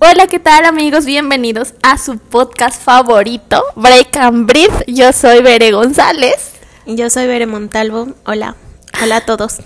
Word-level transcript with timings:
Hola, 0.00 0.28
¿qué 0.28 0.38
tal 0.38 0.64
amigos? 0.64 1.06
Bienvenidos 1.06 1.74
a 1.82 1.98
su 1.98 2.18
podcast 2.18 2.80
favorito, 2.80 3.64
Break 3.74 4.16
and 4.16 4.46
Breathe. 4.46 4.84
Yo 4.86 5.12
soy 5.12 5.42
Bere 5.42 5.72
González. 5.72 6.52
Yo 6.86 7.10
soy 7.10 7.26
Bere 7.26 7.46
Montalvo. 7.46 8.06
Hola. 8.24 8.54
Hola 9.02 9.16
a 9.16 9.20
todos. 9.26 9.56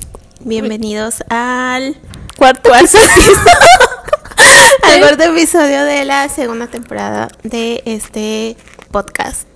Bienvenidos 0.41 1.23
al 1.29 1.99
cuarto 2.39 2.75
episodio. 2.75 3.07
al 4.83 5.01
cuarto 5.01 5.25
episodio 5.25 5.85
de 5.85 6.07
la 6.07 6.27
segunda 6.31 6.67
temporada 6.67 7.29
de 7.43 7.83
este 7.85 8.57
podcast. 8.91 9.47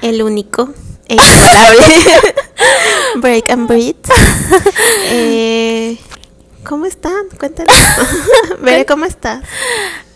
El 0.00 0.22
único 0.22 0.72
e 1.08 1.16
Break 3.16 3.50
and 3.50 3.66
Breathe. 3.66 3.98
Eh, 5.10 5.98
¿Cómo 6.64 6.86
están? 6.86 7.28
Cuéntanos. 7.38 7.74
Bere, 8.60 8.86
¿cómo 8.86 9.04
estás? 9.04 9.42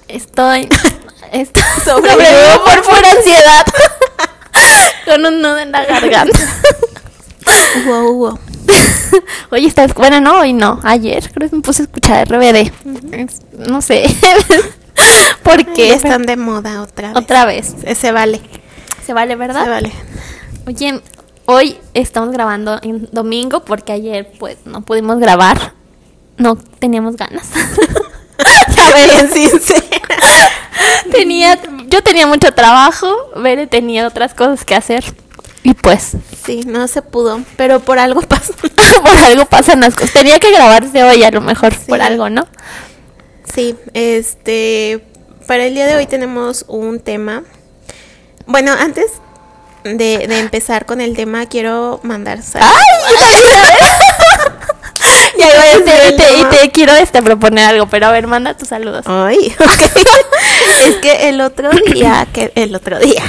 Estoy. 0.08 0.68
estoy 1.32 1.62
sobrevivo 1.84 2.64
por 2.64 2.82
pura 2.84 3.10
ansiedad. 3.12 3.66
Con 5.04 5.26
un 5.26 5.42
nudo 5.42 5.58
en 5.58 5.72
la 5.72 5.84
garganta. 5.84 6.38
wow, 7.86 8.12
wow. 8.14 8.38
Oye, 9.50 9.66
estás. 9.66 9.94
Bueno, 9.94 10.20
no, 10.20 10.40
hoy 10.40 10.52
no. 10.54 10.80
Ayer 10.84 11.30
creo 11.32 11.50
que 11.50 11.56
me 11.56 11.62
puse 11.62 11.82
a 11.82 11.84
escuchar 11.84 12.28
RBD. 12.28 12.72
No 13.68 13.82
sé. 13.82 14.04
Porque 15.42 15.92
están 15.92 16.22
de 16.22 16.36
moda 16.36 16.82
otra 16.82 17.08
vez. 17.08 17.16
Otra 17.16 17.44
vez. 17.44 17.74
Se 17.96 18.12
vale. 18.12 18.40
Se 19.04 19.12
vale, 19.12 19.36
¿verdad? 19.36 19.64
Se 19.64 19.70
vale. 19.70 19.92
Oye, 20.66 21.00
hoy 21.46 21.78
estamos 21.94 22.30
grabando 22.32 22.78
en 22.82 23.08
domingo 23.12 23.64
porque 23.64 23.92
ayer 23.92 24.30
pues 24.38 24.58
no 24.66 24.82
pudimos 24.82 25.18
grabar. 25.18 25.77
No 26.38 26.56
teníamos 26.56 27.16
ganas. 27.16 27.48
ya 28.76 28.92
ven, 28.92 29.32
sincera. 29.32 30.08
tenía, 31.10 31.58
yo 31.88 32.02
tenía 32.02 32.26
mucho 32.26 32.52
trabajo, 32.52 33.08
Bere 33.36 33.66
tenía 33.66 34.06
otras 34.06 34.34
cosas 34.34 34.64
que 34.64 34.74
hacer. 34.74 35.04
Y 35.64 35.74
pues. 35.74 36.12
Sí, 36.44 36.62
no 36.64 36.86
se 36.88 37.02
pudo, 37.02 37.42
pero 37.56 37.80
por 37.80 37.98
algo 37.98 38.20
pasó. 38.22 38.54
por 39.02 39.16
algo 39.16 39.44
pasan 39.46 39.80
las 39.80 39.94
cosas. 39.94 40.12
Tenía 40.12 40.38
que 40.38 40.50
grabarse 40.50 41.02
hoy 41.02 41.24
a 41.24 41.30
lo 41.30 41.40
mejor, 41.40 41.76
por 41.86 42.00
algo, 42.00 42.30
¿no? 42.30 42.46
Sí, 43.52 43.74
este. 43.92 45.04
Para 45.46 45.64
el 45.66 45.74
día 45.74 45.86
de 45.86 45.96
hoy 45.96 46.06
tenemos 46.06 46.64
un 46.68 47.00
tema. 47.00 47.42
Bueno, 48.46 48.72
antes 48.72 49.12
de, 49.82 50.26
de 50.26 50.38
empezar 50.38 50.86
con 50.86 51.00
el 51.00 51.16
tema, 51.16 51.46
quiero 51.46 52.00
mandar 52.02 52.42
saludos. 52.42 52.72
y, 56.08 56.16
te, 56.16 56.36
y 56.36 56.44
te 56.44 56.70
quiero 56.70 56.92
este, 56.94 57.22
proponer 57.22 57.64
algo, 57.64 57.86
pero 57.86 58.06
a 58.06 58.12
ver, 58.12 58.26
manda 58.26 58.56
tus 58.56 58.68
saludos. 58.68 59.04
Ay, 59.06 59.54
es 60.86 60.96
que 60.96 61.28
el 61.28 61.40
otro 61.40 61.70
día, 61.70 62.26
que 62.32 62.50
el 62.56 62.74
otro 62.74 62.98
día, 62.98 63.22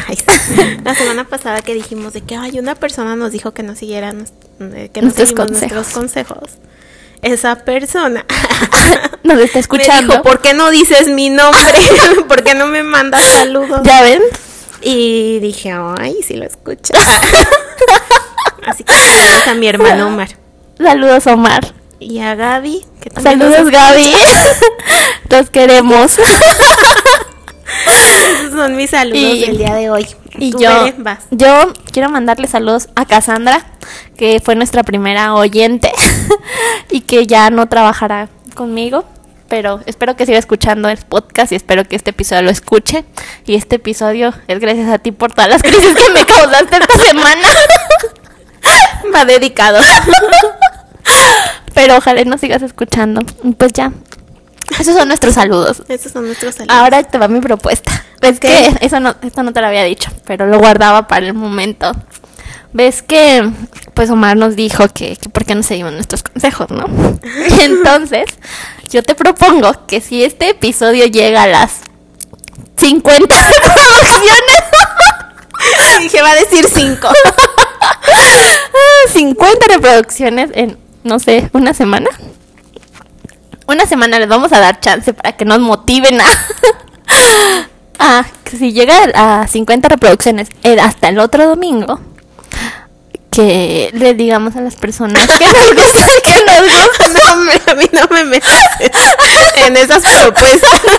la 0.84 0.96
semana 0.96 1.26
pasada 1.26 1.62
que 1.62 1.74
dijimos 1.74 2.14
de 2.14 2.22
que 2.22 2.36
hay 2.36 2.58
una 2.58 2.76
persona 2.76 3.16
nos 3.16 3.32
dijo 3.32 3.54
que 3.54 3.62
nos 3.62 3.78
siguieran, 3.78 4.26
que 4.58 5.02
nuestros, 5.02 5.34
consejos. 5.34 5.60
nuestros 5.60 5.88
consejos. 5.90 6.50
Esa 7.22 7.56
persona 7.58 8.26
nos 9.24 9.40
está 9.40 9.60
escuchando. 9.60 10.16
Me 10.16 10.20
¿por 10.22 10.42
qué 10.42 10.54
no 10.54 10.72
dices 10.72 11.10
mi 11.10 11.30
nombre? 11.30 11.80
¿Por 12.28 12.44
qué 12.44 12.56
no 12.56 12.68
me 12.68 12.82
mandas 12.82 13.22
saludos? 13.24 13.82
¿Ya 13.84 14.02
ven? 14.02 14.22
Y 14.82 15.40
dije, 15.40 15.74
ay, 16.00 16.24
si 16.26 16.36
lo 16.36 16.46
escucho. 16.46 16.94
Así 18.66 18.84
que 18.84 18.94
a 19.48 19.54
mi 19.54 19.68
hermano 19.68 20.08
Omar. 20.08 20.30
Saludos, 20.78 21.28
Omar. 21.28 21.79
Y 22.00 22.20
a 22.20 22.36
Gaby. 22.36 22.86
Que 23.02 23.10
Saludos, 23.22 23.70
Gaby. 23.70 24.14
Los 25.30 25.50
queremos. 25.50 26.18
Esos 27.86 28.52
son 28.52 28.76
mis 28.76 28.90
saludos 28.90 29.40
del 29.42 29.58
día 29.58 29.76
de 29.76 29.90
hoy. 29.90 30.08
Y 30.38 30.52
yo, 30.52 30.88
yo 31.32 31.74
quiero 31.92 32.10
mandarle 32.10 32.48
saludos 32.48 32.90
a 32.96 33.06
Cassandra, 33.06 33.66
que 34.18 34.42
fue 34.44 34.56
nuestra 34.56 34.84
primera 34.84 35.34
oyente 35.34 35.92
y 36.90 37.02
que 37.02 37.28
ya 37.28 37.50
no 37.50 37.68
trabajará 37.68 38.30
conmigo 38.56 39.06
pero 39.50 39.82
espero 39.88 40.16
que 40.16 40.26
siga 40.26 40.38
escuchando 40.38 40.90
el 40.90 40.98
podcast 40.98 41.52
y 41.52 41.56
espero 41.56 41.84
que 41.84 41.96
este 41.96 42.12
episodio 42.12 42.44
lo 42.44 42.52
escuche. 42.52 43.04
Y 43.46 43.56
este 43.56 43.78
episodio 43.78 44.34
es 44.48 44.60
gracias 44.60 44.88
a 44.90 45.00
ti 45.00 45.12
por 45.12 45.34
todas 45.34 45.50
las 45.50 45.64
crisis 45.64 45.96
que 45.96 46.10
me 46.12 46.24
causaste 46.26 46.78
esta 46.78 47.04
semana. 47.04 47.48
Va 49.14 49.26
dedicado. 49.26 49.80
Pero 51.80 51.96
ojalá 51.96 52.26
no 52.26 52.38
sigas 52.38 52.62
escuchando. 52.62 53.22
Pues 53.58 53.72
ya. 53.72 53.94
Esos 54.78 54.98
son 54.98 55.08
nuestros 55.08 55.34
saludos. 55.34 55.82
Esos 55.88 56.12
son 56.12 56.26
nuestros 56.26 56.56
saludos. 56.56 56.76
Ahora 56.76 57.02
te 57.04 57.18
va 57.18 57.30
mi 57.30 57.40
propuesta. 57.40 58.04
¿Ves 58.20 58.42
que 58.42 58.76
eso 58.82 59.00
no, 59.00 59.16
esto 59.22 59.44
no 59.44 59.54
te 59.54 59.62
lo 59.62 59.68
había 59.68 59.86
dicho, 59.86 60.12
pero 60.26 60.46
lo 60.46 60.60
guardaba 60.60 61.08
para 61.08 61.26
el 61.26 61.34
momento. 61.34 61.94
Ves 62.74 63.02
que, 63.02 63.50
pues 63.94 64.10
Omar 64.10 64.36
nos 64.36 64.58
dijo 64.58 64.90
que, 64.90 65.16
que 65.16 65.30
por 65.30 65.46
qué 65.46 65.56
no 65.56 65.64
seguimos 65.64 65.94
nuestros 65.94 66.22
consejos, 66.22 66.70
¿no? 66.70 66.86
Entonces, 67.62 68.26
yo 68.90 69.02
te 69.02 69.16
propongo 69.16 69.86
que 69.88 70.02
si 70.02 70.26
este 70.26 70.50
episodio 70.50 71.06
llega 71.06 71.44
a 71.44 71.48
las 71.48 71.80
50 72.76 73.36
reproducciones. 73.36 74.64
Dije, 76.02 76.22
va 76.22 76.32
a 76.32 76.36
decir 76.36 76.66
5. 76.68 77.08
50 79.14 79.68
reproducciones 79.74 80.50
en, 80.54 80.78
no 81.04 81.20
sé, 81.20 81.50
una 81.54 81.74
semana. 81.74 82.10
Una 83.68 83.86
semana 83.86 84.20
les 84.20 84.28
vamos 84.28 84.52
a 84.52 84.60
dar 84.60 84.80
chance 84.80 85.14
para 85.14 85.34
que 85.34 85.46
nos 85.46 85.60
motiven 85.60 86.20
a. 86.22 86.26
a 88.00 88.26
que 88.44 88.58
si 88.58 88.72
llega 88.72 88.96
a 89.14 89.48
50 89.48 89.90
reproducciones 89.90 90.50
eh, 90.64 90.80
hasta 90.80 91.10
el 91.10 91.20
otro 91.20 91.48
domingo, 91.48 92.00
que 93.32 93.92
le 93.94 94.14
digamos 94.16 94.56
a 94.56 94.62
las 94.62 94.76
personas 94.76 95.28
que 95.28 95.46
nos 95.46 95.70
gusta, 95.76 96.08
que 96.24 96.44
nos 96.46 96.62
gusta. 96.64 97.10
No, 97.10 97.72
a 97.72 97.76
mí 97.76 97.86
no 97.92 98.08
me 98.12 98.24
metes 98.24 98.54
en 99.58 99.78
esas 99.78 100.04
propuestas. 100.04 100.82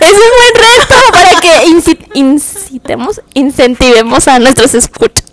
Es 0.00 0.12
un 0.12 0.18
buen 0.38 0.54
reto 0.54 0.94
para 1.12 1.40
que 1.40 1.66
incitemos, 2.14 3.20
incentivemos 3.34 4.28
a 4.28 4.38
nuestros 4.38 4.74
escuchos. 4.74 5.28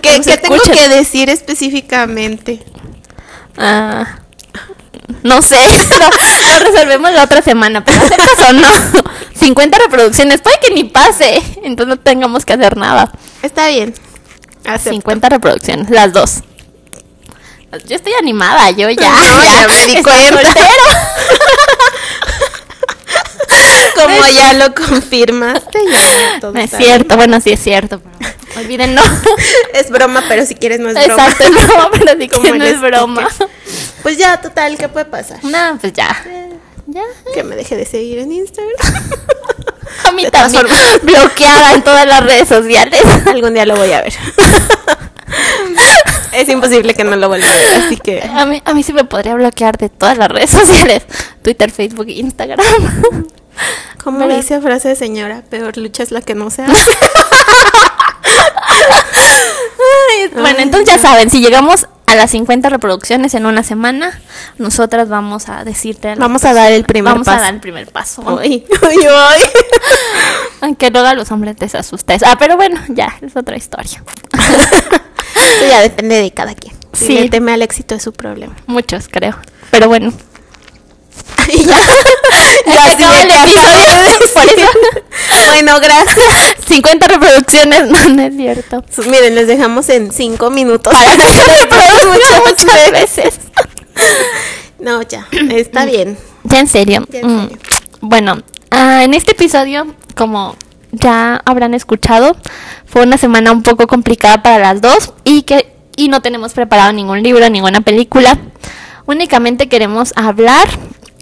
¿Qué, 0.00 0.20
¿qué 0.20 0.38
tengo 0.38 0.60
que 0.60 0.88
decir 0.88 1.28
específicamente? 1.28 2.62
Ah, 3.56 4.22
no 5.22 5.42
sé, 5.42 5.56
lo, 6.00 6.58
resolvemos 6.58 7.12
la 7.12 7.24
otra 7.24 7.42
semana, 7.42 7.84
pero 7.84 8.00
caso 8.00 8.52
no. 8.52 8.68
50 9.34 9.78
reproducciones, 9.84 10.40
puede 10.40 10.58
que 10.60 10.70
ni 10.74 10.84
pase, 10.84 11.42
entonces 11.62 11.88
no 11.88 11.98
tengamos 11.98 12.44
que 12.44 12.52
hacer 12.54 12.76
nada. 12.76 13.12
Está 13.42 13.68
bien. 13.68 13.94
50 14.78 15.28
reproducciones, 15.28 15.90
las 15.90 16.12
dos. 16.12 16.42
Yo 17.86 17.96
estoy 17.96 18.12
animada, 18.12 18.70
yo 18.70 18.90
ya. 18.90 19.00
ya, 19.42 19.68
me 19.68 19.86
di 19.86 20.02
cuenta. 20.02 20.54
Como 23.94 24.26
ya 24.26 24.52
lo 24.54 24.74
confirmaste, 24.74 25.78
No 26.42 26.58
es 26.58 26.70
cierto, 26.70 27.16
bueno, 27.16 27.40
sí 27.40 27.50
es 27.50 27.60
cierto. 27.62 28.00
Olvídenlo. 28.56 29.02
es 29.74 29.90
broma, 29.90 30.24
pero 30.28 30.44
si 30.46 30.54
quieres 30.54 30.80
no 30.80 30.88
es 30.90 30.94
broma. 30.94 31.28
Exacto, 31.28 31.44
es 31.44 31.66
broma, 31.68 31.90
pero 31.92 32.12
si 32.18 32.28
quieres 32.28 32.56
no 32.56 32.64
es 32.64 32.80
broma. 32.80 33.28
Pues 34.02 34.18
ya, 34.18 34.40
total, 34.40 34.76
¿qué 34.78 34.88
puede 34.88 35.06
pasar? 35.06 35.42
No, 35.44 35.78
pues 35.80 35.92
ya. 35.92 36.24
ya. 36.86 37.02
Que 37.34 37.44
me 37.44 37.56
deje 37.56 37.76
de 37.76 37.86
seguir 37.86 38.18
en 38.18 38.32
Instagram. 38.32 38.76
A 40.06 40.12
mí 40.12 40.24
también. 40.30 40.66
Bloqueada 41.02 41.74
en 41.74 41.82
todas 41.82 42.06
las 42.06 42.24
redes 42.24 42.48
sociales. 42.48 43.00
Algún 43.26 43.54
día 43.54 43.66
lo 43.66 43.76
voy 43.76 43.92
a 43.92 44.00
ver. 44.00 44.14
es 46.32 46.48
imposible 46.48 46.94
que 46.94 47.04
no 47.04 47.14
lo 47.16 47.28
vuelva 47.28 47.50
a 47.50 47.56
ver, 47.56 47.84
así 47.84 47.96
que... 47.98 48.22
A 48.22 48.46
mí, 48.46 48.62
a 48.64 48.74
mí 48.74 48.82
sí 48.82 48.92
me 48.92 49.04
podría 49.04 49.34
bloquear 49.34 49.76
de 49.76 49.90
todas 49.90 50.16
las 50.16 50.28
redes 50.28 50.50
sociales. 50.50 51.02
Twitter, 51.42 51.70
Facebook 51.70 52.08
Instagram. 52.08 52.58
Como 54.02 54.26
dice 54.26 54.60
frase 54.60 54.88
de 54.88 54.96
señora, 54.96 55.42
peor 55.48 55.76
lucha 55.76 56.02
es 56.02 56.10
la 56.10 56.22
que 56.22 56.34
no 56.34 56.50
se 56.50 56.64
bueno, 60.34 60.58
entonces 60.60 60.86
ya 60.86 60.98
saben, 60.98 61.30
si 61.30 61.40
llegamos 61.40 61.86
a 62.06 62.16
las 62.16 62.30
50 62.32 62.68
reproducciones 62.68 63.34
en 63.34 63.46
una 63.46 63.62
semana, 63.62 64.20
nosotras 64.58 65.08
vamos 65.08 65.48
a 65.48 65.64
decirte. 65.64 66.14
Vamos 66.16 66.44
a 66.44 66.52
dar 66.52 66.72
el 66.72 66.84
primer 66.84 67.14
paso. 67.14 67.24
Vamos 67.24 67.40
a 67.40 67.44
dar 67.44 67.54
el 67.54 67.60
primer 67.60 67.90
paso. 67.90 68.22
Uy, 68.22 68.64
Aunque 70.60 70.90
luego 70.90 71.08
a 71.08 71.14
los 71.14 71.30
hombres 71.30 71.56
te 71.56 71.64
asustes. 71.76 72.22
Ah, 72.22 72.36
pero 72.38 72.56
bueno, 72.56 72.80
ya, 72.88 73.16
es 73.20 73.36
otra 73.36 73.56
historia. 73.56 74.02
Eso 75.34 75.66
ya 75.68 75.80
depende 75.80 76.20
de 76.20 76.30
cada 76.30 76.54
quien. 76.54 76.74
Si 76.92 77.14
le 77.14 77.28
teme 77.30 77.52
al 77.52 77.62
éxito 77.62 77.94
es 77.94 78.02
su 78.02 78.12
problema. 78.12 78.54
Muchos, 78.66 79.08
creo. 79.08 79.38
Pero 79.70 79.88
bueno. 79.88 80.12
y 81.48 81.64
ya. 81.64 81.78
ya 82.66 83.22
el 83.22 83.30
episodio. 83.30 83.91
Bueno, 86.80 87.04
gracias. 87.08 87.08
50 87.08 87.08
reproducciones, 87.08 87.88
no, 88.16 88.22
es 88.22 88.36
cierto. 88.36 88.84
Miren, 89.10 89.34
les 89.34 89.46
dejamos 89.46 89.88
en 89.88 90.12
5 90.12 90.50
minutos. 90.50 90.94
Para 90.94 91.16
muchas, 92.46 92.92
veces. 92.92 93.40
No, 94.78 95.00
ya, 95.02 95.28
está 95.50 95.84
bien. 95.84 96.18
Ya 96.42 96.58
en 96.58 96.66
serio. 96.66 97.06
Ya 97.08 97.20
en 97.20 97.36
mm. 97.36 97.40
serio. 97.42 97.58
Bueno, 98.00 98.38
ah, 98.72 99.04
en 99.04 99.14
este 99.14 99.30
episodio, 99.30 99.94
como 100.16 100.56
ya 100.90 101.40
habrán 101.44 101.72
escuchado, 101.74 102.36
fue 102.84 103.04
una 103.04 103.16
semana 103.16 103.52
un 103.52 103.62
poco 103.62 103.86
complicada 103.86 104.42
para 104.42 104.58
las 104.58 104.80
dos 104.80 105.12
y 105.22 105.42
que 105.42 105.72
y 105.94 106.08
no 106.08 106.20
tenemos 106.20 106.54
preparado 106.54 106.92
ningún 106.92 107.22
libro, 107.22 107.48
ninguna 107.48 107.82
película. 107.82 108.36
Únicamente 109.06 109.68
queremos 109.68 110.12
hablar 110.16 110.68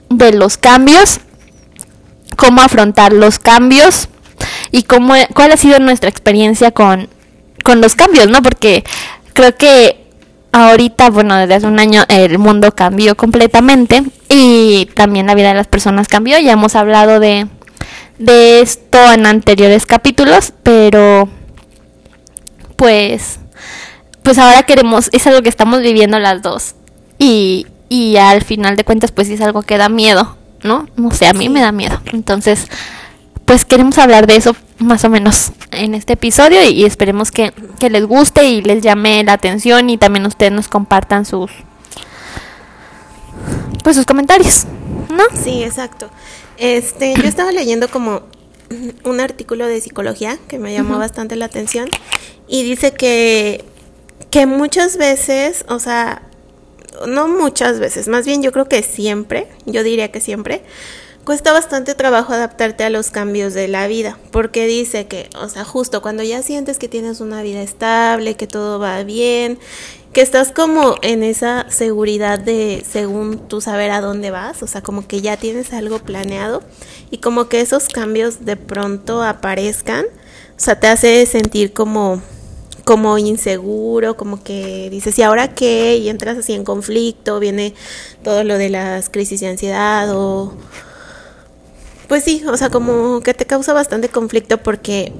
de 0.08 0.32
los 0.32 0.56
cambios, 0.56 1.20
cómo 2.36 2.62
afrontar 2.62 3.12
los 3.12 3.38
cambios 3.38 4.08
y 4.70 4.84
cómo 4.84 5.14
cuál 5.34 5.52
ha 5.52 5.56
sido 5.56 5.78
nuestra 5.78 6.10
experiencia 6.10 6.70
con 6.70 7.08
con 7.62 7.80
los 7.80 7.94
cambios, 7.94 8.28
¿no? 8.28 8.42
Porque 8.42 8.84
creo 9.32 9.56
que 9.56 10.00
ahorita, 10.52 11.10
bueno, 11.10 11.36
desde 11.36 11.54
hace 11.54 11.66
un 11.66 11.78
año 11.78 12.04
el 12.08 12.38
mundo 12.38 12.74
cambió 12.74 13.16
completamente 13.16 14.02
y 14.28 14.86
también 14.94 15.26
la 15.26 15.34
vida 15.34 15.48
de 15.48 15.54
las 15.54 15.66
personas 15.66 16.08
cambió. 16.08 16.38
Ya 16.38 16.52
hemos 16.52 16.74
hablado 16.74 17.20
de, 17.20 17.46
de 18.18 18.60
esto 18.60 19.12
en 19.12 19.26
anteriores 19.26 19.86
capítulos, 19.86 20.52
pero 20.62 21.28
pues, 22.76 23.38
pues 24.22 24.38
ahora 24.38 24.62
queremos, 24.64 25.10
es 25.12 25.26
algo 25.26 25.42
que 25.42 25.48
estamos 25.48 25.80
viviendo 25.80 26.18
las 26.18 26.42
dos 26.42 26.74
y, 27.18 27.66
y 27.88 28.16
al 28.16 28.42
final 28.42 28.76
de 28.76 28.84
cuentas 28.84 29.12
pues 29.12 29.28
es 29.28 29.40
algo 29.40 29.62
que 29.62 29.78
da 29.78 29.88
miedo, 29.88 30.36
¿no? 30.62 30.88
No 30.96 31.10
sé, 31.10 31.26
a 31.26 31.32
mí 31.32 31.48
me 31.48 31.60
da 31.60 31.72
miedo. 31.72 32.00
Entonces, 32.12 32.66
pues 33.50 33.64
queremos 33.64 33.98
hablar 33.98 34.28
de 34.28 34.36
eso 34.36 34.54
más 34.78 35.02
o 35.02 35.10
menos 35.10 35.50
en 35.72 35.96
este 35.96 36.12
episodio 36.12 36.62
y, 36.70 36.84
esperemos 36.84 37.32
que, 37.32 37.52
les 37.80 38.04
guste 38.04 38.44
y 38.44 38.62
les 38.62 38.80
llame 38.80 39.24
la 39.24 39.32
atención 39.32 39.90
y 39.90 39.98
también 39.98 40.24
ustedes 40.24 40.52
nos 40.52 40.68
compartan 40.68 41.24
sus 41.24 41.50
pues 43.82 43.96
sus 43.96 44.06
comentarios, 44.06 44.66
¿no? 45.08 45.24
Sí, 45.34 45.64
exacto. 45.64 46.10
Este, 46.58 47.12
yo 47.16 47.24
estaba 47.24 47.50
leyendo 47.50 47.88
como 47.88 48.22
un 49.02 49.18
artículo 49.18 49.66
de 49.66 49.80
psicología 49.80 50.38
que 50.46 50.60
me 50.60 50.72
llamó 50.72 50.98
bastante 51.00 51.34
la 51.34 51.46
atención 51.46 51.88
y 52.46 52.62
dice 52.62 52.92
que 52.92 53.64
que 54.30 54.46
muchas 54.46 54.96
veces, 54.96 55.64
o 55.66 55.80
sea, 55.80 56.22
no 57.08 57.26
muchas 57.26 57.80
veces, 57.80 58.06
más 58.06 58.24
bien 58.26 58.44
yo 58.44 58.52
creo 58.52 58.68
que 58.68 58.84
siempre, 58.84 59.48
yo 59.66 59.82
diría 59.82 60.12
que 60.12 60.20
siempre 60.20 60.62
cuesta 61.24 61.52
bastante 61.52 61.94
trabajo 61.94 62.32
adaptarte 62.32 62.84
a 62.84 62.90
los 62.90 63.10
cambios 63.10 63.54
de 63.54 63.68
la 63.68 63.86
vida, 63.86 64.18
porque 64.30 64.66
dice 64.66 65.06
que, 65.06 65.28
o 65.38 65.48
sea, 65.48 65.64
justo 65.64 66.02
cuando 66.02 66.22
ya 66.22 66.42
sientes 66.42 66.78
que 66.78 66.88
tienes 66.88 67.20
una 67.20 67.42
vida 67.42 67.62
estable, 67.62 68.34
que 68.34 68.46
todo 68.46 68.78
va 68.78 69.02
bien, 69.02 69.58
que 70.12 70.22
estás 70.22 70.50
como 70.50 70.96
en 71.02 71.22
esa 71.22 71.66
seguridad 71.70 72.38
de 72.38 72.84
según 72.88 73.38
tú 73.48 73.60
saber 73.60 73.90
a 73.90 74.00
dónde 74.00 74.30
vas, 74.30 74.62
o 74.62 74.66
sea, 74.66 74.82
como 74.82 75.06
que 75.06 75.20
ya 75.20 75.36
tienes 75.36 75.72
algo 75.72 75.98
planeado 76.00 76.62
y 77.10 77.18
como 77.18 77.48
que 77.48 77.60
esos 77.60 77.88
cambios 77.88 78.44
de 78.44 78.56
pronto 78.56 79.22
aparezcan, 79.22 80.06
o 80.06 80.60
sea, 80.60 80.80
te 80.80 80.88
hace 80.88 81.26
sentir 81.26 81.72
como 81.72 82.20
como 82.84 83.18
inseguro, 83.18 84.16
como 84.16 84.42
que 84.42 84.88
dices, 84.90 85.16
¿y 85.18 85.22
ahora 85.22 85.54
qué? 85.54 85.96
Y 85.96 86.08
entras 86.08 86.38
así 86.38 86.54
en 86.54 86.64
conflicto, 86.64 87.38
viene 87.38 87.74
todo 88.24 88.42
lo 88.42 88.58
de 88.58 88.68
las 88.68 89.10
crisis 89.10 89.40
de 89.40 89.48
ansiedad 89.48 90.10
o 90.12 90.54
pues 92.10 92.24
sí, 92.24 92.42
o 92.48 92.56
sea, 92.56 92.70
como 92.70 93.20
que 93.20 93.34
te 93.34 93.46
causa 93.46 93.72
bastante 93.72 94.08
conflicto 94.08 94.58
porque 94.58 95.12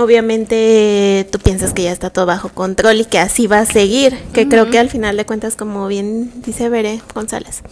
obviamente 0.00 1.28
tú 1.30 1.38
piensas 1.38 1.72
que 1.72 1.84
ya 1.84 1.92
está 1.92 2.10
todo 2.10 2.26
bajo 2.26 2.48
control 2.48 3.02
y 3.02 3.04
que 3.04 3.20
así 3.20 3.46
va 3.46 3.60
a 3.60 3.66
seguir, 3.66 4.18
que 4.32 4.48
creo 4.48 4.68
que 4.68 4.80
al 4.80 4.90
final 4.90 5.16
de 5.16 5.24
cuentas, 5.24 5.54
como 5.54 5.86
bien 5.86 6.32
dice 6.44 6.68
Bere 6.70 7.00
González, 7.14 7.62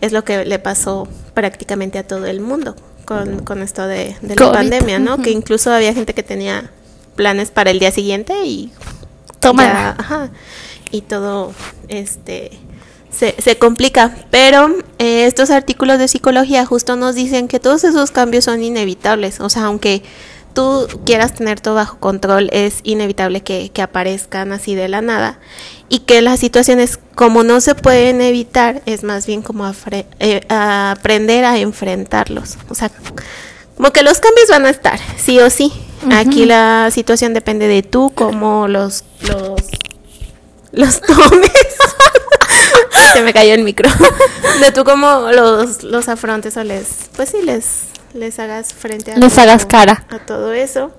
es 0.00 0.10
lo 0.10 0.24
que 0.24 0.44
le 0.44 0.58
pasó 0.58 1.06
prácticamente 1.32 2.00
a 2.00 2.04
todo 2.04 2.26
el 2.26 2.40
mundo 2.40 2.74
con, 3.04 3.44
con 3.44 3.62
esto 3.62 3.86
de, 3.86 4.16
la 4.20 4.50
pandemia, 4.50 4.98
¿no? 4.98 5.18
Que 5.22 5.30
incluso 5.30 5.72
había 5.72 5.94
gente 5.94 6.12
que 6.12 6.24
tenía 6.24 6.72
planes 7.14 7.52
para 7.52 7.70
el 7.70 7.78
día 7.78 7.92
siguiente 7.92 8.34
y 8.44 8.72
toma 9.38 9.96
y 10.90 11.02
todo 11.02 11.52
este 11.86 12.50
se, 13.12 13.34
se 13.40 13.58
complica. 13.58 14.16
Pero 14.30 14.74
eh, 14.98 15.26
estos 15.26 15.50
artículos 15.50 15.98
de 15.98 16.08
psicología 16.08 16.66
justo 16.66 16.96
nos 16.96 17.14
dicen 17.14 17.48
que 17.48 17.60
todos 17.60 17.84
esos 17.84 18.10
cambios 18.10 18.44
son 18.44 18.62
inevitables. 18.62 19.40
O 19.40 19.48
sea, 19.48 19.64
aunque 19.66 20.02
tú 20.54 20.86
quieras 21.06 21.34
tener 21.34 21.60
todo 21.60 21.74
bajo 21.74 21.98
control, 21.98 22.48
es 22.52 22.80
inevitable 22.82 23.42
que, 23.42 23.70
que 23.70 23.82
aparezcan 23.82 24.52
así 24.52 24.74
de 24.74 24.88
la 24.88 25.00
nada. 25.00 25.38
Y 25.88 26.00
que 26.00 26.22
las 26.22 26.40
situaciones, 26.40 26.98
como 27.14 27.42
no 27.42 27.60
se 27.60 27.74
pueden 27.74 28.20
evitar, 28.20 28.82
es 28.86 29.04
más 29.04 29.26
bien 29.26 29.42
como 29.42 29.70
eh, 30.20 30.40
aprender 30.48 31.44
a 31.44 31.58
enfrentarlos. 31.58 32.56
O 32.68 32.74
sea, 32.74 32.90
como 33.76 33.90
que 33.90 34.02
los 34.02 34.20
cambios 34.20 34.48
van 34.48 34.64
a 34.66 34.70
estar, 34.70 34.98
sí 35.16 35.38
o 35.40 35.50
sí. 35.50 35.72
Aquí 36.10 36.46
la 36.46 36.88
situación 36.90 37.32
depende 37.32 37.68
de 37.68 37.82
tú, 37.82 38.10
cómo 38.14 38.66
los, 38.66 39.04
los, 39.20 39.60
los 40.72 41.00
tomes. 41.00 41.50
Se 43.12 43.22
me 43.22 43.32
cayó 43.32 43.54
el 43.54 43.62
micro. 43.62 43.90
De 44.60 44.72
tú 44.72 44.84
como 44.84 45.30
los, 45.32 45.82
los 45.82 46.08
afrontes 46.08 46.56
o 46.56 46.64
les, 46.64 47.10
pues 47.16 47.30
sí, 47.30 47.42
les, 47.42 47.84
les 48.14 48.38
hagas 48.38 48.72
frente 48.72 49.12
a 49.12 49.16
Les 49.16 49.38
hagas 49.38 49.66
cara. 49.66 50.06
A 50.10 50.18
todo 50.18 50.52
eso. 50.52 50.92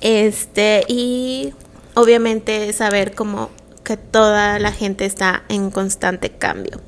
Este, 0.00 0.84
y 0.88 1.54
obviamente 1.94 2.72
saber 2.72 3.14
cómo 3.14 3.50
que 3.86 3.96
toda 3.96 4.58
la 4.58 4.72
gente 4.72 5.04
está 5.04 5.44
en 5.48 5.70
constante 5.70 6.30
cambio. 6.30 6.80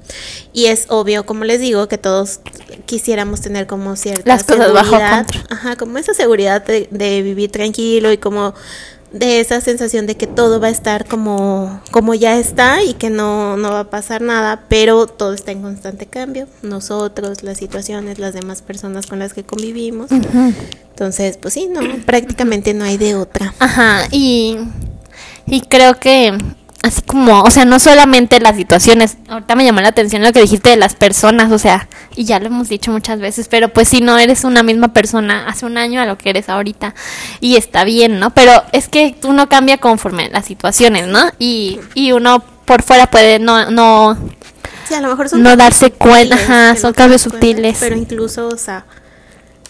Y 0.52 0.66
es 0.66 0.86
obvio, 0.88 1.24
como 1.24 1.44
les 1.44 1.60
digo, 1.60 1.86
que 1.86 1.96
todos 1.96 2.40
quisiéramos 2.86 3.40
tener 3.40 3.68
como 3.68 3.94
cierta 3.94 4.24
Las 4.26 4.42
cosas 4.42 4.66
seguridad, 4.66 5.26
ajá, 5.48 5.76
como 5.76 5.98
esa 5.98 6.12
seguridad 6.12 6.64
de, 6.64 6.88
de, 6.90 7.22
vivir 7.22 7.52
tranquilo 7.52 8.10
y 8.10 8.18
como 8.18 8.52
de 9.12 9.40
esa 9.40 9.60
sensación 9.60 10.06
de 10.06 10.16
que 10.16 10.26
todo 10.26 10.60
va 10.60 10.66
a 10.66 10.70
estar 10.70 11.06
como, 11.06 11.80
como 11.90 12.14
ya 12.14 12.38
está 12.38 12.82
y 12.82 12.94
que 12.94 13.10
no, 13.10 13.56
no 13.56 13.70
va 13.70 13.80
a 13.80 13.90
pasar 13.90 14.20
nada, 14.20 14.64
pero 14.68 15.06
todo 15.06 15.32
está 15.32 15.52
en 15.52 15.62
constante 15.62 16.06
cambio. 16.06 16.46
Nosotros, 16.62 17.42
las 17.42 17.58
situaciones, 17.58 18.18
las 18.18 18.34
demás 18.34 18.62
personas 18.62 19.06
con 19.06 19.18
las 19.18 19.32
que 19.32 19.44
convivimos. 19.44 20.10
Entonces, 20.10 21.38
pues 21.38 21.54
sí, 21.54 21.68
no, 21.68 21.80
prácticamente 22.04 22.74
no 22.74 22.84
hay 22.84 22.98
de 22.98 23.14
otra. 23.14 23.54
Ajá, 23.58 24.08
y, 24.10 24.58
y 25.46 25.62
creo 25.62 25.98
que 25.98 26.36
así 26.82 27.02
como, 27.02 27.42
o 27.42 27.50
sea, 27.50 27.64
no 27.64 27.78
solamente 27.78 28.40
las 28.40 28.56
situaciones, 28.56 29.16
ahorita 29.28 29.54
me 29.56 29.64
llamó 29.64 29.80
la 29.80 29.88
atención 29.88 30.22
lo 30.22 30.32
que 30.32 30.40
dijiste 30.40 30.70
de 30.70 30.76
las 30.76 30.94
personas, 30.94 31.50
o 31.52 31.58
sea, 31.58 31.88
y 32.14 32.24
ya 32.24 32.38
lo 32.38 32.46
hemos 32.46 32.68
dicho 32.68 32.92
muchas 32.92 33.20
veces, 33.20 33.48
pero 33.48 33.68
pues 33.68 33.88
si 33.88 34.00
no 34.00 34.18
eres 34.18 34.44
una 34.44 34.62
misma 34.62 34.92
persona 34.92 35.46
hace 35.48 35.66
un 35.66 35.76
año 35.76 36.00
a 36.00 36.06
lo 36.06 36.16
que 36.18 36.30
eres 36.30 36.48
ahorita, 36.48 36.94
y 37.40 37.56
está 37.56 37.84
bien, 37.84 38.20
¿no? 38.20 38.30
Pero 38.30 38.62
es 38.72 38.88
que 38.88 39.16
uno 39.24 39.48
cambia 39.48 39.78
conforme 39.78 40.28
las 40.30 40.46
situaciones, 40.46 41.06
¿no? 41.08 41.30
Y, 41.38 41.80
y 41.94 42.12
uno 42.12 42.42
por 42.64 42.82
fuera 42.82 43.10
puede 43.10 43.38
no, 43.38 43.70
no, 43.70 44.16
sí, 44.86 44.94
a 44.94 45.00
lo 45.00 45.08
mejor 45.08 45.28
son 45.28 45.42
no 45.42 45.56
darse 45.56 45.90
cuenta, 45.90 46.76
son 46.76 46.92
cambios 46.92 47.22
sutiles. 47.22 47.78
Pero 47.80 47.96
incluso, 47.96 48.48
o 48.48 48.56
sea, 48.56 48.84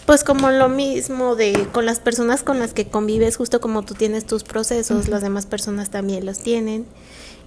pues 0.09 0.23
como 0.23 0.49
lo 0.49 0.69
mismo 0.69 1.35
de 1.35 1.67
con 1.71 1.85
las 1.85 1.99
personas 1.99 2.41
con 2.41 2.57
las 2.57 2.73
que 2.73 2.87
convives, 2.87 3.37
justo 3.37 3.61
como 3.61 3.83
tú 3.83 3.93
tienes 3.93 4.25
tus 4.25 4.43
procesos, 4.43 5.07
las 5.07 5.21
demás 5.21 5.45
personas 5.45 5.91
también 5.91 6.25
los 6.25 6.39
tienen. 6.39 6.87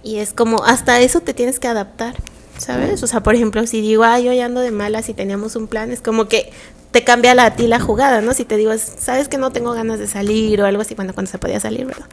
Y 0.01 0.19
es 0.19 0.31
como, 0.31 0.63
hasta 0.63 1.01
eso 1.01 1.19
te 1.19 1.33
tienes 1.33 1.59
que 1.59 1.67
adaptar, 1.67 2.15
¿sabes? 2.57 3.03
O 3.03 3.07
sea, 3.07 3.21
por 3.21 3.35
ejemplo, 3.35 3.67
si 3.67 3.81
digo, 3.81 4.05
ay, 4.05 4.23
yo 4.23 4.31
ya 4.31 4.45
ando 4.45 4.61
de 4.61 4.71
malas 4.71 5.09
y 5.09 5.13
teníamos 5.13 5.57
un 5.57 5.67
plan, 5.67 5.91
es 5.91 5.99
como 5.99 6.29
que 6.29 6.53
te 6.91 7.03
cambia 7.03 7.35
la, 7.35 7.47
a 7.47 7.55
ti 7.57 7.67
la 7.67 7.81
jugada, 7.81 8.21
¿no? 8.21 8.33
Si 8.33 8.45
te 8.45 8.55
digo, 8.55 8.71
sabes 8.77 9.27
que 9.27 9.37
no 9.37 9.51
tengo 9.51 9.73
ganas 9.73 9.99
de 9.99 10.07
salir 10.07 10.61
o 10.61 10.65
algo 10.65 10.83
así, 10.83 10.95
bueno, 10.95 11.13
cuando 11.13 11.29
se 11.29 11.39
podía 11.39 11.59
salir, 11.59 11.85
¿verdad? 11.85 12.05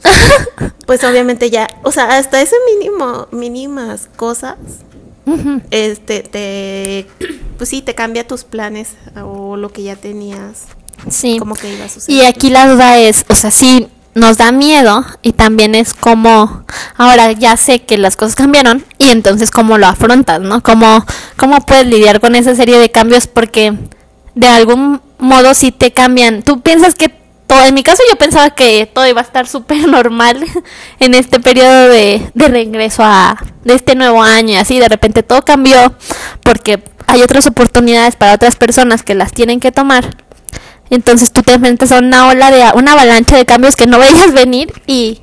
pues 0.85 1.05
obviamente 1.05 1.51
ya, 1.51 1.69
o 1.85 1.93
sea, 1.93 2.19
hasta 2.19 2.43
ese 2.43 2.57
mínimo, 2.75 3.29
mínimas 3.31 4.09
cosas 4.17 4.57
este 5.71 6.21
te 6.21 7.07
pues 7.57 7.69
sí 7.71 7.83
te 7.83 7.95
cambia 7.95 8.27
tus 8.27 8.45
planes 8.45 8.95
o 9.23 9.57
lo 9.57 9.71
que 9.71 9.83
ya 9.83 9.97
tenías 9.97 10.65
sí. 11.09 11.39
como 11.39 11.55
que 11.55 11.75
iba 11.75 11.85
a 11.85 11.89
suceder. 11.89 12.19
Y 12.19 12.27
aquí 12.27 12.51
la 12.51 12.69
duda 12.69 12.99
es 12.99 13.25
o 13.29 13.35
sea 13.35 13.51
sí 13.51 13.89
nos 14.15 14.39
da 14.39 14.51
miedo 14.51 15.05
y 15.23 15.33
también 15.33 15.75
es 15.75 15.95
como 15.95 16.65
ahora 16.97 17.33
ya 17.33 17.57
sé 17.57 17.83
que 17.83 17.97
las 17.97 18.17
cosas 18.17 18.35
cambiaron 18.35 18.85
y 18.99 19.11
entonces 19.11 19.51
cómo 19.51 19.79
lo 19.79 19.87
afrontas 19.87 20.41
no 20.41 20.63
cómo 20.63 21.05
cómo 21.37 21.65
puedes 21.65 21.87
lidiar 21.87 22.21
con 22.21 22.35
esa 22.35 22.55
serie 22.57 22.79
de 22.79 22.91
cambios 22.91 23.29
porque 23.29 23.77
de 24.35 24.49
algún 24.49 25.01
modo 25.21 25.55
si 25.55 25.71
te 25.71 25.93
cambian. 25.93 26.43
Tú 26.43 26.61
piensas 26.61 26.95
que 26.95 27.20
en 27.59 27.75
mi 27.75 27.83
caso 27.83 28.03
yo 28.09 28.17
pensaba 28.17 28.51
que 28.51 28.87
todo 28.87 29.07
iba 29.07 29.21
a 29.21 29.25
estar 29.25 29.47
súper 29.47 29.89
normal 29.89 30.45
en 31.01 31.15
este 31.15 31.41
periodo 31.41 31.89
de, 31.89 32.31
de 32.35 32.49
regreso 32.49 33.03
a 33.05 33.37
de 33.65 33.75
este 33.75 33.95
nuevo 33.95 34.23
año 34.23 34.55
y 34.55 34.57
así 34.57 34.79
de 34.79 34.89
repente 34.89 35.23
todo 35.23 35.43
cambió 35.43 35.95
porque 36.43 36.83
hay 37.07 37.23
otras 37.23 37.47
oportunidades 37.47 38.17
para 38.17 38.35
otras 38.35 38.57
personas 38.57 39.03
que 39.03 39.15
las 39.15 39.33
tienen 39.33 39.61
que 39.61 39.73
tomar. 39.73 40.17
Entonces 40.91 41.33
tú 41.33 41.43
te 41.43 41.55
enfrentas 41.55 41.93
a 41.93 41.99
una 41.99 42.29
ola 42.29 42.51
de 42.51 42.65
una 42.75 42.93
avalancha 42.93 43.37
de 43.37 43.47
cambios 43.47 43.77
que 43.77 43.87
no 43.87 43.99
veías 44.01 44.33
venir 44.33 44.73
y 44.87 45.23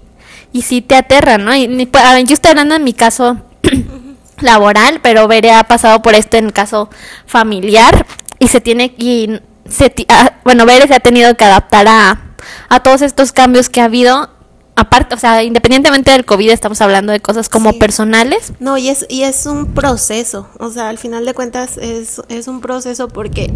y 0.54 0.62
sí 0.62 0.82
te 0.82 0.96
aterran 0.96 1.44
no 1.46 1.56
y, 1.56 1.86
pues, 1.86 2.04
yo 2.26 2.34
estoy 2.34 2.52
hablando 2.52 2.76
en 2.76 2.84
mi 2.84 2.94
caso 2.94 3.38
laboral 4.40 5.02
pero 5.04 5.28
veré 5.28 5.52
ha 5.52 5.64
pasado 5.66 6.02
por 6.02 6.16
esto 6.16 6.38
en 6.38 6.46
el 6.46 6.54
caso 6.54 6.90
familiar 7.26 8.06
y 8.40 8.48
se 8.48 8.62
tiene 8.62 8.94
y 8.98 9.40
se 9.70 9.94
ah, 10.10 10.34
bueno, 10.44 10.66
Bere 10.66 10.88
se 10.88 10.96
ha 10.96 11.00
tenido 11.00 11.36
que 11.36 11.46
adaptar 11.46 11.88
a, 11.88 12.22
a 12.70 12.80
todos 12.82 13.02
estos 13.02 13.32
cambios 13.32 13.70
que 13.70 13.82
ha 13.82 13.86
habido 13.86 14.30
aparte, 14.76 15.16
o 15.16 15.18
sea, 15.18 15.44
independientemente 15.44 16.12
del 16.12 16.24
COVID, 16.24 16.52
estamos 16.52 16.82
hablando 16.82 17.12
de 17.12 17.20
cosas 17.20 17.50
como 17.50 17.74
personales. 17.80 18.54
No, 18.60 18.78
y 18.78 18.90
es, 18.90 19.08
y 19.10 19.24
es 19.24 19.48
un 19.48 19.74
proceso, 19.74 20.48
o 20.60 20.70
sea, 20.70 20.90
al 20.90 21.00
final 21.00 21.26
de 21.26 21.34
cuentas 21.34 21.78
es, 21.78 22.22
es 22.30 22.48
un 22.48 22.62
proceso 22.62 23.08
porque 23.08 23.52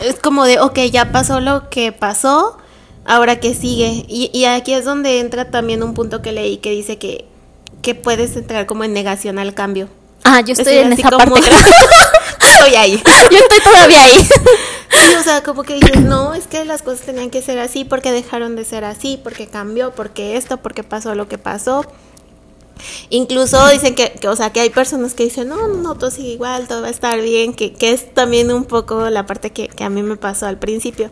es 0.00 0.16
como 0.16 0.44
de, 0.44 0.60
ok, 0.60 0.78
ya 0.90 1.12
pasó 1.12 1.40
lo 1.40 1.70
que 1.70 1.92
pasó, 1.92 2.58
ahora 3.04 3.38
que 3.38 3.54
sigue. 3.54 4.04
Y, 4.08 4.30
y 4.34 4.44
aquí 4.46 4.72
es 4.72 4.84
donde 4.84 5.20
entra 5.20 5.50
también 5.50 5.82
un 5.82 5.94
punto 5.94 6.22
que 6.22 6.32
leí 6.32 6.58
que 6.58 6.70
dice 6.70 6.98
que, 6.98 7.26
que 7.80 7.94
puedes 7.94 8.36
entrar 8.36 8.66
como 8.66 8.82
en 8.82 8.92
negación 8.92 9.38
al 9.38 9.54
cambio. 9.54 9.88
Ah, 10.24 10.40
yo 10.40 10.54
estoy 10.54 10.78
en 10.78 10.92
esa 10.92 11.08
parte. 11.08 11.40
estoy 12.56 12.74
ahí. 12.74 13.02
yo 13.30 13.38
estoy 13.38 13.60
todavía 13.60 14.04
ahí. 14.04 14.28
Sí, 14.90 15.14
o 15.18 15.22
sea, 15.22 15.42
como 15.42 15.62
que 15.62 15.74
dices, 15.74 16.00
no, 16.00 16.34
es 16.34 16.46
que 16.46 16.64
las 16.64 16.82
cosas 16.82 17.04
tenían 17.04 17.30
que 17.30 17.42
ser 17.42 17.58
así, 17.58 17.84
porque 17.84 18.12
dejaron 18.12 18.56
de 18.56 18.64
ser 18.64 18.84
así, 18.84 19.20
porque 19.22 19.46
cambió, 19.46 19.92
porque 19.94 20.36
esto, 20.36 20.56
porque 20.58 20.82
pasó 20.82 21.14
lo 21.14 21.28
que 21.28 21.38
pasó. 21.38 21.84
Incluso 23.10 23.66
dicen 23.68 23.94
que, 23.94 24.18
o 24.28 24.36
sea, 24.36 24.50
que 24.50 24.60
hay 24.60 24.70
personas 24.70 25.14
que 25.14 25.24
dicen, 25.24 25.48
no, 25.48 25.68
no, 25.68 25.94
todo 25.94 26.10
sigue 26.10 26.30
igual, 26.30 26.68
todo 26.68 26.82
va 26.82 26.88
a 26.88 26.90
estar 26.90 27.20
bien, 27.20 27.54
que, 27.54 27.72
que 27.72 27.92
es 27.92 28.12
también 28.14 28.52
un 28.52 28.64
poco 28.64 29.10
la 29.10 29.26
parte 29.26 29.50
que, 29.50 29.68
que 29.68 29.84
a 29.84 29.90
mí 29.90 30.02
me 30.02 30.16
pasó 30.16 30.46
al 30.46 30.58
principio. 30.58 31.10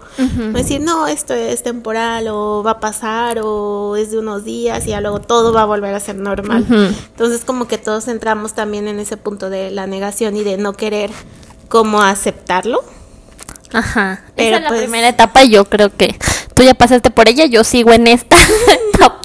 Decir, 0.53 0.81
no, 0.81 1.07
esto 1.07 1.35
es 1.35 1.63
temporal, 1.63 2.29
o 2.29 2.63
va 2.63 2.73
a 2.73 2.81
pasar, 2.81 3.41
o 3.43 3.97
es 3.97 4.11
de 4.11 4.19
unos 4.19 4.45
días, 4.45 4.87
y 4.87 4.91
ya 4.91 5.01
luego 5.01 5.21
todo 5.21 5.53
va 5.53 5.63
a 5.63 5.67
volver 5.67 5.95
a 5.95 6.01
ser 6.01 6.17
normal. 6.17 6.67
Entonces, 6.69 7.45
como 7.45 7.67
que 7.67 7.79
todos 7.79 8.09
entramos 8.09 8.55
también 8.55 8.89
en 8.89 8.99
ese 8.99 9.17
punto 9.17 9.51
de 9.51 9.71
la 9.71 9.87
negación 9.87 10.37
y 10.37 10.45
de 10.45 10.57
no 10.57 10.75
querer 10.75 11.11
como 11.69 12.03
aceptarlo. 12.03 12.85
Ajá. 13.73 14.25
Esa 14.37 14.57
es 14.57 14.63
la 14.63 14.69
pues 14.69 14.83
primera 14.83 15.09
etapa 15.09 15.43
yo 15.43 15.65
creo 15.65 15.91
que 15.91 16.17
tú 16.55 16.63
ya 16.63 16.75
pasaste 16.75 17.11
por 17.11 17.29
ella, 17.29 17.47
yo 17.47 17.65
sigo 17.65 17.93
en 17.93 18.07
esta 18.07 18.37
etapa. 18.95 19.21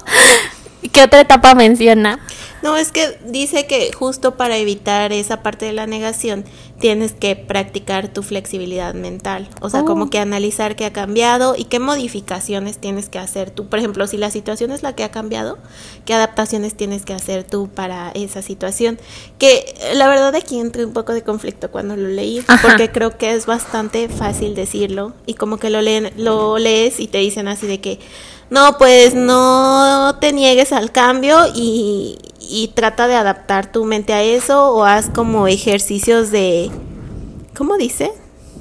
¿Qué 0.91 1.03
otra 1.03 1.21
etapa 1.21 1.53
menciona? 1.55 2.19
No, 2.61 2.75
es 2.75 2.91
que 2.91 3.17
dice 3.25 3.67
que 3.67 3.91
justo 3.93 4.35
para 4.35 4.57
evitar 4.57 5.13
esa 5.13 5.41
parte 5.41 5.65
de 5.65 5.73
la 5.73 5.87
negación 5.87 6.43
tienes 6.79 7.13
que 7.13 7.35
practicar 7.35 8.09
tu 8.09 8.21
flexibilidad 8.21 8.93
mental, 8.93 9.49
o 9.61 9.69
sea, 9.69 9.83
como 9.83 10.05
oh. 10.05 10.09
que 10.09 10.19
analizar 10.19 10.75
qué 10.75 10.85
ha 10.85 10.93
cambiado 10.93 11.55
y 11.57 11.65
qué 11.65 11.79
modificaciones 11.79 12.77
tienes 12.77 13.09
que 13.09 13.19
hacer 13.19 13.51
tú. 13.51 13.67
Por 13.67 13.79
ejemplo, 13.79 14.07
si 14.07 14.17
la 14.17 14.29
situación 14.29 14.71
es 14.71 14.83
la 14.83 14.93
que 14.93 15.03
ha 15.03 15.11
cambiado, 15.11 15.57
qué 16.05 16.13
adaptaciones 16.13 16.75
tienes 16.75 17.03
que 17.03 17.13
hacer 17.13 17.43
tú 17.43 17.69
para 17.69 18.11
esa 18.11 18.41
situación. 18.41 18.99
Que 19.37 19.73
la 19.93 20.07
verdad 20.07 20.35
aquí 20.35 20.59
entré 20.59 20.85
un 20.85 20.93
poco 20.93 21.13
de 21.13 21.23
conflicto 21.23 21.71
cuando 21.71 21.95
lo 21.95 22.07
leí, 22.07 22.43
porque 22.61 22.91
creo 22.91 23.17
que 23.17 23.33
es 23.33 23.45
bastante 23.45 24.09
fácil 24.09 24.55
decirlo 24.55 25.13
y 25.25 25.33
como 25.33 25.57
que 25.57 25.69
lo, 25.69 25.81
leen, 25.81 26.11
lo 26.17 26.57
lees 26.57 26.99
y 26.99 27.07
te 27.07 27.19
dicen 27.19 27.47
así 27.47 27.67
de 27.67 27.79
que 27.79 27.99
no, 28.49 28.77
pues 28.77 29.13
no 29.13 30.17
te 30.19 30.33
niegues 30.33 30.71
al 30.71 30.91
cambio 30.91 31.37
y, 31.53 32.17
trata 32.73 33.07
de 33.07 33.15
adaptar 33.15 33.71
tu 33.71 33.85
mente 33.85 34.13
a 34.13 34.23
eso 34.23 34.73
o 34.73 34.83
haz 34.83 35.09
como 35.09 35.47
ejercicios 35.47 36.31
de, 36.31 36.71
¿cómo 37.55 37.77
dice? 37.77 38.11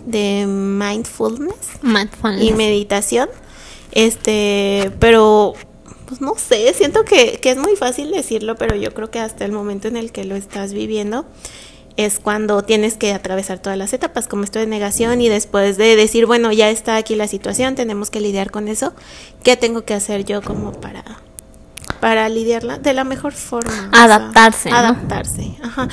De 0.04 0.44
mindfulness, 0.46 1.80
mindfulness. 1.82 2.42
y 2.42 2.52
meditación. 2.52 3.28
Este, 3.92 4.92
pero 4.98 5.54
pues 6.06 6.20
no 6.20 6.34
sé, 6.36 6.72
siento 6.74 7.04
que, 7.04 7.38
que 7.40 7.50
es 7.50 7.56
muy 7.56 7.76
fácil 7.76 8.10
decirlo, 8.10 8.56
pero 8.56 8.74
yo 8.74 8.92
creo 8.92 9.10
que 9.10 9.20
hasta 9.20 9.44
el 9.44 9.52
momento 9.52 9.88
en 9.88 9.96
el 9.96 10.12
que 10.12 10.24
lo 10.24 10.36
estás 10.36 10.72
viviendo, 10.72 11.26
es 11.98 12.20
cuando 12.20 12.62
tienes 12.62 12.96
que 12.96 13.12
atravesar 13.12 13.58
todas 13.58 13.76
las 13.76 13.92
etapas, 13.92 14.28
como 14.28 14.44
esto 14.44 14.60
de 14.60 14.68
negación 14.68 15.20
y 15.20 15.28
después 15.28 15.76
de 15.76 15.96
decir, 15.96 16.26
bueno, 16.26 16.52
ya 16.52 16.70
está 16.70 16.94
aquí 16.94 17.16
la 17.16 17.26
situación, 17.26 17.74
tenemos 17.74 18.08
que 18.08 18.20
lidiar 18.20 18.52
con 18.52 18.68
eso, 18.68 18.94
¿qué 19.42 19.56
tengo 19.56 19.84
que 19.84 19.94
hacer 19.94 20.24
yo 20.24 20.40
como 20.40 20.72
para 20.72 21.04
para 21.98 22.28
lidiarla 22.28 22.78
de 22.78 22.94
la 22.94 23.02
mejor 23.02 23.32
forma? 23.32 23.90
Adaptarse. 23.92 24.70
adaptarse, 24.70 25.56
ajá. 25.60 25.88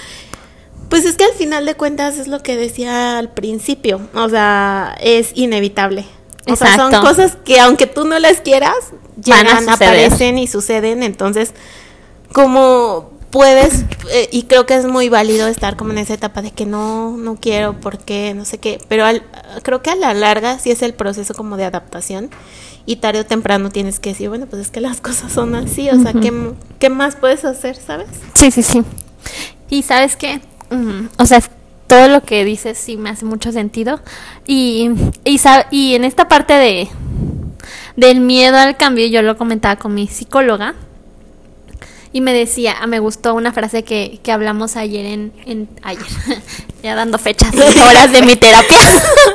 Pues 0.89 1.05
es 1.05 1.17
que 1.17 1.23
al 1.23 1.33
final 1.33 1.65
de 1.65 1.73
cuentas 1.73 2.19
es 2.19 2.27
lo 2.27 2.43
que 2.43 2.55
decía 2.55 3.17
al 3.17 3.33
principio, 3.33 3.99
o 4.13 4.29
sea, 4.29 4.95
es 5.01 5.31
inevitable. 5.33 6.05
O 6.47 6.55
sea, 6.55 6.75
son 6.75 6.91
cosas 7.01 7.35
que 7.43 7.59
aunque 7.59 7.87
tú 7.87 8.05
no 8.05 8.19
las 8.19 8.41
quieras, 8.41 8.75
llegan, 9.23 9.67
aparecen 9.67 10.37
y 10.37 10.45
suceden, 10.45 11.01
entonces 11.01 11.55
como 12.31 13.14
puedes, 13.35 13.83
eh, 14.11 14.29
y 14.31 14.43
creo 14.43 14.65
que 14.65 14.75
es 14.75 14.85
muy 14.85 15.09
válido 15.09 15.49
estar 15.49 15.75
como 15.75 15.91
en 15.91 15.97
esa 15.97 16.13
etapa 16.13 16.41
de 16.41 16.51
que 16.51 16.65
no, 16.65 17.17
no 17.17 17.35
quiero, 17.35 17.73
porque 17.81 18.33
no 18.33 18.45
sé 18.45 18.59
qué, 18.59 18.79
pero 18.87 19.03
al, 19.03 19.23
creo 19.61 19.81
que 19.81 19.89
a 19.89 19.95
la 19.97 20.13
larga 20.13 20.57
sí 20.57 20.71
es 20.71 20.81
el 20.81 20.93
proceso 20.93 21.33
como 21.33 21.57
de 21.57 21.65
adaptación 21.65 22.29
y 22.85 22.95
tarde 22.95 23.19
o 23.19 23.25
temprano 23.25 23.71
tienes 23.71 23.99
que 23.99 24.11
decir, 24.11 24.29
bueno, 24.29 24.45
pues 24.45 24.61
es 24.61 24.71
que 24.71 24.79
las 24.79 25.01
cosas 25.01 25.33
son 25.33 25.53
así, 25.53 25.89
o 25.89 25.99
sea, 25.99 26.13
¿qué, 26.79 26.89
más 26.89 27.17
puedes 27.17 27.43
hacer, 27.43 27.75
sabes? 27.75 28.07
Sí, 28.35 28.51
sí, 28.51 28.63
sí. 28.63 28.83
Y 29.69 29.83
sabes 29.83 30.15
qué, 30.15 30.39
o 31.17 31.25
sea, 31.25 31.43
todo 31.87 32.07
lo 32.07 32.23
que 32.23 32.45
dices 32.45 32.77
sí 32.77 32.95
me 32.95 33.09
hace 33.09 33.25
mucho 33.25 33.51
sentido 33.51 33.99
y, 34.47 34.91
y, 35.25 35.41
y 35.71 35.95
en 35.95 36.05
esta 36.05 36.29
parte 36.29 36.53
de 36.53 36.87
del 37.97 38.21
miedo 38.21 38.55
al 38.55 38.77
cambio, 38.77 39.07
yo 39.07 39.21
lo 39.21 39.35
comentaba 39.35 39.75
con 39.75 39.93
mi 39.93 40.07
psicóloga, 40.07 40.75
y 42.15 42.21
me 42.21 42.31
decía, 42.31 42.77
ah, 42.79 42.87
me 42.87 42.99
gustó 42.99 43.33
una 43.33 43.51
frase 43.51 43.83
que, 43.83 44.21
que 44.23 44.31
hablamos 44.31 44.77
ayer 44.77 45.05
en, 45.05 45.33
en 45.45 45.67
ayer, 45.83 46.07
ya 46.81 46.95
dando 46.95 47.17
fechas, 47.17 47.53
horas 47.89 48.09
de 48.09 48.21
mi 48.21 48.37
terapia, 48.37 48.77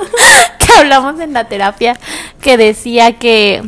que 0.58 0.72
hablamos 0.72 1.20
en 1.20 1.34
la 1.34 1.44
terapia, 1.44 2.00
que 2.40 2.56
decía 2.56 3.18
que, 3.18 3.62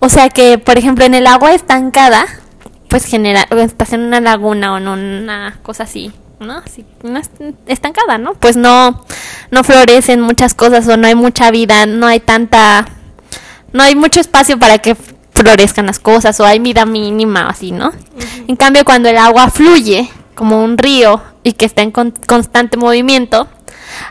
o 0.00 0.10
sea 0.10 0.28
que, 0.28 0.58
por 0.58 0.76
ejemplo, 0.76 1.06
en 1.06 1.14
el 1.14 1.26
agua 1.26 1.54
estancada, 1.54 2.26
pues 2.88 3.06
genera, 3.06 3.48
estás 3.52 3.94
en 3.94 4.02
una 4.02 4.20
laguna 4.20 4.74
o 4.74 4.76
en 4.76 4.86
una 4.86 5.58
cosa 5.62 5.84
así, 5.84 6.12
¿no? 6.38 6.58
Así, 6.58 6.84
una 7.02 7.22
estancada, 7.68 8.18
¿no? 8.18 8.34
Pues 8.34 8.58
no, 8.58 9.02
no 9.50 9.64
florecen 9.64 10.20
muchas 10.20 10.52
cosas 10.52 10.86
o 10.88 10.98
no 10.98 11.06
hay 11.06 11.14
mucha 11.14 11.50
vida, 11.50 11.86
no 11.86 12.06
hay 12.06 12.20
tanta, 12.20 12.86
no 13.72 13.82
hay 13.82 13.94
mucho 13.94 14.20
espacio 14.20 14.58
para 14.58 14.76
que 14.76 14.94
florezcan 15.38 15.86
las 15.86 15.98
cosas 15.98 16.38
o 16.40 16.44
hay 16.44 16.58
vida 16.58 16.84
mínima 16.84 17.48
así, 17.48 17.70
¿no? 17.70 17.92
En 18.46 18.56
cambio, 18.56 18.84
cuando 18.84 19.08
el 19.08 19.16
agua 19.16 19.50
fluye 19.50 20.10
como 20.34 20.62
un 20.62 20.76
río 20.76 21.22
y 21.42 21.52
que 21.52 21.64
está 21.64 21.82
en 21.82 21.90
constante 21.90 22.76
movimiento, 22.76 23.46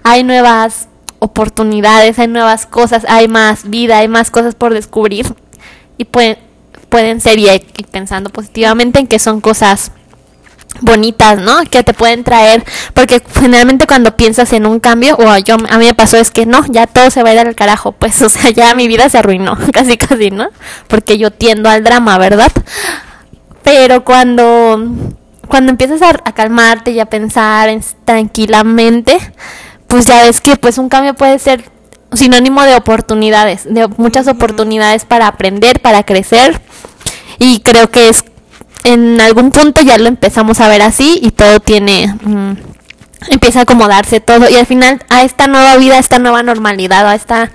hay 0.03 0.23
nuevas 0.23 0.87
oportunidades, 1.19 2.17
hay 2.19 2.27
nuevas 2.27 2.65
cosas, 2.65 3.05
hay 3.09 3.27
más 3.27 3.69
vida, 3.69 3.99
hay 3.99 4.07
más 4.07 4.31
cosas 4.31 4.55
por 4.55 4.73
descubrir 4.73 5.35
y 5.97 6.05
pueden, 6.05 6.37
pueden 6.89 7.21
ser 7.21 7.39
y 7.39 7.59
pensando 7.91 8.29
positivamente 8.29 8.99
en 8.99 9.07
que 9.07 9.19
son 9.19 9.41
cosas 9.41 9.91
bonitas, 10.81 11.39
¿no? 11.39 11.61
Que 11.69 11.83
te 11.83 11.93
pueden 11.93 12.23
traer, 12.23 12.63
porque 12.93 13.21
generalmente 13.39 13.87
cuando 13.87 14.15
piensas 14.15 14.53
en 14.53 14.65
un 14.65 14.79
cambio, 14.79 15.15
o 15.17 15.37
yo 15.37 15.55
a 15.55 15.77
mí 15.77 15.85
me 15.85 15.93
pasó 15.93 16.17
es 16.17 16.31
que 16.31 16.45
no, 16.45 16.63
ya 16.69 16.87
todo 16.87 17.09
se 17.09 17.23
va 17.23 17.29
a 17.29 17.33
ir 17.33 17.39
al 17.39 17.55
carajo, 17.55 17.91
pues, 17.91 18.21
o 18.23 18.29
sea, 18.29 18.49
ya 18.49 18.73
mi 18.75 18.87
vida 18.87 19.09
se 19.09 19.17
arruinó, 19.17 19.57
casi 19.73 19.97
casi, 19.97 20.31
¿no? 20.31 20.49
Porque 20.87 21.17
yo 21.17 21.31
tiendo 21.31 21.69
al 21.69 21.83
drama, 21.83 22.17
¿verdad? 22.17 22.51
Pero 23.63 24.03
cuando 24.05 25.13
cuando 25.47 25.71
empiezas 25.71 26.01
a, 26.01 26.13
calmarte 26.33 26.91
y 26.91 26.99
a 26.99 27.05
pensar 27.05 27.69
tranquilamente, 28.05 29.17
pues 29.87 30.05
ya 30.05 30.23
ves 30.23 30.41
que 30.41 30.57
pues 30.57 30.77
un 30.77 30.89
cambio 30.89 31.13
puede 31.13 31.39
ser 31.39 31.69
sinónimo 32.13 32.63
de 32.63 32.75
oportunidades, 32.75 33.63
de 33.65 33.87
muchas 33.97 34.27
oportunidades 34.27 35.05
para 35.05 35.27
aprender, 35.27 35.81
para 35.81 36.03
crecer. 36.03 36.61
Y 37.39 37.61
creo 37.61 37.89
que 37.89 38.09
es 38.09 38.23
en 38.83 39.19
algún 39.21 39.51
punto 39.51 39.81
ya 39.81 39.97
lo 39.97 40.07
empezamos 40.07 40.59
a 40.59 40.67
ver 40.67 40.81
así 40.81 41.19
y 41.21 41.31
todo 41.31 41.59
tiene 41.59 42.13
mm, 42.23 42.53
empieza 43.29 43.59
a 43.59 43.61
acomodarse 43.63 44.19
todo 44.19 44.49
y 44.49 44.55
al 44.55 44.65
final 44.65 45.03
a 45.09 45.23
esta 45.23 45.47
nueva 45.47 45.77
vida, 45.77 45.95
a 45.95 45.99
esta 45.99 46.19
nueva 46.19 46.43
normalidad, 46.43 47.07
a 47.07 47.15
esta 47.15 47.51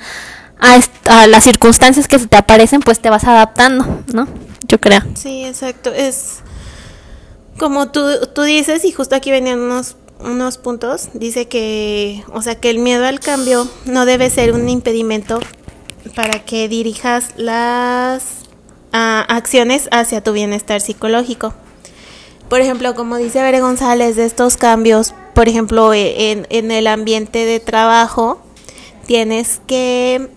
a, 0.59 1.27
las 1.27 1.45
circunstancias 1.45 2.07
que 2.07 2.19
se 2.19 2.27
te 2.27 2.37
aparecen, 2.37 2.81
pues 2.81 3.01
te 3.01 3.11
vas 3.11 3.25
adaptando, 3.25 4.03
¿no? 4.13 4.29
Yo 4.69 4.79
creo. 4.79 5.03
Sí, 5.15 5.45
exacto. 5.45 5.93
Es 5.93 6.39
como 7.59 7.91
tú, 7.91 8.05
tú 8.35 8.43
dices 8.43 8.85
y 8.85 8.93
justo 8.93 9.17
aquí 9.17 9.31
venían 9.31 9.61
unos 9.61 9.97
unos 10.21 10.57
puntos, 10.57 11.09
dice 11.15 11.49
que, 11.49 12.23
o 12.33 12.43
sea, 12.43 12.55
que 12.55 12.71
el 12.71 12.79
miedo 12.79 13.05
al 13.05 13.19
cambio 13.19 13.69
no 13.87 14.05
debe 14.07 14.31
ser 14.31 14.53
un 14.53 14.69
impedimento 14.69 15.41
para 16.15 16.45
que 16.45 16.69
dirijas 16.69 17.31
las 17.37 18.42
acciones 18.93 19.89
hacia 19.91 20.23
tu 20.23 20.33
bienestar 20.33 20.81
psicológico. 20.81 21.55
Por 22.49 22.61
ejemplo, 22.61 22.95
como 22.95 23.17
dice 23.17 23.43
Bere 23.43 23.61
González, 23.61 24.17
de 24.17 24.27
estos 24.27 24.57
cambios, 24.57 25.15
por 25.35 25.49
ejemplo, 25.49 25.95
e, 25.95 26.47
en, 26.51 26.71
el 26.71 26.87
ambiente 26.87 27.47
de 27.47 27.61
trabajo, 27.61 28.41
tienes 29.07 29.61
que 29.67 30.29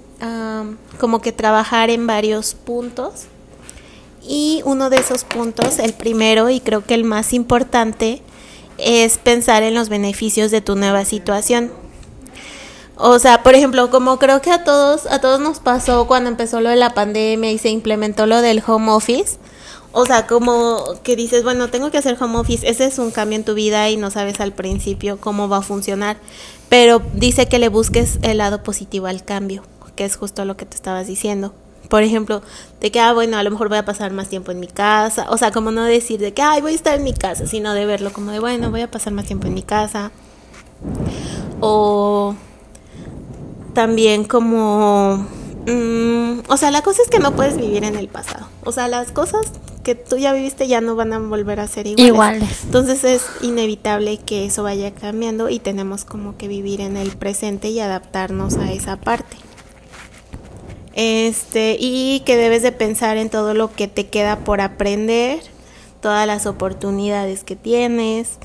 como 1.00 1.22
que 1.22 1.32
trabajar 1.32 1.90
en 1.90 2.08
varios 2.08 2.54
puntos. 2.54 3.26
Y 4.28 4.62
uno 4.66 4.90
de 4.90 4.98
esos 4.98 5.24
puntos, 5.24 5.78
el 5.78 5.94
primero 5.94 6.50
y 6.50 6.60
creo 6.60 6.84
que 6.84 6.96
el 6.96 7.04
más 7.04 7.34
importante, 7.34 8.22
es 8.78 9.18
pensar 9.18 9.64
en 9.64 9.74
los 9.74 9.90
beneficios 9.90 10.52
de 10.52 10.62
tu 10.62 10.76
nueva 10.76 11.06
situación. 11.06 11.72
O 12.98 13.20
sea, 13.20 13.44
por 13.44 13.56
ejemplo, 13.56 13.90
como 13.90 14.20
creo 14.20 14.42
que 14.42 14.52
a 14.52 14.64
todos, 14.64 15.06
a 15.08 15.20
todos 15.20 15.40
nos 15.40 15.60
pasó 15.60 16.08
cuando 16.08 16.30
empezó 16.30 16.62
lo 16.62 16.70
de 16.70 16.78
la 16.78 16.94
pandemia 16.94 17.52
y 17.52 17.58
se 17.58 17.70
implementó 17.70 18.26
lo 18.26 18.42
del 18.42 18.64
home 18.66 18.92
office. 18.92 19.38
O 19.92 20.06
sea, 20.06 20.28
como 20.28 20.84
que 21.04 21.16
dices, 21.16 21.44
bueno, 21.44 21.70
tengo 21.70 21.90
que 21.92 21.98
hacer 21.98 22.18
home 22.22 22.38
office, 22.38 22.68
ese 22.68 22.86
es 22.86 23.00
un 23.00 23.12
cambio 23.12 23.38
en 23.38 23.46
tu 23.46 23.54
vida 23.54 23.90
y 23.90 23.96
no 23.96 24.12
sabes 24.12 24.42
al 24.42 24.52
principio 24.52 25.18
cómo 25.22 25.48
va 25.48 25.58
a 25.58 25.62
funcionar, 25.62 26.18
pero 26.68 27.02
dice 27.14 27.48
que 27.48 27.60
le 27.60 27.70
busques 27.70 28.20
el 28.22 28.40
lado 28.40 28.62
positivo 28.62 29.08
al 29.08 29.24
cambio, 29.24 29.64
que 29.96 30.04
es 30.04 30.18
justo 30.18 30.44
lo 30.44 30.58
que 30.58 30.66
te 30.66 30.76
estabas 30.76 31.08
diciendo. 31.08 31.54
Por 31.90 32.04
ejemplo, 32.04 32.42
de 32.82 32.92
que, 32.92 33.00
ah, 33.00 33.14
bueno, 33.14 33.38
a 33.38 33.44
lo 33.44 33.52
mejor 33.52 33.70
voy 33.70 33.78
a 33.78 33.86
pasar 33.86 34.12
más 34.12 34.28
tiempo 34.28 34.52
en 34.52 34.60
mi 34.60 34.68
casa, 34.68 35.28
o 35.30 35.38
sea, 35.38 35.52
como 35.52 35.72
no 35.72 35.86
decir 35.86 36.20
de 36.20 36.34
que, 36.34 36.42
ay, 36.42 36.62
voy 36.62 36.74
a 36.74 36.76
estar 36.76 36.96
en 36.96 37.04
mi 37.04 37.14
casa, 37.14 37.48
sino 37.48 37.74
de 37.74 37.86
verlo 37.86 38.12
como 38.12 38.32
de, 38.32 38.40
bueno, 38.40 38.72
voy 38.72 38.82
a 38.82 38.92
pasar 38.92 39.14
más 39.14 39.26
tiempo 39.26 39.48
en 39.48 39.54
mi 39.54 39.64
casa. 39.64 40.12
O 41.62 42.36
también 43.76 44.24
como... 44.24 45.28
Mm, 45.68 46.40
o 46.48 46.58
sea, 46.58 46.72
la 46.72 46.82
cosa 46.82 47.04
es 47.04 47.10
que 47.10 47.20
no 47.20 47.36
puedes 47.36 47.58
vivir 47.58 47.84
en 47.84 47.96
el 47.96 48.08
pasado. 48.08 48.48
O 48.64 48.72
sea, 48.72 48.88
las 48.88 49.12
cosas 49.12 49.52
que 49.84 49.94
tú 49.94 50.18
ya 50.18 50.34
viviste 50.34 50.68
ya 50.68 50.82
no 50.82 50.96
van 50.96 51.14
a 51.14 51.20
volver 51.20 51.60
a 51.60 51.68
ser 51.68 51.86
iguales. 51.86 52.08
iguales. 52.08 52.64
Entonces 52.64 53.04
es 53.04 53.26
inevitable 53.42 54.18
que 54.18 54.46
eso 54.46 54.64
vaya 54.64 54.92
cambiando 54.96 55.50
y 55.50 55.60
tenemos 55.60 56.06
como 56.06 56.38
que 56.38 56.48
vivir 56.48 56.82
en 56.82 56.98
el 56.98 57.16
presente 57.16 57.70
y 57.70 57.80
adaptarnos 57.80 58.58
a 58.58 58.72
esa 58.72 58.98
parte. 58.98 59.38
Este, 60.94 61.78
y 61.80 62.22
que 62.26 62.38
debes 62.38 62.64
de 62.64 62.72
pensar 62.72 63.18
en 63.18 63.30
todo 63.30 63.54
lo 63.54 63.72
que 63.72 63.88
te 63.88 64.08
queda 64.08 64.40
por 64.40 64.62
aprender, 64.62 65.42
todas 66.02 66.26
las 66.26 66.46
oportunidades 66.46 67.44
que 67.44 67.56
tienes, 67.56 68.38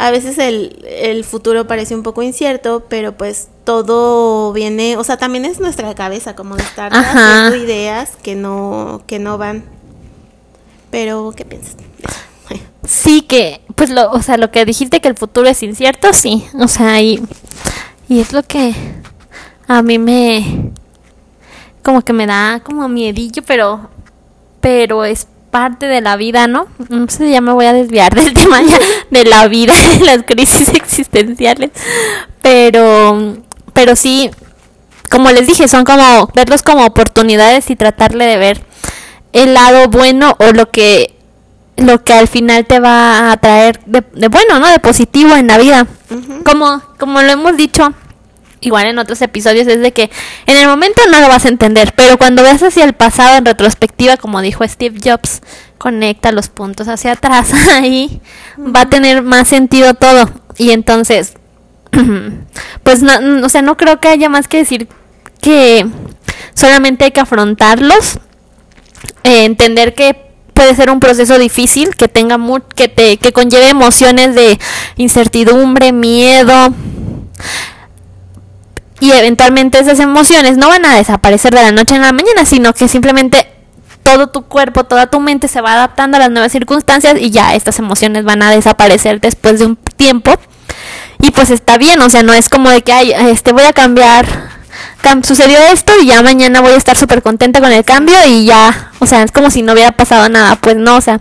a 0.00 0.10
veces 0.10 0.38
el, 0.38 0.82
el 0.88 1.24
futuro 1.24 1.66
parece 1.66 1.94
un 1.94 2.02
poco 2.02 2.22
incierto, 2.22 2.86
pero 2.88 3.18
pues 3.18 3.48
todo 3.64 4.50
viene, 4.54 4.96
o 4.96 5.04
sea, 5.04 5.18
también 5.18 5.44
es 5.44 5.60
nuestra 5.60 5.94
cabeza, 5.94 6.34
como 6.34 6.56
de 6.56 6.62
estar 6.62 6.90
haciendo 6.94 7.62
ideas 7.62 8.12
que 8.22 8.34
no, 8.34 9.02
que 9.06 9.18
no 9.18 9.36
van. 9.36 9.62
Pero, 10.90 11.34
¿qué 11.36 11.44
piensas? 11.44 11.76
Sí, 12.82 13.20
que, 13.20 13.60
pues, 13.74 13.90
lo, 13.90 14.10
o 14.10 14.22
sea, 14.22 14.38
lo 14.38 14.50
que 14.50 14.64
dijiste 14.64 15.02
que 15.02 15.08
el 15.08 15.18
futuro 15.18 15.46
es 15.46 15.62
incierto, 15.62 16.14
sí, 16.14 16.46
o 16.58 16.66
sea, 16.66 17.02
y, 17.02 17.22
y 18.08 18.20
es 18.20 18.32
lo 18.32 18.42
que 18.42 18.74
a 19.68 19.82
mí 19.82 19.98
me, 19.98 20.72
como 21.82 22.00
que 22.00 22.14
me 22.14 22.24
da 22.24 22.62
como 22.64 22.88
miedillo, 22.88 23.42
pero, 23.46 23.90
pero 24.62 25.04
es 25.04 25.26
parte 25.50 25.86
de 25.86 26.00
la 26.00 26.16
vida, 26.16 26.46
¿no? 26.46 26.66
No 26.88 27.08
sé, 27.08 27.30
ya 27.30 27.40
me 27.40 27.52
voy 27.52 27.66
a 27.66 27.72
desviar 27.72 28.14
del 28.14 28.34
tema 28.34 28.60
de 29.10 29.24
la 29.24 29.48
vida, 29.48 29.72
de 29.98 30.04
las 30.04 30.22
crisis 30.24 30.68
existenciales, 30.74 31.70
pero, 32.42 33.36
pero 33.72 33.96
sí, 33.96 34.30
como 35.10 35.30
les 35.30 35.46
dije, 35.46 35.68
son 35.68 35.84
como 35.84 36.28
verlos 36.34 36.62
como 36.62 36.84
oportunidades 36.86 37.70
y 37.70 37.76
tratarle 37.76 38.26
de 38.26 38.36
ver 38.36 38.64
el 39.32 39.54
lado 39.54 39.88
bueno 39.88 40.36
o 40.38 40.52
lo 40.52 40.70
que 40.70 41.16
lo 41.76 42.04
que 42.04 42.12
al 42.12 42.28
final 42.28 42.66
te 42.66 42.78
va 42.78 43.32
a 43.32 43.36
traer 43.38 43.80
de, 43.86 44.02
bueno, 44.28 44.58
¿no? 44.58 44.68
De 44.68 44.80
positivo 44.80 45.34
en 45.34 45.46
la 45.46 45.56
vida. 45.56 45.86
Como 46.44 46.82
como 46.98 47.22
lo 47.22 47.32
hemos 47.32 47.56
dicho 47.56 47.94
igual 48.60 48.86
en 48.86 48.98
otros 48.98 49.20
episodios, 49.22 49.66
es 49.66 49.80
de 49.80 49.92
que 49.92 50.10
en 50.46 50.56
el 50.56 50.68
momento 50.68 51.00
no 51.10 51.20
lo 51.20 51.28
vas 51.28 51.44
a 51.44 51.48
entender, 51.48 51.92
pero 51.96 52.18
cuando 52.18 52.42
ves 52.42 52.62
hacia 52.62 52.84
el 52.84 52.92
pasado 52.92 53.36
en 53.36 53.44
retrospectiva, 53.44 54.16
como 54.16 54.40
dijo 54.40 54.66
Steve 54.66 54.98
Jobs, 55.02 55.40
conecta 55.78 56.32
los 56.32 56.48
puntos 56.48 56.88
hacia 56.88 57.12
atrás, 57.12 57.52
ahí 57.72 58.20
va 58.58 58.82
a 58.82 58.90
tener 58.90 59.22
más 59.22 59.48
sentido 59.48 59.94
todo. 59.94 60.30
Y 60.58 60.70
entonces, 60.70 61.34
pues 62.82 63.02
no, 63.02 63.44
o 63.44 63.48
sea, 63.48 63.62
no 63.62 63.76
creo 63.76 64.00
que 64.00 64.08
haya 64.08 64.28
más 64.28 64.46
que 64.46 64.58
decir 64.58 64.88
que 65.40 65.86
solamente 66.54 67.04
hay 67.04 67.10
que 67.12 67.20
afrontarlos, 67.20 68.18
eh, 69.24 69.44
entender 69.44 69.94
que 69.94 70.30
puede 70.52 70.74
ser 70.74 70.90
un 70.90 71.00
proceso 71.00 71.38
difícil, 71.38 71.94
que 71.94 72.08
tenga 72.08 72.38
que 72.74 72.88
te 72.88 73.16
que 73.16 73.32
conlleve 73.32 73.70
emociones 73.70 74.34
de 74.34 74.58
incertidumbre, 74.96 75.92
miedo, 75.92 76.74
y 79.00 79.12
eventualmente 79.12 79.78
esas 79.78 79.98
emociones 79.98 80.56
no 80.56 80.68
van 80.68 80.84
a 80.84 80.94
desaparecer 80.94 81.54
de 81.54 81.62
la 81.62 81.72
noche 81.72 81.94
a 81.96 81.98
la 81.98 82.12
mañana, 82.12 82.44
sino 82.44 82.72
que 82.72 82.86
simplemente 82.86 83.48
todo 84.02 84.28
tu 84.28 84.42
cuerpo, 84.42 84.84
toda 84.84 85.06
tu 85.06 85.20
mente 85.20 85.48
se 85.48 85.60
va 85.60 85.74
adaptando 85.74 86.16
a 86.16 86.20
las 86.20 86.30
nuevas 86.30 86.52
circunstancias 86.52 87.14
y 87.18 87.30
ya 87.30 87.54
estas 87.54 87.78
emociones 87.78 88.24
van 88.24 88.42
a 88.42 88.50
desaparecer 88.50 89.20
después 89.20 89.58
de 89.58 89.66
un 89.66 89.76
tiempo. 89.76 90.32
Y 91.22 91.30
pues 91.32 91.50
está 91.50 91.76
bien, 91.76 92.00
o 92.00 92.08
sea, 92.08 92.22
no 92.22 92.32
es 92.32 92.48
como 92.48 92.70
de 92.70 92.82
que, 92.82 92.92
ay, 92.92 93.12
este, 93.12 93.52
voy 93.52 93.64
a 93.64 93.72
cambiar, 93.72 94.26
sucedió 95.22 95.58
esto 95.72 95.92
y 96.00 96.06
ya 96.06 96.22
mañana 96.22 96.60
voy 96.60 96.72
a 96.72 96.76
estar 96.76 96.96
súper 96.96 97.22
contenta 97.22 97.60
con 97.60 97.72
el 97.72 97.84
cambio 97.84 98.16
y 98.26 98.46
ya, 98.46 98.90
o 99.00 99.06
sea, 99.06 99.22
es 99.22 99.32
como 99.32 99.50
si 99.50 99.62
no 99.62 99.72
hubiera 99.72 99.92
pasado 99.92 100.28
nada, 100.28 100.56
pues 100.56 100.76
no, 100.76 100.96
o 100.96 101.00
sea, 101.00 101.20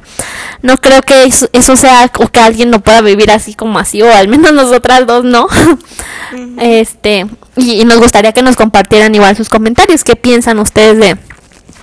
no 0.61 0.77
creo 0.77 1.01
que 1.01 1.23
eso, 1.23 1.49
eso 1.53 1.75
sea 1.75 2.09
o 2.17 2.27
que 2.27 2.39
alguien 2.39 2.69
no 2.69 2.79
pueda 2.81 3.01
vivir 3.01 3.31
así 3.31 3.53
como 3.53 3.79
así, 3.79 4.01
o 4.01 4.13
al 4.13 4.27
menos 4.27 4.53
nosotras 4.53 5.05
dos 5.05 5.23
no. 5.23 5.47
Este, 6.57 7.25
y, 7.59 7.83
nos 7.85 7.97
gustaría 7.97 8.31
que 8.31 8.41
nos 8.41 8.55
compartieran 8.55 9.13
igual 9.13 9.35
sus 9.35 9.49
comentarios. 9.49 10.03
¿Qué 10.03 10.15
piensan 10.15 10.59
ustedes 10.59 10.97
de 10.97 11.17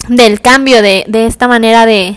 del 0.09 0.41
cambio 0.41 0.83
de, 0.83 1.05
de 1.09 1.27
esta 1.27 1.49
manera 1.49 1.87
de... 1.87 2.17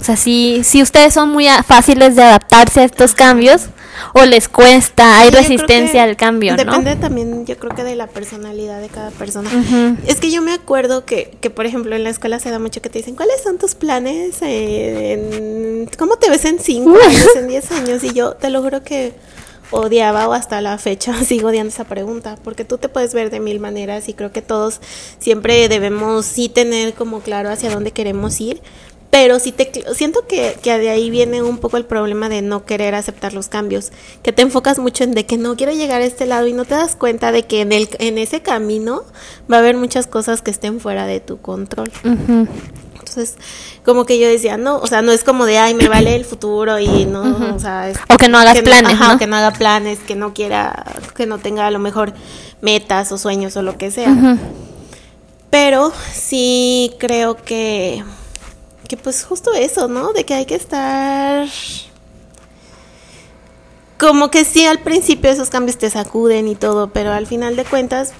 O 0.00 0.04
sea, 0.04 0.16
si, 0.16 0.62
si 0.64 0.82
ustedes 0.82 1.14
son 1.14 1.30
muy 1.30 1.46
fáciles 1.66 2.16
de 2.16 2.22
adaptarse 2.22 2.80
a 2.80 2.84
estos 2.84 3.14
cambios 3.14 3.66
o 4.14 4.24
les 4.24 4.48
cuesta, 4.48 5.20
hay 5.20 5.30
resistencia 5.30 6.02
al 6.04 6.16
cambio, 6.16 6.56
Depende 6.56 6.96
también, 6.96 7.44
yo 7.44 7.58
creo 7.58 7.74
que 7.74 7.84
de 7.84 7.96
la 7.96 8.06
personalidad 8.06 8.80
de 8.80 8.88
cada 8.88 9.10
persona. 9.10 9.50
Es 10.06 10.18
que 10.18 10.30
yo 10.30 10.40
me 10.40 10.54
acuerdo 10.54 11.04
que, 11.04 11.36
que, 11.42 11.50
por 11.50 11.66
ejemplo, 11.66 11.94
en 11.94 12.04
la 12.04 12.10
escuela 12.10 12.38
se 12.40 12.50
da 12.50 12.58
mucho 12.58 12.80
que 12.80 12.88
te 12.88 13.00
dicen, 13.00 13.14
¿cuáles 13.14 13.42
son 13.42 13.58
tus 13.58 13.74
planes? 13.74 14.38
En, 14.40 15.88
¿Cómo 15.98 16.16
te 16.16 16.30
ves 16.30 16.46
en 16.46 16.60
cinco 16.60 16.96
años, 17.06 17.36
en 17.36 17.48
diez 17.48 17.70
años? 17.70 18.02
Y 18.02 18.14
yo 18.14 18.32
te 18.32 18.48
lo 18.48 18.62
juro 18.62 18.82
que 18.82 19.12
odiaba 19.70 20.28
o 20.28 20.32
hasta 20.32 20.60
la 20.60 20.78
fecha 20.78 21.12
sigo 21.24 21.48
odiando 21.48 21.68
esa 21.68 21.84
pregunta, 21.84 22.36
porque 22.42 22.64
tú 22.64 22.78
te 22.78 22.88
puedes 22.88 23.14
ver 23.14 23.30
de 23.30 23.40
mil 23.40 23.60
maneras 23.60 24.08
y 24.08 24.14
creo 24.14 24.32
que 24.32 24.42
todos 24.42 24.80
siempre 25.18 25.68
debemos 25.68 26.26
sí 26.26 26.48
tener 26.48 26.94
como 26.94 27.20
claro 27.20 27.50
hacia 27.50 27.70
dónde 27.70 27.92
queremos 27.92 28.40
ir, 28.40 28.60
pero 29.10 29.40
sí 29.40 29.50
te 29.50 29.70
siento 29.94 30.26
que, 30.26 30.56
que 30.62 30.78
de 30.78 30.88
ahí 30.88 31.10
viene 31.10 31.42
un 31.42 31.58
poco 31.58 31.76
el 31.76 31.84
problema 31.84 32.28
de 32.28 32.42
no 32.42 32.64
querer 32.64 32.94
aceptar 32.94 33.34
los 33.34 33.48
cambios, 33.48 33.90
que 34.22 34.32
te 34.32 34.42
enfocas 34.42 34.78
mucho 34.78 35.02
en 35.04 35.12
de 35.12 35.26
que 35.26 35.36
no 35.36 35.56
quiero 35.56 35.72
llegar 35.72 36.00
a 36.00 36.04
este 36.04 36.26
lado 36.26 36.46
y 36.46 36.52
no 36.52 36.64
te 36.64 36.74
das 36.74 36.94
cuenta 36.94 37.32
de 37.32 37.42
que 37.42 37.60
en, 37.60 37.72
el, 37.72 37.88
en 37.98 38.18
ese 38.18 38.40
camino 38.40 39.02
va 39.50 39.56
a 39.56 39.58
haber 39.58 39.76
muchas 39.76 40.06
cosas 40.06 40.42
que 40.42 40.52
estén 40.52 40.80
fuera 40.80 41.06
de 41.06 41.18
tu 41.18 41.40
control. 41.40 41.90
Entonces, 43.00 43.36
como 43.84 44.06
que 44.06 44.20
yo 44.20 44.28
decía, 44.28 44.56
no, 44.56 44.76
o 44.78 44.86
sea, 44.86 45.02
no 45.02 45.10
es 45.10 45.24
como 45.24 45.44
de, 45.44 45.58
ay, 45.58 45.74
me 45.74 45.88
vale 45.88 46.14
el 46.14 46.24
futuro 46.24 46.78
y 46.78 47.06
no, 47.06 47.54
o 47.56 47.58
sea... 47.58 47.92
o 48.08 48.16
que 48.16 48.28
no 48.28 48.38
hagas 48.38 48.60
planes, 48.62 48.96
O 49.12 49.18
que 49.18 49.26
no 49.26 49.34
haga 49.34 49.50
planes, 49.50 49.98
que 49.98 50.14
no 50.14 50.32
quiera, 50.32 50.84
que 51.16 51.26
no 51.26 51.38
tenga 51.38 51.66
a 51.66 51.72
lo 51.72 51.80
mejor 51.80 52.12
metas 52.60 53.10
o 53.10 53.18
sueños 53.18 53.56
o 53.56 53.62
lo 53.62 53.76
que 53.76 53.90
sea. 53.90 54.38
Pero 55.50 55.92
sí 56.12 56.92
creo 56.98 57.34
que, 57.34 58.04
que 58.90 58.96
pues 58.96 59.22
justo 59.22 59.52
eso, 59.54 59.86
¿no? 59.86 60.12
De 60.12 60.24
que 60.24 60.34
hay 60.34 60.46
que 60.46 60.56
estar... 60.56 61.46
Como 64.00 64.32
que 64.32 64.44
sí, 64.44 64.66
al 64.66 64.80
principio 64.80 65.30
esos 65.30 65.48
cambios 65.48 65.78
te 65.78 65.88
sacuden 65.90 66.48
y 66.48 66.56
todo, 66.56 66.88
pero 66.88 67.12
al 67.12 67.28
final 67.28 67.54
de 67.54 67.64
cuentas, 67.64 68.14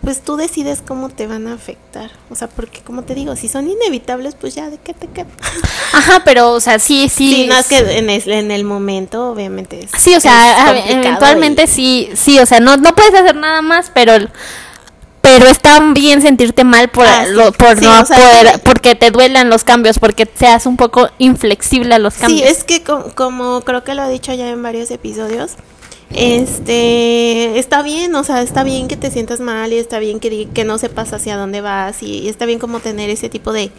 pues 0.00 0.22
tú 0.22 0.36
decides 0.36 0.80
cómo 0.80 1.10
te 1.10 1.26
van 1.26 1.46
a 1.46 1.52
afectar. 1.52 2.10
O 2.30 2.36
sea, 2.36 2.48
porque 2.48 2.80
como 2.80 3.02
te 3.02 3.14
digo, 3.14 3.36
si 3.36 3.48
son 3.48 3.68
inevitables, 3.68 4.34
pues 4.34 4.54
ya, 4.54 4.70
¿de 4.70 4.78
qué 4.78 4.94
te 4.94 5.08
queda? 5.08 5.26
Ajá, 5.92 6.22
pero, 6.24 6.52
o 6.52 6.60
sea, 6.60 6.78
sí, 6.78 7.10
sí. 7.10 7.30
Sí, 7.30 7.46
no 7.46 7.58
es 7.58 7.66
que 7.66 7.98
en 7.98 8.08
el, 8.08 8.30
en 8.30 8.50
el 8.50 8.64
momento, 8.64 9.30
obviamente. 9.30 9.80
Es, 9.84 9.90
sí, 10.00 10.14
o 10.14 10.20
sea, 10.20 10.74
eventualmente 10.88 11.66
sí, 11.66 12.08
sí, 12.14 12.38
o 12.38 12.46
sea, 12.46 12.60
no, 12.60 12.78
no 12.78 12.94
puedes 12.94 13.12
hacer 13.12 13.36
nada 13.36 13.60
más, 13.60 13.90
pero 13.92 14.14
pero 15.24 15.46
es 15.46 15.58
tan 15.58 15.94
bien 15.94 16.20
sentirte 16.20 16.64
mal 16.64 16.90
por, 16.90 17.06
ah, 17.06 17.24
por 17.56 17.80
no 17.80 18.04
poder, 18.04 18.60
porque 18.62 18.94
te 18.94 19.10
duelan 19.10 19.48
los 19.48 19.64
cambios, 19.64 19.98
porque 19.98 20.28
seas 20.38 20.66
un 20.66 20.76
poco 20.76 21.08
inflexible 21.16 21.94
a 21.94 21.98
los 21.98 22.16
cambios. 22.16 22.42
Sí, 22.42 22.46
es 22.46 22.62
que 22.62 22.82
como 22.82 23.62
creo 23.62 23.82
que 23.84 23.94
lo 23.94 24.04
he 24.04 24.10
dicho 24.10 24.34
ya 24.34 24.50
en 24.50 24.62
varios 24.62 24.90
episodios, 24.90 25.52
este 26.10 27.58
está 27.58 27.80
bien, 27.80 28.14
o 28.14 28.22
sea, 28.22 28.42
está 28.42 28.64
bien 28.64 28.86
que 28.86 28.98
te 28.98 29.10
sientas 29.10 29.40
mal 29.40 29.72
y 29.72 29.78
está 29.78 29.98
bien 29.98 30.20
que, 30.20 30.46
que 30.52 30.64
no 30.64 30.76
sepas 30.76 31.14
hacia 31.14 31.38
dónde 31.38 31.62
vas 31.62 32.02
y, 32.02 32.28
está 32.28 32.44
bien 32.44 32.58
como 32.58 32.80
tener 32.80 33.08
ese 33.08 33.30
tipo 33.30 33.54
de 33.54 33.70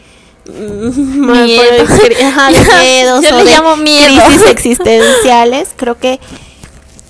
mm, 0.48 1.32
miedos, 1.32 3.24
Yo 3.24 3.38
le 3.38 3.44
llamo 3.46 3.76
crisis 3.76 4.42
existenciales. 4.50 5.70
Creo 5.76 6.00
que 6.00 6.20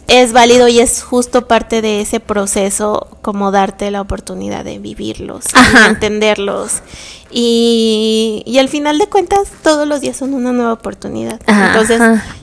es 0.07 0.33
válido 0.33 0.67
y 0.67 0.79
es 0.79 1.03
justo 1.03 1.47
parte 1.47 1.81
de 1.81 2.01
ese 2.01 2.19
proceso 2.19 3.07
como 3.21 3.51
darte 3.51 3.89
la 3.91 4.01
oportunidad 4.01 4.63
de 4.63 4.79
vivirlos, 4.79 5.45
entenderlos 5.89 6.81
y, 7.31 8.43
y, 8.45 8.59
al 8.59 8.69
final 8.69 8.99
de 8.99 9.07
cuentas 9.07 9.49
todos 9.63 9.87
los 9.87 9.99
días 9.99 10.15
son 10.15 10.33
una 10.33 10.53
nueva 10.53 10.73
oportunidad. 10.73 11.39
Entonces 11.47 11.99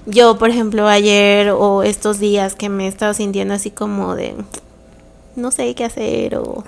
yo 0.07 0.39
por 0.39 0.51
ejemplo 0.51 0.89
ayer 0.89 1.51
o 1.51 1.83
estos 1.83 2.19
días 2.19 2.55
que 2.55 2.69
me 2.69 2.87
he 2.87 2.89
estado 2.89 3.15
sintiendo 3.15 3.55
así 3.55 3.71
como 3.71 4.17
de 4.17 4.35
no 5.37 5.51
sé 5.51 5.75
qué 5.75 5.85
hacer 5.85 6.37
o 6.37 6.65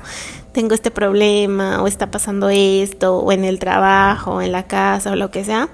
tengo 0.52 0.74
este 0.74 0.90
problema 0.90 1.82
o 1.82 1.86
está 1.86 2.10
pasando 2.10 2.48
esto 2.48 3.18
o 3.18 3.32
en 3.32 3.44
el 3.44 3.58
trabajo, 3.58 4.40
en 4.40 4.52
la 4.52 4.62
casa 4.62 5.10
o 5.10 5.16
lo 5.16 5.30
que 5.30 5.44
sea. 5.44 5.68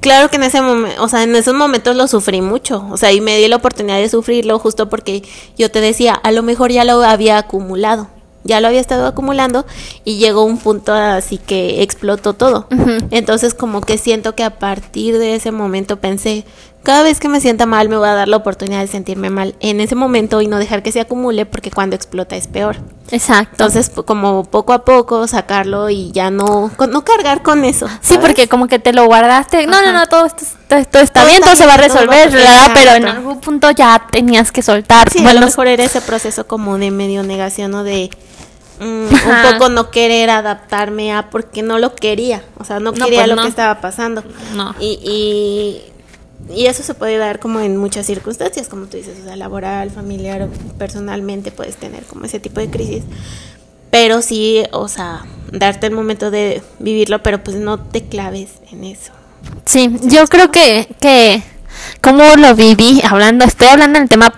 Claro 0.00 0.28
que 0.28 0.36
en 0.36 0.42
ese 0.42 0.60
momento, 0.60 1.02
o 1.02 1.08
sea, 1.08 1.22
en 1.22 1.34
esos 1.34 1.54
momentos 1.54 1.96
lo 1.96 2.06
sufrí 2.08 2.42
mucho, 2.42 2.86
o 2.90 2.96
sea, 2.96 3.12
y 3.12 3.20
me 3.20 3.38
di 3.38 3.48
la 3.48 3.56
oportunidad 3.56 3.98
de 3.98 4.08
sufrirlo 4.08 4.58
justo 4.58 4.88
porque 4.90 5.22
yo 5.56 5.70
te 5.70 5.80
decía, 5.80 6.12
a 6.12 6.30
lo 6.30 6.42
mejor 6.42 6.70
ya 6.70 6.84
lo 6.84 7.02
había 7.02 7.38
acumulado. 7.38 8.08
Ya 8.46 8.60
lo 8.60 8.68
había 8.68 8.80
estado 8.80 9.06
acumulando 9.06 9.64
y 10.04 10.18
llegó 10.18 10.44
un 10.44 10.58
punto 10.58 10.92
así 10.92 11.38
que 11.38 11.82
explotó 11.82 12.34
todo. 12.34 12.66
Entonces 13.10 13.54
como 13.54 13.80
que 13.80 13.96
siento 13.96 14.34
que 14.34 14.44
a 14.44 14.58
partir 14.58 15.16
de 15.18 15.34
ese 15.34 15.50
momento 15.50 15.96
pensé, 15.98 16.44
cada 16.84 17.02
vez 17.02 17.18
que 17.18 17.28
me 17.28 17.40
sienta 17.40 17.66
mal 17.66 17.88
me 17.88 17.96
voy 17.96 18.08
a 18.08 18.14
dar 18.14 18.28
la 18.28 18.36
oportunidad 18.36 18.80
de 18.80 18.86
sentirme 18.86 19.30
mal 19.30 19.56
en 19.58 19.80
ese 19.80 19.96
momento 19.96 20.40
y 20.40 20.46
no 20.46 20.58
dejar 20.58 20.82
que 20.82 20.92
se 20.92 21.00
acumule 21.00 21.46
porque 21.46 21.72
cuando 21.72 21.96
explota 21.96 22.36
es 22.36 22.46
peor. 22.46 22.76
Exacto. 23.10 23.50
Entonces 23.52 23.90
como 24.04 24.44
poco 24.44 24.72
a 24.72 24.84
poco 24.84 25.26
sacarlo 25.26 25.90
y 25.90 26.12
ya 26.12 26.30
no 26.30 26.70
no 26.88 27.04
cargar 27.04 27.42
con 27.42 27.64
eso. 27.64 27.88
Sí, 28.00 28.18
porque 28.20 28.48
como 28.48 28.68
que 28.68 28.78
te 28.78 28.92
lo 28.92 29.06
guardaste. 29.06 29.66
No, 29.66 29.82
no, 29.82 29.92
no, 29.92 30.06
todo 30.06 30.26
esto, 30.26 30.44
todo, 30.68 31.02
está 31.02 31.24
bien, 31.24 31.42
todo 31.42 31.56
se 31.56 31.66
va 31.66 31.74
a 31.74 31.78
resolver, 31.78 32.30
pero 32.74 32.92
en 32.92 33.08
algún 33.08 33.40
punto 33.40 33.70
ya 33.72 34.06
tenías 34.10 34.52
que 34.52 34.62
soltar. 34.62 35.10
Sí, 35.10 35.26
a 35.26 35.34
lo 35.34 35.40
mejor 35.40 35.66
era 35.66 35.82
ese 35.82 36.00
proceso 36.00 36.46
como 36.46 36.78
de 36.78 36.92
medio 36.92 37.24
negación 37.24 37.74
o 37.74 37.82
de 37.82 38.10
Mm, 38.80 39.06
un 39.06 39.52
poco 39.52 39.68
no 39.68 39.90
querer 39.90 40.30
adaptarme 40.30 41.12
a 41.12 41.30
porque 41.30 41.62
no 41.62 41.78
lo 41.78 41.94
quería, 41.94 42.42
o 42.58 42.64
sea, 42.64 42.80
no, 42.80 42.92
quería 42.92 43.20
pues 43.24 43.36
lo 43.36 43.42
que 43.42 43.48
estaba 43.48 43.80
pasando. 43.80 44.24
Y, 44.80 44.98
y, 45.02 45.93
eso 46.48 46.82
se 46.82 46.94
puede 46.94 47.16
dar 47.16 47.38
como 47.38 47.60
en 47.60 47.76
muchas 47.76 48.06
circunstancias, 48.06 48.68
como 48.68 48.86
tú 48.86 48.96
dices, 48.96 49.18
o 49.20 49.24
sea, 49.24 49.36
laboral, 49.36 49.90
familiar 49.90 50.42
o 50.42 50.48
personalmente 50.78 51.50
puedes 51.50 51.76
tener 51.76 52.04
como 52.04 52.24
ese 52.24 52.40
tipo 52.40 52.60
de 52.60 52.70
crisis. 52.70 53.04
Pero 53.90 54.22
sí, 54.22 54.64
o 54.72 54.88
sea, 54.88 55.24
darte 55.52 55.86
el 55.86 55.92
momento 55.92 56.30
de 56.30 56.62
vivirlo, 56.78 57.22
pero 57.22 57.42
pues 57.42 57.56
no 57.56 57.78
te 57.78 58.04
claves 58.04 58.50
en 58.72 58.84
eso. 58.84 59.12
Sí, 59.64 59.96
yo 60.02 60.26
creo 60.26 60.50
que, 60.50 60.88
que 61.00 61.42
como 62.00 62.24
lo 62.36 62.54
viví, 62.54 63.00
hablando, 63.08 63.44
estoy 63.44 63.68
hablando 63.68 63.98
del 63.98 64.08
tema 64.08 64.34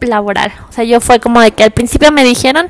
laboral. 0.00 0.52
O 0.68 0.72
sea, 0.72 0.84
yo 0.84 1.00
fue 1.00 1.20
como 1.20 1.40
de 1.40 1.52
que 1.52 1.64
al 1.64 1.70
principio 1.70 2.12
me 2.12 2.22
dijeron 2.22 2.68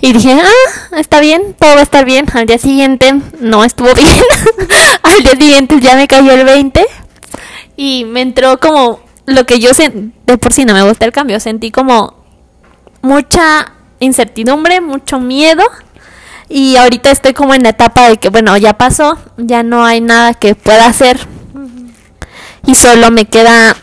y 0.00 0.12
dije, 0.12 0.32
ah, 0.32 0.98
está 0.98 1.20
bien, 1.20 1.54
todo 1.58 1.74
va 1.74 1.80
a 1.80 1.84
estar 1.84 2.04
bien. 2.04 2.26
Al 2.34 2.46
día 2.46 2.58
siguiente 2.58 3.14
no 3.40 3.64
estuvo 3.64 3.94
bien. 3.94 4.24
al 5.02 5.22
día 5.22 5.32
siguiente 5.32 5.80
ya 5.80 5.94
me 5.94 6.08
cayó 6.08 6.32
el 6.32 6.44
20 6.44 6.84
y 7.76 8.04
me 8.04 8.22
entró 8.22 8.58
como 8.58 9.00
lo 9.26 9.44
que 9.44 9.58
yo 9.58 9.74
sentí, 9.74 10.12
de 10.26 10.38
por 10.38 10.52
sí 10.52 10.64
no 10.64 10.72
me 10.72 10.82
gusta 10.82 11.04
el 11.04 11.12
cambio, 11.12 11.40
sentí 11.40 11.70
como 11.70 12.14
mucha 13.02 13.72
incertidumbre, 14.00 14.80
mucho 14.80 15.20
miedo. 15.20 15.64
Y 16.48 16.76
ahorita 16.76 17.10
estoy 17.10 17.32
como 17.32 17.54
en 17.54 17.64
la 17.64 17.70
etapa 17.70 18.08
de 18.08 18.18
que, 18.18 18.28
bueno, 18.28 18.56
ya 18.56 18.74
pasó, 18.74 19.18
ya 19.36 19.62
no 19.62 19.84
hay 19.84 20.00
nada 20.00 20.34
que 20.34 20.54
pueda 20.54 20.86
hacer. 20.86 21.18
Y 22.66 22.74
solo 22.74 23.10
me 23.10 23.24
queda 23.24 23.76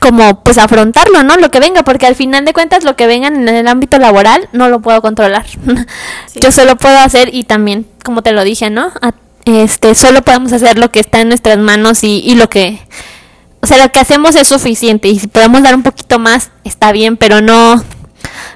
como 0.00 0.42
pues 0.42 0.58
afrontarlo, 0.58 1.22
¿no? 1.22 1.36
Lo 1.36 1.50
que 1.50 1.60
venga, 1.60 1.82
porque 1.82 2.06
al 2.06 2.14
final 2.14 2.44
de 2.44 2.52
cuentas 2.52 2.84
lo 2.84 2.96
que 2.96 3.06
venga 3.06 3.28
en 3.28 3.48
el 3.48 3.66
ámbito 3.66 3.98
laboral 3.98 4.48
no 4.52 4.68
lo 4.68 4.80
puedo 4.80 5.02
controlar. 5.02 5.46
Yo 6.34 6.50
solo 6.50 6.76
puedo 6.76 6.96
hacer 6.98 7.34
y 7.34 7.44
también, 7.44 7.86
como 8.04 8.22
te 8.22 8.32
lo 8.32 8.44
dije, 8.44 8.70
¿no? 8.70 8.92
Este, 9.46 9.94
solo 9.94 10.22
podemos 10.22 10.52
hacer 10.52 10.76
lo 10.76 10.90
que 10.90 11.00
está 11.00 11.20
en 11.20 11.28
nuestras 11.28 11.56
manos 11.56 12.02
y, 12.02 12.18
y 12.18 12.34
lo 12.34 12.50
que, 12.50 12.80
o 13.62 13.66
sea, 13.66 13.78
lo 13.78 13.90
que 13.92 14.00
hacemos 14.00 14.34
es 14.34 14.48
suficiente 14.48 15.08
y 15.08 15.18
si 15.18 15.28
podemos 15.28 15.62
dar 15.62 15.74
un 15.74 15.84
poquito 15.84 16.18
más 16.18 16.50
está 16.64 16.90
bien, 16.92 17.16
pero 17.16 17.40
no, 17.40 17.76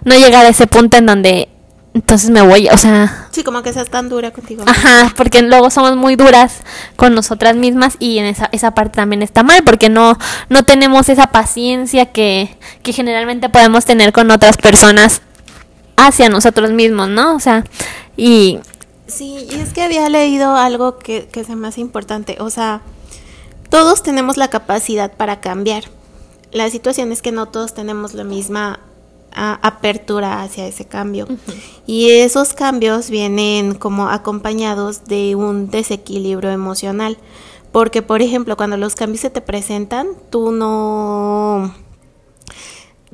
no 0.04 0.14
llegar 0.16 0.44
a 0.44 0.48
ese 0.48 0.66
punto 0.66 0.96
en 0.96 1.06
donde 1.06 1.48
entonces 1.94 2.30
me 2.30 2.42
voy, 2.42 2.68
o 2.68 2.76
sea... 2.76 3.28
Sí, 3.30 3.42
como 3.44 3.62
que 3.62 3.72
seas 3.72 3.88
tan 3.88 4.08
dura 4.08 4.32
contigo. 4.32 4.64
Ajá, 4.66 5.12
porque 5.16 5.42
luego 5.42 5.70
somos 5.70 5.96
muy 5.96 6.16
duras 6.16 6.58
con 6.96 7.14
nosotras 7.14 7.54
mismas 7.54 7.96
y 8.00 8.18
en 8.18 8.26
esa, 8.26 8.48
esa 8.52 8.72
parte 8.72 8.96
también 8.96 9.22
está 9.22 9.44
mal, 9.44 9.62
porque 9.64 9.88
no, 9.88 10.18
no 10.48 10.64
tenemos 10.64 11.08
esa 11.08 11.28
paciencia 11.28 12.06
que, 12.06 12.56
que 12.82 12.92
generalmente 12.92 13.48
podemos 13.48 13.84
tener 13.84 14.12
con 14.12 14.30
otras 14.32 14.56
personas 14.56 15.22
hacia 15.96 16.28
nosotros 16.28 16.72
mismos, 16.72 17.08
¿no? 17.08 17.36
O 17.36 17.40
sea, 17.40 17.64
y... 18.16 18.58
Sí, 19.10 19.46
y 19.50 19.54
es 19.56 19.72
que 19.72 19.82
había 19.82 20.08
leído 20.08 20.54
algo 20.56 20.98
que, 20.98 21.28
que 21.28 21.40
es 21.40 21.48
más 21.50 21.78
importante, 21.78 22.36
o 22.40 22.50
sea, 22.50 22.82
todos 23.68 24.02
tenemos 24.02 24.36
la 24.36 24.48
capacidad 24.48 25.12
para 25.16 25.40
cambiar. 25.40 25.84
La 26.52 26.70
situación 26.70 27.12
es 27.12 27.22
que 27.22 27.32
no 27.32 27.46
todos 27.46 27.74
tenemos 27.74 28.14
la 28.14 28.24
misma 28.24 28.80
apertura 29.32 30.42
hacia 30.42 30.66
ese 30.66 30.84
cambio. 30.86 31.26
Y 31.86 32.10
esos 32.10 32.52
cambios 32.52 33.10
vienen 33.10 33.74
como 33.74 34.08
acompañados 34.08 35.04
de 35.04 35.34
un 35.34 35.70
desequilibrio 35.70 36.50
emocional. 36.50 37.18
Porque, 37.72 38.02
por 38.02 38.22
ejemplo, 38.22 38.56
cuando 38.56 38.76
los 38.76 38.96
cambios 38.96 39.20
se 39.20 39.30
te 39.30 39.40
presentan, 39.40 40.08
tú 40.30 40.50
no 40.50 41.72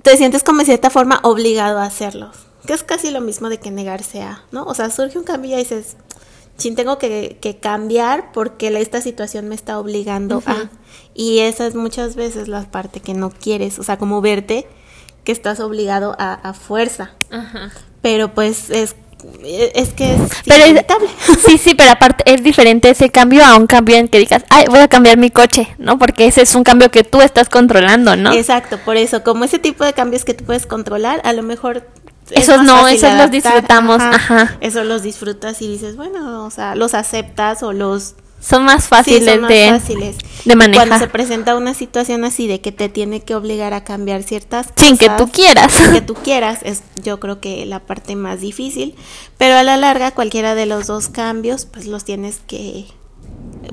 te 0.03 0.17
sientes 0.17 0.43
como 0.43 0.61
de 0.61 0.67
cierta 0.67 0.89
forma 0.89 1.21
obligado 1.23 1.79
a 1.79 1.85
hacerlos. 1.85 2.46
Que 2.67 2.73
es 2.73 2.83
casi 2.83 3.11
lo 3.11 3.21
mismo 3.21 3.49
de 3.49 3.59
que 3.59 3.71
negarse 3.71 4.23
a, 4.23 4.43
¿no? 4.51 4.65
O 4.65 4.75
sea, 4.75 4.91
surge 4.91 5.19
un 5.19 5.25
cambio 5.25 5.55
y 5.55 5.59
dices, 5.59 5.97
chin, 6.59 6.75
tengo 6.75 6.99
que, 6.99 7.59
cambiar 7.61 8.33
porque 8.33 8.69
esta 8.81 9.01
situación 9.01 9.49
me 9.49 9.55
está 9.55 9.79
obligando 9.79 10.43
a. 10.47 10.69
Y 11.15 11.41
esa 11.41 11.67
es 11.67 11.75
muchas 11.75 12.17
veces 12.17 12.49
la 12.49 12.71
parte 12.71 13.01
que 13.01 13.15
no 13.15 13.31
quieres, 13.31 13.79
o 13.79 13.83
sea, 13.83 13.99
como 13.99 14.21
verte 14.21 14.67
que 15.25 15.33
estás 15.33 15.61
obligado 15.61 16.15
a, 16.19 16.53
fuerza. 16.55 17.13
Ajá. 17.31 17.73
Pero 18.03 18.35
pues 18.35 18.71
es 18.71 18.95
es 19.75 19.93
que 19.95 20.15
es 20.15 20.21
inevitable. 20.45 21.09
sí, 21.47 21.59
sí, 21.59 21.75
pero 21.75 21.91
aparte 21.91 22.23
es 22.33 22.43
diferente 22.43 22.91
ese 22.91 23.11
cambio 23.11 23.45
a 23.45 23.57
un 23.57 23.67
cambio 23.67 23.97
en 23.97 24.09
que 24.09 24.19
digas, 24.19 24.45
ay, 24.51 24.67
voy 24.69 24.79
a 24.79 24.89
cambiar 24.89 25.17
mi 25.17 25.31
coche, 25.31 25.75
¿no? 25.79 25.99
Porque 25.99 26.27
ese 26.27 26.43
es 26.43 26.55
un 26.55 26.63
cambio 26.63 26.91
que 26.91 27.03
tú 27.03 27.21
estás 27.21 27.49
controlando, 27.49 28.15
¿no? 28.17 28.33
Exacto, 28.33 28.79
por 28.85 28.97
eso, 28.97 29.25
como 29.25 29.45
ese 29.45 29.59
tipo 29.59 29.85
de 29.85 29.95
cambios 29.95 30.25
que 30.25 30.35
tú 30.35 30.45
puedes 30.45 30.67
controlar, 30.67 31.21
a 31.25 31.33
lo 31.33 31.43
mejor... 31.43 31.89
Esos 32.31 32.63
no, 32.63 32.89
esos 32.89 33.15
los 33.15 33.31
disfrutamos, 33.31 34.01
ajá. 34.01 34.57
Esos 34.61 34.87
los 34.87 35.03
disfrutas 35.03 35.63
y 35.63 35.69
dices, 35.69 35.97
bueno, 35.97 36.45
o 36.45 36.51
sea, 36.51 36.75
los 36.75 36.95
aceptas 36.95 37.63
o 37.63 37.73
los 37.73 38.17
son 38.41 38.65
más 38.65 38.87
fáciles, 38.87 39.25
de, 39.49 39.71
fáciles. 39.71 40.17
de 40.45 40.55
manejar. 40.55 40.87
Cuando 40.87 41.05
se 41.05 41.11
presenta 41.11 41.57
una 41.57 41.75
situación 41.75 42.25
así 42.25 42.47
de 42.47 42.61
que 42.61 42.71
te 42.71 42.89
tiene 42.89 43.21
que 43.21 43.35
obligar 43.35 43.73
a 43.73 43.83
cambiar 43.83 44.23
ciertas 44.23 44.69
cosas. 44.69 44.87
Sin 44.87 44.99
que 44.99 45.09
tú 45.11 45.29
quieras. 45.29 45.73
Sin 45.73 45.93
que 45.93 46.01
tú 46.03 46.15
quieras, 46.15 46.61
es 46.63 46.83
yo 47.03 47.19
creo 47.19 47.41
que 47.41 47.67
la 47.67 47.81
parte 47.81 48.15
más 48.15 48.41
difícil. 48.41 48.95
Pero 49.39 49.57
a 49.57 49.63
la 49.63 49.77
larga, 49.77 50.13
cualquiera 50.13 50.55
de 50.55 50.67
los 50.67 50.87
dos 50.87 51.09
cambios, 51.09 51.67
pues 51.67 51.87
los 51.87 52.05
tienes 52.05 52.41
que. 52.47 52.87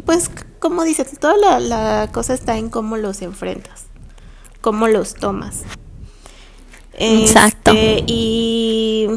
Pues, 0.05 0.31
como 0.59 0.83
dices, 0.85 1.19
toda 1.19 1.37
la, 1.37 1.59
la 1.59 2.09
cosa 2.11 2.33
está 2.33 2.57
en 2.57 2.69
cómo 2.69 2.97
los 2.97 3.21
enfrentas, 3.21 3.85
cómo 4.61 4.87
los 4.87 5.13
tomas. 5.13 5.63
Exacto. 6.97 7.71
Este, 7.71 8.03
y 8.07 9.07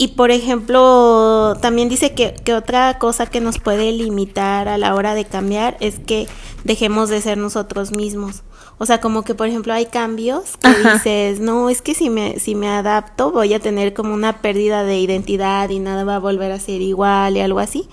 y 0.00 0.08
por 0.08 0.30
ejemplo, 0.30 1.56
también 1.60 1.88
dice 1.88 2.14
que, 2.14 2.32
que, 2.44 2.54
otra 2.54 2.98
cosa 3.00 3.26
que 3.26 3.40
nos 3.40 3.58
puede 3.58 3.90
limitar 3.90 4.68
a 4.68 4.78
la 4.78 4.94
hora 4.94 5.14
de 5.14 5.24
cambiar 5.24 5.76
es 5.80 5.98
que 5.98 6.28
dejemos 6.62 7.08
de 7.08 7.20
ser 7.20 7.36
nosotros 7.36 7.90
mismos. 7.90 8.44
O 8.78 8.86
sea, 8.86 9.00
como 9.00 9.22
que 9.24 9.34
por 9.34 9.48
ejemplo 9.48 9.72
hay 9.72 9.86
cambios 9.86 10.56
que 10.56 10.68
dices, 10.92 11.40
no, 11.40 11.68
es 11.68 11.82
que 11.82 11.94
si 11.94 12.10
me, 12.10 12.38
si 12.38 12.54
me 12.54 12.68
adapto 12.68 13.32
voy 13.32 13.52
a 13.54 13.58
tener 13.58 13.92
como 13.92 14.14
una 14.14 14.40
pérdida 14.40 14.84
de 14.84 15.00
identidad 15.00 15.68
y 15.68 15.80
nada 15.80 16.04
va 16.04 16.14
a 16.14 16.20
volver 16.20 16.52
a 16.52 16.60
ser 16.60 16.80
igual 16.80 17.36
y 17.36 17.40
algo 17.40 17.58
así. 17.58 17.88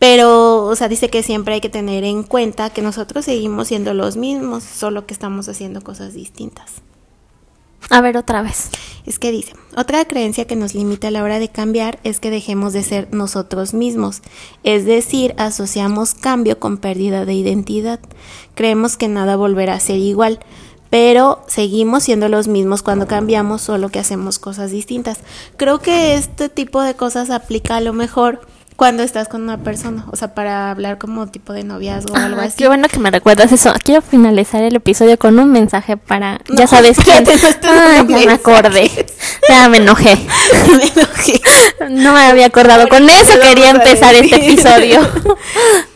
Pero, 0.00 0.64
o 0.64 0.74
sea, 0.74 0.88
dice 0.88 1.08
que 1.10 1.22
siempre 1.22 1.54
hay 1.54 1.60
que 1.60 1.68
tener 1.68 2.02
en 2.02 2.24
cuenta 2.24 2.70
que 2.70 2.82
nosotros 2.82 3.24
seguimos 3.24 3.68
siendo 3.68 3.94
los 3.94 4.16
mismos, 4.16 4.64
solo 4.64 5.06
que 5.06 5.14
estamos 5.14 5.48
haciendo 5.48 5.80
cosas 5.80 6.12
distintas. 6.12 6.82
A 7.90 8.00
ver 8.00 8.16
otra 8.16 8.42
vez. 8.42 8.70
Es 9.06 9.20
que 9.20 9.30
dice, 9.30 9.52
otra 9.76 10.04
creencia 10.04 10.46
que 10.46 10.56
nos 10.56 10.74
limita 10.74 11.08
a 11.08 11.10
la 11.12 11.22
hora 11.22 11.38
de 11.38 11.48
cambiar 11.48 12.00
es 12.02 12.18
que 12.18 12.30
dejemos 12.30 12.72
de 12.72 12.82
ser 12.82 13.08
nosotros 13.14 13.72
mismos, 13.72 14.20
es 14.64 14.84
decir, 14.84 15.32
asociamos 15.38 16.14
cambio 16.14 16.58
con 16.58 16.78
pérdida 16.78 17.24
de 17.24 17.34
identidad. 17.34 18.00
Creemos 18.56 18.96
que 18.96 19.06
nada 19.06 19.36
volverá 19.36 19.74
a 19.74 19.80
ser 19.80 19.98
igual, 19.98 20.40
pero 20.90 21.44
seguimos 21.46 22.02
siendo 22.02 22.28
los 22.28 22.48
mismos 22.48 22.82
cuando 22.82 23.06
cambiamos, 23.06 23.62
solo 23.62 23.90
que 23.90 24.00
hacemos 24.00 24.40
cosas 24.40 24.72
distintas. 24.72 25.20
Creo 25.56 25.78
que 25.78 26.14
este 26.14 26.48
tipo 26.48 26.82
de 26.82 26.94
cosas 26.94 27.30
aplica 27.30 27.76
a 27.76 27.80
lo 27.80 27.92
mejor 27.92 28.40
cuando 28.76 29.02
estás 29.02 29.28
con 29.28 29.42
una 29.42 29.58
persona, 29.58 30.04
o 30.12 30.16
sea, 30.16 30.34
para 30.34 30.70
hablar 30.70 30.98
como 30.98 31.26
tipo 31.26 31.52
de 31.52 31.64
noviazgo 31.64 32.12
o 32.12 32.16
algo 32.16 32.40
así. 32.40 32.56
Qué 32.58 32.68
bueno 32.68 32.88
que 32.88 32.98
me 32.98 33.10
recuerdas 33.10 33.50
eso. 33.50 33.72
Quiero 33.82 34.02
finalizar 34.02 34.62
el 34.62 34.76
episodio 34.76 35.18
con 35.18 35.38
un 35.38 35.50
mensaje 35.50 35.96
para, 35.96 36.40
ya 36.48 36.66
sabes 36.66 36.98
quién. 37.04 37.24
Ay, 37.68 38.04
no 38.06 38.18
me 38.18 38.32
acordé. 38.32 39.06
Ya 39.48 39.68
me 39.68 39.78
enojé. 39.78 40.16
me 40.68 40.88
enojé. 40.88 41.40
No 41.90 42.12
me 42.12 42.20
había 42.20 42.46
acordado. 42.46 42.88
con 42.88 43.08
eso 43.08 43.40
quería 43.40 43.70
empezar 43.70 44.14
este 44.14 44.36
episodio. 44.36 45.00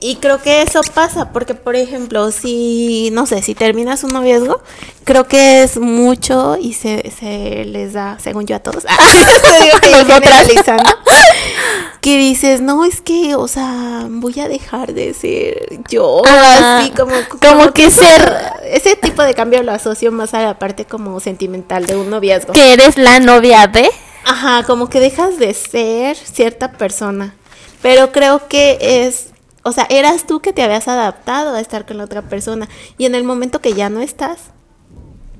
y 0.00 0.16
creo 0.16 0.40
que 0.42 0.62
eso 0.62 0.80
pasa, 0.94 1.32
porque 1.32 1.54
por 1.54 1.76
ejemplo, 1.76 2.30
si, 2.30 3.10
no 3.12 3.26
sé, 3.26 3.42
si 3.42 3.54
terminas 3.54 4.04
un 4.04 4.12
noviazgo, 4.12 4.62
creo 5.04 5.26
que 5.26 5.62
es 5.62 5.78
mucho 5.78 6.56
y 6.60 6.74
se, 6.74 7.10
se 7.10 7.64
les 7.64 7.92
da, 7.92 8.18
según 8.18 8.46
yo 8.46 8.56
a 8.56 8.60
todos, 8.60 8.84
que 12.00 12.18
dices, 12.18 12.60
no, 12.60 12.84
es 12.84 13.00
que, 13.00 13.34
o 13.34 13.48
sea, 13.48 14.06
voy 14.08 14.38
a 14.40 14.48
dejar 14.48 14.92
de 14.92 15.14
ser 15.14 15.80
yo, 15.88 16.22
ah, 16.26 16.80
así 16.80 16.90
como, 16.90 17.12
como, 17.40 17.72
que, 17.72 17.90
ser... 17.90 18.52
Ese 18.64 18.96
tipo 18.96 19.22
de 19.22 19.34
cambio 19.34 19.62
lo 19.62 19.72
asocio 19.72 20.10
más 20.12 20.34
a 20.34 20.42
la 20.42 20.58
parte 20.58 20.84
como 20.84 21.20
sentimental 21.20 21.86
de 21.86 21.96
un 21.96 22.10
noviazgo. 22.10 22.52
Que 22.52 22.72
eres 22.72 22.96
la 22.96 23.20
novia 23.20 23.66
de... 23.66 23.88
Ajá, 24.24 24.62
como 24.64 24.88
que 24.88 25.00
dejas 25.00 25.38
de 25.38 25.52
ser 25.54 26.16
cierta 26.16 26.72
persona. 26.72 27.34
Pero 27.82 28.12
creo 28.12 28.48
que 28.48 28.78
es 28.80 29.31
o 29.62 29.72
sea, 29.72 29.86
eras 29.90 30.26
tú 30.26 30.40
que 30.40 30.52
te 30.52 30.62
habías 30.62 30.88
adaptado 30.88 31.54
a 31.54 31.60
estar 31.60 31.86
con 31.86 31.98
la 31.98 32.04
otra 32.04 32.22
persona. 32.22 32.68
Y 32.98 33.06
en 33.06 33.14
el 33.14 33.24
momento 33.24 33.60
que 33.60 33.74
ya 33.74 33.90
no 33.90 34.00
estás, 34.00 34.52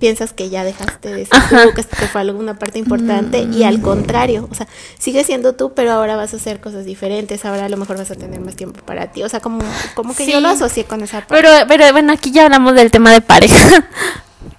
piensas 0.02 0.32
que 0.32 0.50
ya 0.50 0.64
dejaste 0.64 1.14
de 1.14 1.26
ser 1.26 1.40
tú, 1.48 1.74
que 1.76 1.84
te 1.84 2.08
fue 2.08 2.22
alguna 2.22 2.58
parte 2.58 2.80
importante 2.80 3.42
y 3.52 3.62
al 3.62 3.80
contrario, 3.80 4.48
o 4.50 4.54
sea, 4.54 4.66
sigues 4.98 5.26
siendo 5.26 5.52
tú, 5.52 5.74
pero 5.74 5.92
ahora 5.92 6.16
vas 6.16 6.34
a 6.34 6.38
hacer 6.38 6.60
cosas 6.60 6.84
diferentes, 6.84 7.44
ahora 7.44 7.66
a 7.66 7.68
lo 7.68 7.76
mejor 7.76 7.98
vas 7.98 8.10
a 8.10 8.16
tener 8.16 8.40
más 8.40 8.56
tiempo 8.56 8.84
para 8.84 9.12
ti, 9.12 9.22
o 9.22 9.28
sea, 9.28 9.38
como, 9.38 9.60
como 9.94 10.12
que 10.12 10.26
yo 10.26 10.40
lo 10.40 10.48
asocié 10.48 10.86
con 10.86 11.04
esa 11.04 11.20
parte. 11.20 11.34
Pero, 11.36 11.68
pero 11.68 11.92
bueno, 11.92 12.12
aquí 12.12 12.32
ya 12.32 12.46
hablamos 12.46 12.74
del 12.74 12.90
tema 12.90 13.12
de 13.12 13.20
pareja. 13.20 13.88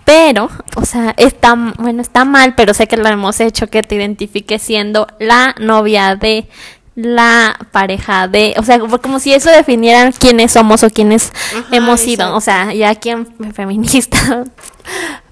Pero, 0.05 0.49
o 0.75 0.85
sea, 0.85 1.13
está, 1.17 1.55
bueno, 1.77 2.01
está 2.01 2.25
mal, 2.25 2.55
pero 2.55 2.73
sé 2.73 2.87
que 2.87 2.97
lo 2.97 3.07
hemos 3.07 3.39
hecho 3.39 3.67
que 3.67 3.83
te 3.83 3.95
identifiques 3.95 4.61
siendo 4.61 5.07
la 5.17 5.55
novia 5.59 6.15
de 6.17 6.47
la 6.95 7.57
pareja 7.71 8.27
de, 8.27 8.53
o 8.57 8.63
sea, 8.63 8.79
como, 8.79 9.19
si 9.19 9.33
eso 9.33 9.49
definiera 9.49 10.11
quiénes 10.11 10.51
somos 10.51 10.83
o 10.83 10.89
quiénes 10.89 11.31
hemos 11.71 11.99
sido, 11.99 12.35
o 12.35 12.41
sea, 12.41 12.73
ya 12.73 12.95
quien 12.95 13.27
feminista, 13.53 14.43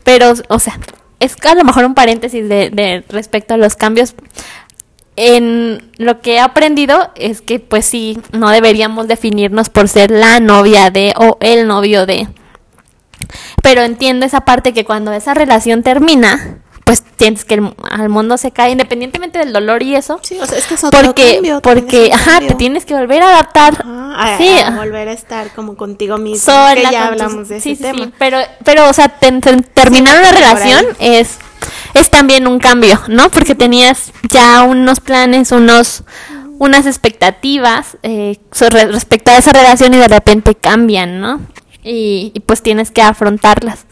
pero, 0.04 0.34
o 0.50 0.60
sea, 0.60 0.80
es 1.20 1.36
a 1.46 1.56
lo 1.56 1.64
mejor 1.64 1.86
un 1.86 1.94
paréntesis 1.94 2.50
de, 2.50 2.70
de 2.72 3.06
respecto 3.10 3.54
a 3.54 3.58
los 3.58 3.76
cambios. 3.76 4.16
En 5.18 5.92
lo 5.98 6.22
que 6.22 6.36
he 6.36 6.40
aprendido 6.40 7.12
es 7.16 7.42
que, 7.42 7.60
pues 7.60 7.86
sí, 7.86 8.18
no 8.32 8.50
deberíamos 8.50 9.08
definirnos 9.08 9.70
por 9.70 9.88
ser 9.88 10.10
la 10.10 10.40
novia 10.40 10.90
de 10.90 11.14
o 11.18 11.38
el 11.42 11.68
novio 11.68 12.06
de. 12.06 12.28
Pero 13.62 13.82
entiendo 13.82 14.26
esa 14.26 14.42
parte 14.42 14.74
que 14.74 14.86
cuando 14.86 15.12
esa 15.12 15.36
relación 15.36 15.84
termina, 15.84 16.62
pues 16.92 17.04
tienes 17.16 17.46
que 17.46 17.54
el, 17.54 17.74
al 17.90 18.10
mundo 18.10 18.38
se 18.38 18.52
cae 18.52 18.72
independientemente 18.72 19.40
del 19.40 19.54
dolor 19.54 19.82
y 19.82 19.96
eso. 19.96 20.20
Sí, 20.24 20.38
o 20.42 20.46
sea, 20.46 20.58
es 20.58 20.66
que 20.66 20.74
es 20.74 20.84
otro 20.84 21.02
porque, 21.02 21.36
cambio, 21.36 21.62
porque, 21.62 22.12
ajá, 22.14 22.42
te 22.42 22.54
tienes 22.56 22.84
que 22.84 22.94
volver 22.94 23.24
a 23.24 23.30
adaptar. 23.30 23.86
a, 23.86 24.38
sí, 24.38 24.50
a 24.60 24.72
volver 24.72 25.08
a 25.08 25.14
estar 25.14 25.54
como 25.54 25.78
contigo 25.78 26.18
mismo. 26.18 26.54
que 26.76 26.82
ya 26.92 27.08
hablamos 27.08 27.48
de 27.48 27.58
ese 27.60 27.78
tema. 27.78 28.08
Sí, 28.08 28.14
pero, 28.20 28.40
pero, 28.66 28.90
o 28.90 28.94
sea, 28.94 29.08
terminar 29.08 30.20
una 30.20 30.34
relación 30.34 30.86
es 31.00 31.38
es 31.94 32.12
también 32.12 32.46
un 32.46 32.60
cambio, 32.60 33.02
¿no? 33.08 33.30
Porque 33.30 33.56
tenías 33.56 34.12
ya 34.30 34.64
unos 34.64 35.00
planes, 35.00 35.54
unos 35.54 36.04
unas 36.58 36.88
expectativas 36.88 37.96
eh, 38.04 38.38
respecto 38.70 39.32
a 39.32 39.38
esa 39.38 39.54
relación 39.54 39.94
y 39.94 39.98
de 39.98 40.10
repente 40.10 40.56
cambian, 40.56 41.22
¿no? 41.22 41.40
y 41.84 42.34
pues 42.46 42.62
tienes 42.62 42.92
que 42.92 43.02
afrontarlas. 43.02 43.86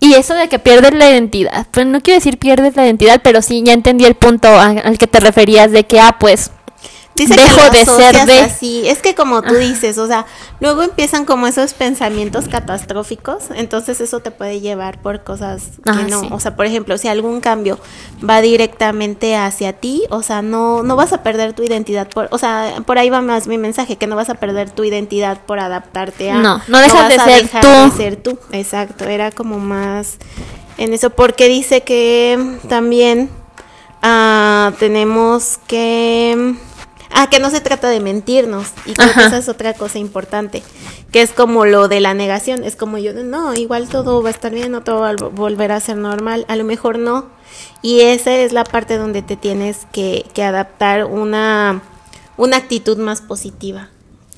Y 0.00 0.14
eso 0.14 0.34
de 0.34 0.48
que 0.48 0.58
pierdes 0.58 0.94
la 0.94 1.10
identidad, 1.10 1.66
pues 1.72 1.86
no 1.86 2.00
quiero 2.00 2.18
decir 2.18 2.38
pierdes 2.38 2.76
la 2.76 2.84
identidad, 2.84 3.20
pero 3.22 3.42
sí 3.42 3.62
ya 3.64 3.72
entendí 3.72 4.04
el 4.04 4.14
punto 4.14 4.48
al 4.58 4.96
que 4.96 5.08
te 5.08 5.18
referías 5.18 5.72
de 5.72 5.84
que, 5.86 5.98
ah, 6.00 6.16
pues 6.20 6.52
Dice 7.18 7.34
dejo 7.34 7.70
de 7.70 7.84
ser 7.84 8.26
de 8.26 8.38
así. 8.40 8.88
Es 8.88 9.02
que 9.02 9.14
como 9.14 9.42
tú 9.42 9.54
dices, 9.56 9.98
o 9.98 10.06
sea, 10.06 10.26
luego 10.60 10.82
empiezan 10.82 11.24
como 11.24 11.46
esos 11.46 11.74
pensamientos 11.74 12.48
catastróficos, 12.48 13.44
entonces 13.54 14.00
eso 14.00 14.20
te 14.20 14.30
puede 14.30 14.60
llevar 14.60 15.02
por 15.02 15.24
cosas 15.24 15.62
que 15.82 15.90
ah, 15.90 16.06
no. 16.08 16.28
O 16.30 16.40
sea, 16.40 16.54
por 16.54 16.66
ejemplo, 16.66 16.96
si 16.96 17.08
algún 17.08 17.40
cambio 17.40 17.78
va 18.28 18.40
directamente 18.40 19.36
hacia 19.36 19.72
ti, 19.72 20.04
o 20.10 20.22
sea, 20.22 20.42
no 20.42 20.82
no 20.82 20.96
vas 20.96 21.12
a 21.12 21.22
perder 21.22 21.52
tu 21.52 21.62
identidad 21.62 22.08
por, 22.08 22.28
o 22.30 22.38
sea, 22.38 22.82
por 22.86 22.98
ahí 22.98 23.10
va 23.10 23.20
más 23.20 23.46
mi 23.46 23.58
mensaje, 23.58 23.96
que 23.96 24.06
no 24.06 24.16
vas 24.16 24.30
a 24.30 24.34
perder 24.34 24.70
tu 24.70 24.84
identidad 24.84 25.38
por 25.44 25.58
adaptarte 25.58 26.30
a 26.30 26.34
No, 26.34 26.60
no 26.68 26.78
dejas 26.80 27.08
de, 27.08 27.18
ser 27.18 27.60
tú. 27.60 27.68
de 27.68 27.90
ser 27.96 28.16
tú. 28.16 28.38
Exacto, 28.52 29.04
era 29.04 29.32
como 29.32 29.58
más 29.58 30.18
en 30.76 30.92
eso 30.92 31.10
porque 31.10 31.48
dice 31.48 31.82
que 31.82 32.58
también 32.68 33.30
ah, 34.02 34.72
tenemos 34.78 35.58
que 35.66 36.56
Ah, 37.10 37.28
que 37.30 37.40
no 37.40 37.50
se 37.50 37.60
trata 37.60 37.88
de 37.88 38.00
mentirnos. 38.00 38.68
Y 38.86 38.94
creo 38.94 39.12
que 39.14 39.24
esa 39.26 39.38
es 39.38 39.48
otra 39.48 39.74
cosa 39.74 39.98
importante. 39.98 40.62
Que 41.10 41.22
es 41.22 41.32
como 41.32 41.64
lo 41.64 41.88
de 41.88 42.00
la 42.00 42.14
negación. 42.14 42.64
Es 42.64 42.76
como 42.76 42.98
yo, 42.98 43.12
no, 43.12 43.54
igual 43.54 43.88
todo 43.88 44.22
va 44.22 44.28
a 44.28 44.32
estar 44.32 44.52
bien, 44.52 44.72
no 44.72 44.82
todo 44.82 45.00
va 45.00 45.10
a 45.10 45.14
volver 45.14 45.72
a 45.72 45.80
ser 45.80 45.96
normal. 45.96 46.44
A 46.48 46.56
lo 46.56 46.64
mejor 46.64 46.98
no. 46.98 47.26
Y 47.82 48.00
esa 48.00 48.34
es 48.34 48.52
la 48.52 48.64
parte 48.64 48.98
donde 48.98 49.22
te 49.22 49.36
tienes 49.36 49.86
que, 49.92 50.26
que 50.34 50.42
adaptar 50.42 51.04
una, 51.04 51.82
una 52.36 52.56
actitud 52.56 52.98
más 52.98 53.20
positiva. 53.20 53.88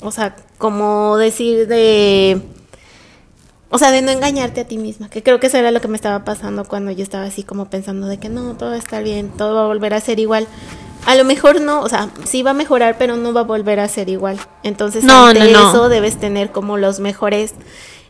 O 0.01 0.11
sea, 0.11 0.35
como 0.57 1.17
decir 1.17 1.67
de... 1.67 2.41
O 3.73 3.77
sea, 3.77 3.91
de 3.91 4.01
no 4.01 4.11
engañarte 4.11 4.59
a 4.59 4.67
ti 4.67 4.77
misma, 4.77 5.09
que 5.09 5.23
creo 5.23 5.39
que 5.39 5.47
eso 5.47 5.55
era 5.55 5.71
lo 5.71 5.79
que 5.79 5.87
me 5.87 5.95
estaba 5.95 6.25
pasando 6.25 6.65
cuando 6.65 6.91
yo 6.91 7.03
estaba 7.03 7.23
así 7.23 7.43
como 7.43 7.69
pensando 7.69 8.07
de 8.07 8.17
que 8.17 8.27
no, 8.27 8.57
todo 8.57 8.71
va 8.71 8.75
a 8.75 8.79
estar 8.79 9.01
bien, 9.01 9.29
todo 9.29 9.55
va 9.55 9.63
a 9.63 9.67
volver 9.67 9.93
a 9.93 10.01
ser 10.01 10.19
igual 10.19 10.45
a 11.05 11.15
lo 11.15 11.23
mejor 11.25 11.61
no, 11.61 11.81
o 11.81 11.89
sea, 11.89 12.09
sí 12.25 12.43
va 12.43 12.51
a 12.51 12.53
mejorar, 12.53 12.97
pero 12.97 13.17
no 13.17 13.33
va 13.33 13.41
a 13.41 13.45
volver 13.45 13.79
a 13.79 13.87
ser 13.87 14.09
igual. 14.09 14.39
Entonces, 14.63 15.03
no, 15.03 15.27
ante 15.27 15.51
eso 15.51 15.89
debes 15.89 16.19
tener 16.19 16.51
como 16.51 16.77
los 16.77 16.99
mejores 16.99 17.53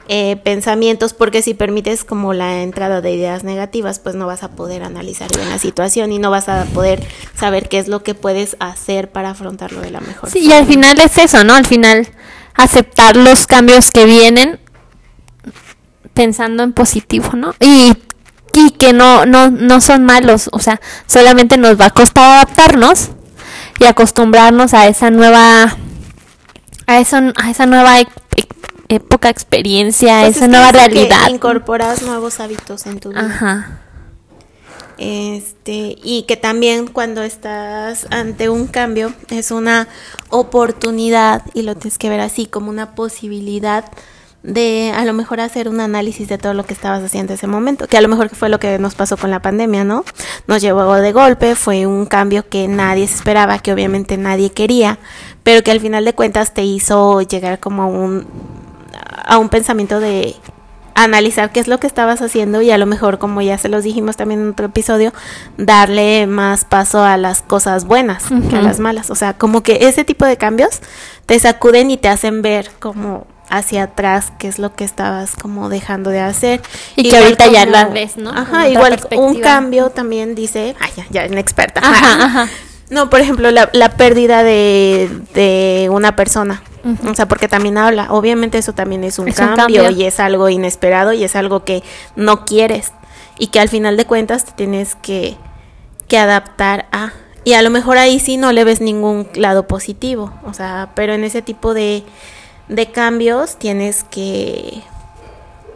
eh, 0.07 0.35
pensamientos, 0.43 1.13
porque 1.13 1.41
si 1.41 1.53
permites 1.53 2.03
como 2.03 2.33
la 2.33 2.63
entrada 2.63 3.01
de 3.01 3.11
ideas 3.11 3.43
negativas, 3.43 3.99
pues 3.99 4.15
no 4.15 4.27
vas 4.27 4.43
a 4.43 4.51
poder 4.51 4.83
analizar 4.83 5.29
bien 5.33 5.49
la 5.49 5.57
situación 5.57 6.11
y 6.11 6.19
no 6.19 6.29
vas 6.29 6.49
a 6.49 6.65
poder 6.65 7.01
saber 7.35 7.69
qué 7.69 7.79
es 7.79 7.87
lo 7.87 8.03
que 8.03 8.13
puedes 8.13 8.57
hacer 8.59 9.09
para 9.09 9.29
afrontarlo 9.29 9.79
de 9.79 9.91
la 9.91 10.01
mejor 10.01 10.29
sí, 10.29 10.39
Y 10.39 10.51
al 10.51 10.65
final 10.65 10.99
es 10.99 11.17
eso, 11.17 11.43
¿no? 11.43 11.53
Al 11.53 11.65
final 11.65 12.09
aceptar 12.55 13.15
los 13.15 13.47
cambios 13.47 13.91
que 13.91 14.05
vienen 14.05 14.59
pensando 16.13 16.63
en 16.63 16.73
positivo, 16.73 17.29
¿no? 17.33 17.53
Y 17.59 17.93
y 18.53 18.71
que 18.71 18.93
no, 18.93 19.25
no, 19.25 19.49
no 19.49 19.81
son 19.81 20.05
malos, 20.05 20.49
o 20.51 20.59
sea, 20.59 20.81
solamente 21.07 21.57
nos 21.57 21.79
va 21.79 21.87
a 21.87 21.89
costar 21.91 22.35
adaptarnos 22.35 23.09
y 23.79 23.85
acostumbrarnos 23.85 24.73
a 24.73 24.87
esa 24.87 25.09
nueva, 25.09 25.77
a 26.87 26.99
esa, 26.99 27.33
a 27.35 27.49
esa 27.49 27.65
nueva 27.65 27.97
época, 28.89 29.29
experiencia, 29.29 30.19
a 30.19 30.23
pues 30.25 30.37
esa 30.37 30.47
nueva 30.47 30.71
realidad. 30.71 31.29
incorporas 31.29 32.01
nuevos 32.01 32.39
hábitos 32.39 32.85
en 32.85 32.99
tu 32.99 33.09
vida. 33.09 33.25
Ajá. 33.25 33.81
Este, 34.97 35.95
y 36.03 36.25
que 36.27 36.37
también 36.37 36.85
cuando 36.85 37.23
estás 37.23 38.05
ante 38.11 38.49
un 38.49 38.67
cambio 38.67 39.13
es 39.29 39.49
una 39.49 39.87
oportunidad 40.29 41.41
y 41.55 41.63
lo 41.63 41.73
tienes 41.73 41.97
que 41.97 42.07
ver 42.07 42.19
así 42.19 42.45
como 42.45 42.69
una 42.69 42.93
posibilidad 42.93 43.85
de 44.43 44.91
a 44.95 45.05
lo 45.05 45.13
mejor 45.13 45.39
hacer 45.39 45.69
un 45.69 45.79
análisis 45.79 46.27
de 46.27 46.37
todo 46.37 46.53
lo 46.53 46.65
que 46.65 46.73
estabas 46.73 47.03
haciendo 47.03 47.33
en 47.33 47.37
ese 47.37 47.47
momento, 47.47 47.87
que 47.87 47.97
a 47.97 48.01
lo 48.01 48.07
mejor 48.07 48.29
fue 48.29 48.49
lo 48.49 48.59
que 48.59 48.79
nos 48.79 48.95
pasó 48.95 49.17
con 49.17 49.29
la 49.29 49.41
pandemia, 49.41 49.83
¿no? 49.83 50.03
Nos 50.47 50.61
llevó 50.61 50.95
de 50.95 51.11
golpe, 51.11 51.55
fue 51.55 51.85
un 51.85 52.05
cambio 52.05 52.47
que 52.49 52.67
nadie 52.67 53.07
se 53.07 53.15
esperaba, 53.15 53.59
que 53.59 53.71
obviamente 53.71 54.17
nadie 54.17 54.51
quería, 54.51 54.97
pero 55.43 55.63
que 55.63 55.71
al 55.71 55.79
final 55.79 56.05
de 56.05 56.13
cuentas 56.13 56.53
te 56.53 56.63
hizo 56.63 57.21
llegar 57.21 57.59
como 57.59 57.83
a 57.83 57.85
un, 57.85 58.25
a 59.25 59.37
un 59.37 59.49
pensamiento 59.49 59.99
de 59.99 60.35
analizar 60.95 61.51
qué 61.51 61.59
es 61.59 61.67
lo 61.67 61.79
que 61.79 61.87
estabas 61.87 62.21
haciendo 62.21 62.61
y 62.61 62.71
a 62.71 62.77
lo 62.77 62.85
mejor, 62.85 63.17
como 63.17 63.41
ya 63.41 63.57
se 63.57 63.69
los 63.69 63.83
dijimos 63.83 64.17
también 64.17 64.41
en 64.41 64.49
otro 64.49 64.65
episodio, 64.67 65.13
darle 65.57 66.27
más 66.27 66.65
paso 66.65 67.03
a 67.03 67.17
las 67.17 67.41
cosas 67.41 67.85
buenas 67.85 68.25
que 68.49 68.57
a 68.57 68.61
las 68.61 68.79
malas. 68.79 69.09
O 69.09 69.15
sea, 69.15 69.33
como 69.33 69.61
que 69.61 69.87
ese 69.87 70.03
tipo 70.03 70.25
de 70.25 70.37
cambios 70.37 70.81
te 71.25 71.39
sacuden 71.39 71.91
y 71.91 71.97
te 71.97 72.09
hacen 72.09 72.41
ver 72.41 72.69
como 72.79 73.25
hacia 73.51 73.83
atrás 73.83 74.31
qué 74.39 74.47
es 74.47 74.57
lo 74.57 74.73
que 74.73 74.83
estabas 74.83 75.35
como 75.35 75.69
dejando 75.69 76.09
de 76.09 76.21
hacer. 76.21 76.61
Y 76.95 77.09
que 77.09 77.17
ahorita 77.17 77.47
ya 77.47 77.65
la 77.65 77.85
ves, 77.85 78.17
¿no? 78.17 78.31
Ajá, 78.31 78.69
igual 78.69 78.99
un 79.15 79.39
cambio 79.39 79.89
también 79.89 80.33
dice, 80.33 80.75
ay, 80.79 80.91
ya, 80.95 81.05
ya, 81.09 81.25
en 81.25 81.37
experta. 81.37 81.81
Ajá, 81.83 82.25
ajá. 82.25 82.49
No, 82.89 83.09
por 83.09 83.21
ejemplo, 83.21 83.51
la, 83.51 83.69
la 83.71 83.89
pérdida 83.95 84.43
de, 84.43 85.09
de 85.33 85.87
una 85.89 86.15
persona. 86.15 86.61
O 87.07 87.13
sea, 87.13 87.27
porque 87.27 87.47
también 87.47 87.77
habla. 87.77 88.07
Obviamente 88.09 88.57
eso 88.57 88.73
también 88.73 89.03
es, 89.03 89.19
un, 89.19 89.31
cambio 89.31 89.89
y 89.91 90.03
es 90.03 90.19
algo 90.19 90.49
inesperado 90.49 91.13
y 91.13 91.23
es 91.23 91.35
algo 91.35 91.63
que 91.63 91.83
no 92.15 92.45
quieres. 92.45 92.91
Y 93.37 93.47
que 93.47 93.59
al 93.59 93.69
final 93.69 93.97
de 93.97 94.05
cuentas 94.05 94.45
te 94.45 94.51
tienes 94.53 94.95
que, 94.95 95.37
que 96.07 96.17
adaptar 96.17 96.87
a. 96.91 97.13
Y 97.43 97.53
a 97.53 97.61
lo 97.61 97.69
mejor 97.69 97.97
ahí 97.97 98.19
sí 98.19 98.37
no 98.37 98.51
le 98.51 98.63
ves 98.63 98.81
ningún 98.81 99.27
lado 99.35 99.67
positivo. 99.67 100.33
O 100.43 100.53
sea, 100.53 100.89
pero 100.93 101.13
en 101.13 101.23
ese 101.23 101.41
tipo 101.41 101.73
de, 101.73 102.03
de 102.71 102.89
cambios 102.89 103.57
tienes 103.57 104.03
que 104.05 104.81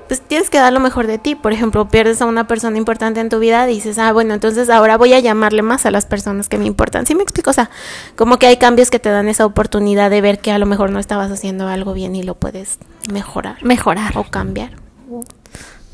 pues 0.07 0.21
tienes 0.21 0.51
que 0.51 0.59
dar 0.59 0.71
lo 0.71 0.79
mejor 0.79 1.07
de 1.07 1.17
ti. 1.17 1.33
Por 1.33 1.51
ejemplo, 1.51 1.89
pierdes 1.89 2.21
a 2.21 2.25
una 2.25 2.47
persona 2.47 2.77
importante 2.77 3.19
en 3.19 3.29
tu 3.29 3.39
vida, 3.39 3.65
dices, 3.65 3.97
ah, 3.97 4.13
bueno, 4.13 4.35
entonces 4.35 4.69
ahora 4.69 4.97
voy 4.97 5.13
a 5.13 5.19
llamarle 5.19 5.63
más 5.63 5.87
a 5.87 5.91
las 5.91 6.05
personas 6.05 6.47
que 6.47 6.59
me 6.59 6.65
importan. 6.65 7.07
¿Sí 7.07 7.15
me 7.15 7.23
explico? 7.23 7.49
O 7.49 7.53
sea, 7.53 7.71
como 8.15 8.37
que 8.37 8.45
hay 8.45 8.57
cambios 8.57 8.91
que 8.91 8.99
te 8.99 9.09
dan 9.09 9.27
esa 9.27 9.47
oportunidad 9.47 10.11
de 10.11 10.21
ver 10.21 10.39
que 10.39 10.51
a 10.51 10.59
lo 10.59 10.67
mejor 10.67 10.91
no 10.91 10.99
estabas 10.99 11.31
haciendo 11.31 11.67
algo 11.67 11.93
bien 11.93 12.15
y 12.15 12.21
lo 12.21 12.35
puedes 12.35 12.77
mejorar. 13.11 13.57
Mejorar. 13.63 14.15
O 14.15 14.25
cambiar. 14.25 14.73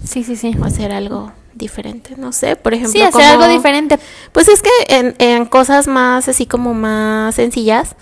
Sí, 0.04 0.26
sí, 0.26 0.36
sí. 0.36 0.58
O 0.60 0.66
hacer 0.66 0.92
algo 0.92 1.32
diferente, 1.54 2.16
no 2.18 2.34
sé, 2.34 2.58
por 2.58 2.74
ejemplo. 2.74 2.92
Sí, 2.92 3.02
hacer 3.02 3.24
algo 3.24 3.48
diferente. 3.48 3.98
Pues 4.34 4.50
es 4.50 4.62
que 4.62 4.70
en, 4.90 5.16
en 5.20 5.46
cosas 5.46 5.88
más 5.88 6.28
así 6.28 6.46
como 6.46 6.74
más 6.74 7.36
sencillas, 7.36 7.96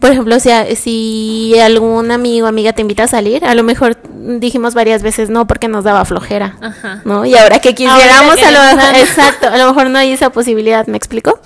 por 0.00 0.10
ejemplo, 0.10 0.38
si, 0.38 0.50
si 0.76 1.58
algún 1.58 2.12
amigo 2.12 2.46
o 2.46 2.48
amiga 2.48 2.72
te 2.72 2.82
invita 2.82 3.04
a 3.04 3.08
salir, 3.08 3.44
a 3.44 3.54
lo 3.54 3.64
mejor 3.64 3.96
dijimos 4.38 4.74
varias 4.74 5.02
veces 5.02 5.28
no 5.28 5.46
porque 5.46 5.66
nos 5.66 5.84
daba 5.84 6.04
flojera, 6.04 6.56
Ajá. 6.60 7.02
¿no? 7.04 7.24
Y 7.24 7.34
ahora 7.34 7.58
que 7.58 7.74
quisiéramos, 7.74 8.40
a 8.42 8.50
lo 8.50 8.76
mejor, 8.76 8.96
exacto, 8.96 9.48
a 9.48 9.56
lo 9.56 9.66
mejor 9.66 9.90
no 9.90 9.98
hay 9.98 10.12
esa 10.12 10.30
posibilidad, 10.30 10.86
¿me 10.86 10.96
explico? 10.96 11.40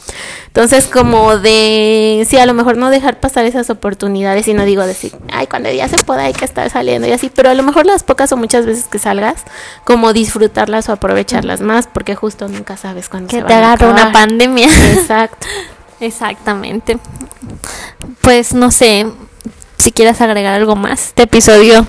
Entonces, 0.49 0.87
como 0.87 1.39
de, 1.39 2.27
sí, 2.29 2.37
a 2.37 2.45
lo 2.45 2.53
mejor 2.53 2.77
no 2.77 2.91
dejar 2.91 3.21
pasar 3.21 3.47
esas 3.47 3.71
oportunidades 3.71 4.47
y 4.49 4.53
no 4.53 4.67
digo 4.67 4.85
decir, 4.85 5.13
ay, 5.33 5.47
cuando 5.47 5.71
ya 5.71 5.89
se 5.89 5.97
pueda 5.97 6.25
hay 6.25 6.35
que 6.35 6.45
estar 6.45 6.69
saliendo 6.69 7.09
y 7.09 7.13
así, 7.13 7.31
pero 7.35 7.49
a 7.49 7.55
lo 7.55 7.63
mejor 7.63 7.87
las 7.87 8.03
pocas 8.03 8.33
o 8.33 8.37
muchas 8.37 8.67
veces 8.67 8.85
que 8.85 8.99
salgas, 8.99 9.45
como 9.85 10.13
disfrutarlas 10.13 10.91
o 10.91 10.93
aprovecharlas 10.93 11.63
más, 11.63 11.87
porque 11.87 12.15
justo 12.15 12.49
nunca 12.49 12.77
sabes 12.77 13.09
cuándo 13.09 13.29
que 13.29 13.43
te 13.43 13.55
agarra 13.55 13.89
una 13.89 14.13
pandemia. 14.13 14.67
Exacto. 14.93 15.47
Exactamente. 16.03 16.99
Pues 18.23 18.55
no 18.55 18.73
sé 18.73 19.07
si 19.77 19.93
quieres 19.93 20.21
agregar 20.21 20.53
algo 20.53 20.75
más. 20.75 21.07
Este 21.07 21.23
episodio, 21.23 21.87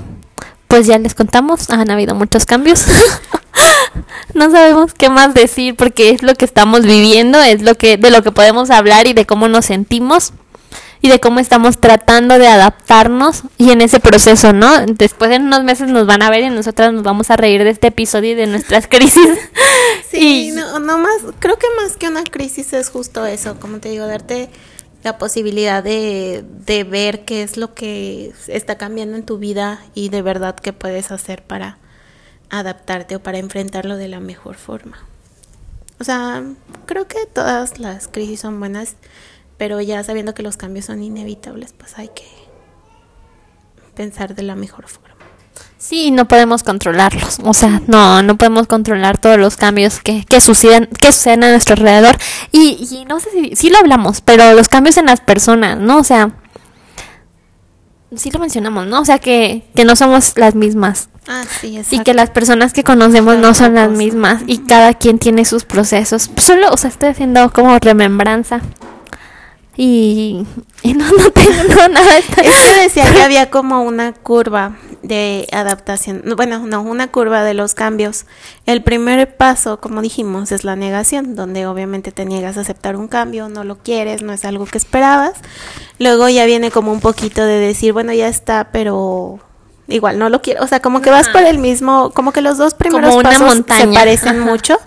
pues 0.67 0.85
ya 0.85 0.99
les 0.99 1.15
contamos, 1.15 1.71
han 1.71 1.89
habido 1.89 2.13
muchos 2.13 2.45
cambios. 2.45 2.85
no 4.35 4.51
sabemos 4.51 4.93
qué 4.93 5.09
más 5.09 5.33
decir 5.33 5.75
porque 5.75 6.11
es 6.11 6.21
lo 6.21 6.35
que 6.35 6.45
estamos 6.45 6.83
viviendo, 6.83 7.41
es 7.41 7.63
lo 7.63 7.73
que 7.73 7.97
de 7.97 8.11
lo 8.11 8.21
que 8.21 8.31
podemos 8.31 8.69
hablar 8.69 9.07
y 9.07 9.13
de 9.13 9.25
cómo 9.25 9.47
nos 9.47 9.65
sentimos 9.65 10.33
y 11.03 11.09
de 11.09 11.19
cómo 11.19 11.41
estamos 11.41 11.79
tratando 11.79 12.39
de 12.39 12.47
adaptarnos 12.47 13.43
y 13.57 13.71
en 13.71 13.81
ese 13.81 13.99
proceso, 13.99 14.53
¿no? 14.53 14.85
Después 14.85 15.31
en 15.31 15.43
unos 15.43 15.65
meses 15.65 15.89
nos 15.89 16.05
van 16.05 16.21
a 16.21 16.29
ver 16.29 16.43
y 16.43 16.49
nosotras 16.49 16.93
nos 16.93 17.03
vamos 17.03 17.29
a 17.29 17.35
reír 17.35 17.65
de 17.65 17.71
este 17.71 17.87
episodio 17.87 18.31
y 18.31 18.35
de 18.35 18.47
nuestras 18.47 18.87
crisis. 18.89 19.27
Sí, 20.09 20.53
no, 20.55 20.79
no 20.79 20.99
más, 20.99 21.17
creo 21.39 21.57
que 21.57 21.67
más 21.81 21.97
que 21.97 22.07
una 22.07 22.23
crisis 22.23 22.71
es 22.71 22.89
justo 22.89 23.25
eso, 23.25 23.59
como 23.59 23.79
te 23.79 23.89
digo, 23.89 24.07
darte 24.07 24.49
la 25.03 25.17
posibilidad 25.17 25.83
de, 25.83 26.45
de 26.65 26.85
ver 26.85 27.25
qué 27.25 27.43
es 27.43 27.57
lo 27.57 27.73
que 27.73 28.31
está 28.47 28.77
cambiando 28.77 29.17
en 29.17 29.25
tu 29.25 29.37
vida 29.37 29.83
y 29.93 30.07
de 30.07 30.21
verdad 30.21 30.55
qué 30.55 30.71
puedes 30.71 31.11
hacer 31.11 31.43
para 31.43 31.79
adaptarte 32.49 33.17
o 33.17 33.19
para 33.21 33.39
enfrentarlo 33.39 33.97
de 33.97 34.07
la 34.07 34.21
mejor 34.21 34.55
forma. 34.55 35.05
O 35.99 36.05
sea, 36.05 36.43
creo 36.85 37.09
que 37.09 37.25
todas 37.25 37.77
las 37.79 38.07
crisis 38.07 38.39
son 38.39 38.59
buenas 38.59 38.95
pero 39.63 39.79
ya 39.79 40.03
sabiendo 40.03 40.33
que 40.33 40.43
los 40.43 40.57
cambios 40.57 40.83
son 40.83 41.01
inevitables, 41.01 41.73
pues 41.77 41.97
hay 41.97 42.09
que 42.09 42.27
pensar 43.95 44.35
de 44.35 44.43
la 44.43 44.55
mejor 44.55 44.89
forma. 44.89 45.15
Sí, 45.77 46.11
no 46.11 46.27
podemos 46.27 46.63
controlarlos, 46.63 47.39
o 47.41 47.53
sea, 47.53 47.81
no, 47.87 48.21
no 48.23 48.37
podemos 48.37 48.67
controlar 48.67 49.17
todos 49.19 49.37
los 49.37 49.55
cambios 49.55 50.01
que, 50.01 50.25
que 50.25 50.41
suceden, 50.41 50.87
que 50.99 51.13
suceden 51.13 51.45
a 51.45 51.51
nuestro 51.51 51.75
alrededor. 51.75 52.17
Y, 52.51 52.89
y 52.91 53.05
no 53.05 53.21
sé 53.21 53.31
si, 53.31 53.55
sí 53.55 53.69
lo 53.69 53.77
hablamos, 53.77 54.19
pero 54.19 54.51
los 54.51 54.67
cambios 54.67 54.97
en 54.97 55.05
las 55.05 55.21
personas, 55.21 55.79
¿no? 55.79 55.99
O 55.99 56.03
sea, 56.03 56.31
sí 58.13 58.29
lo 58.29 58.39
mencionamos, 58.39 58.85
¿no? 58.87 58.99
O 58.99 59.05
sea, 59.05 59.19
que, 59.19 59.63
que 59.75 59.85
no 59.85 59.95
somos 59.95 60.37
las 60.37 60.55
mismas. 60.55 61.07
Ah, 61.25 61.45
sí, 61.61 61.79
Y 61.89 61.99
que 61.99 62.13
las 62.13 62.31
personas 62.31 62.73
que 62.73 62.83
conocemos 62.83 63.37
no 63.37 63.53
son 63.53 63.75
las 63.75 63.91
mismas 63.91 64.41
y 64.45 64.57
cada 64.57 64.93
quien 64.93 65.19
tiene 65.19 65.45
sus 65.45 65.63
procesos. 65.63 66.31
Solo, 66.35 66.69
o 66.69 66.75
sea, 66.75 66.89
estoy 66.89 67.07
haciendo 67.07 67.49
como 67.53 67.79
remembranza 67.79 68.59
y, 69.75 70.45
no, 70.83 71.11
no 71.11 71.31
tengo 71.31 71.87
nada. 71.89 72.17
Es 72.17 72.75
decía 72.75 73.11
que 73.11 73.21
había 73.23 73.49
como 73.49 73.81
una 73.81 74.13
curva 74.13 74.77
de 75.01 75.47
adaptación, 75.51 76.23
bueno, 76.35 76.59
no, 76.59 76.81
una 76.81 77.11
curva 77.11 77.43
de 77.43 77.53
los 77.53 77.73
cambios. 77.73 78.25
El 78.65 78.83
primer 78.83 79.35
paso, 79.35 79.79
como 79.81 80.01
dijimos, 80.01 80.51
es 80.51 80.63
la 80.63 80.75
negación, 80.75 81.35
donde 81.35 81.65
obviamente 81.65 82.11
te 82.11 82.25
niegas 82.25 82.57
a 82.57 82.61
aceptar 82.61 82.95
un 82.95 83.07
cambio, 83.07 83.49
no 83.49 83.63
lo 83.63 83.77
quieres, 83.77 84.21
no 84.21 84.31
es 84.31 84.45
algo 84.45 84.65
que 84.65 84.77
esperabas. 84.77 85.33
Luego 85.99 86.29
ya 86.29 86.45
viene 86.45 86.71
como 86.71 86.91
un 86.91 86.99
poquito 86.99 87.43
de 87.45 87.59
decir, 87.59 87.93
bueno, 87.93 88.13
ya 88.13 88.27
está, 88.27 88.69
pero 88.71 89.39
igual 89.87 90.17
no 90.17 90.29
lo 90.29 90.41
quiero, 90.41 90.63
o 90.63 90.67
sea, 90.67 90.79
como 90.79 91.01
que 91.01 91.09
vas 91.09 91.29
por 91.29 91.43
el 91.43 91.57
mismo, 91.57 92.11
como 92.13 92.31
que 92.31 92.41
los 92.41 92.57
dos 92.57 92.73
primeros 92.73 93.21
pasos 93.21 93.61
se 93.67 93.87
parecen 93.87 94.39
mucho 94.39 94.77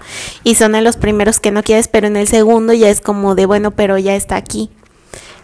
y 0.42 0.54
son 0.54 0.74
en 0.74 0.84
los 0.84 0.96
primeros 0.96 1.40
que 1.40 1.50
no 1.50 1.62
quieres, 1.62 1.88
pero 1.88 2.06
en 2.06 2.16
el 2.16 2.26
segundo 2.26 2.72
ya 2.72 2.88
es 2.88 3.00
como 3.00 3.34
de 3.34 3.46
bueno, 3.46 3.70
pero 3.70 3.98
ya 3.98 4.14
está 4.14 4.36
aquí. 4.36 4.70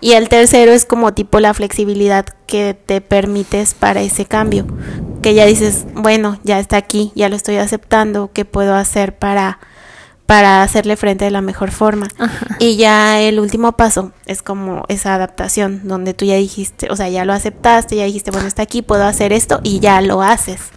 Y 0.01 0.15
el 0.15 0.29
tercero 0.29 0.73
es 0.73 0.85
como 0.85 1.15
tipo 1.15 1.39
la 1.39 1.55
flexibilidad 1.55 2.27
que 2.47 2.75
te 2.75 3.01
permites 3.01 3.75
para 3.75 4.01
ese 4.01 4.25
cambio, 4.25 4.67
que 5.23 5.35
ya 5.35 5.47
dices, 5.47 5.85
bueno, 5.95 6.41
ya 6.43 6.59
está 6.59 6.77
aquí, 6.77 7.13
ya 7.15 7.29
lo 7.29 7.37
estoy 7.37 7.57
aceptando, 7.57 8.31
¿qué 8.33 8.45
puedo 8.45 8.75
hacer 8.75 9.17
para 9.17 9.61
para 10.33 10.63
hacerle 10.63 10.97
frente 10.97 11.27
de 11.27 11.31
la 11.31 11.43
mejor 11.43 11.73
forma. 11.73 12.09
Y 12.59 12.77
ya 12.77 13.21
el 13.21 13.39
último 13.39 13.73
paso 13.73 14.13
es 14.25 14.41
como 14.41 14.87
esa 14.89 15.15
adaptación, 15.15 15.83
donde 15.85 16.15
tú 16.15 16.25
ya 16.25 16.37
dijiste, 16.37 16.89
o 16.91 16.97
sea, 16.97 17.11
ya 17.11 17.27
lo 17.27 17.35
aceptaste, 17.35 17.97
ya 17.97 18.05
dijiste, 18.05 18.31
bueno, 18.31 18.49
está 18.49 18.63
aquí, 18.63 18.81
puedo 18.81 19.05
hacer 19.05 19.35
esto 19.35 19.61
y 19.63 19.81
ya 19.81 20.01
lo 20.01 20.23
haces. 20.23 20.71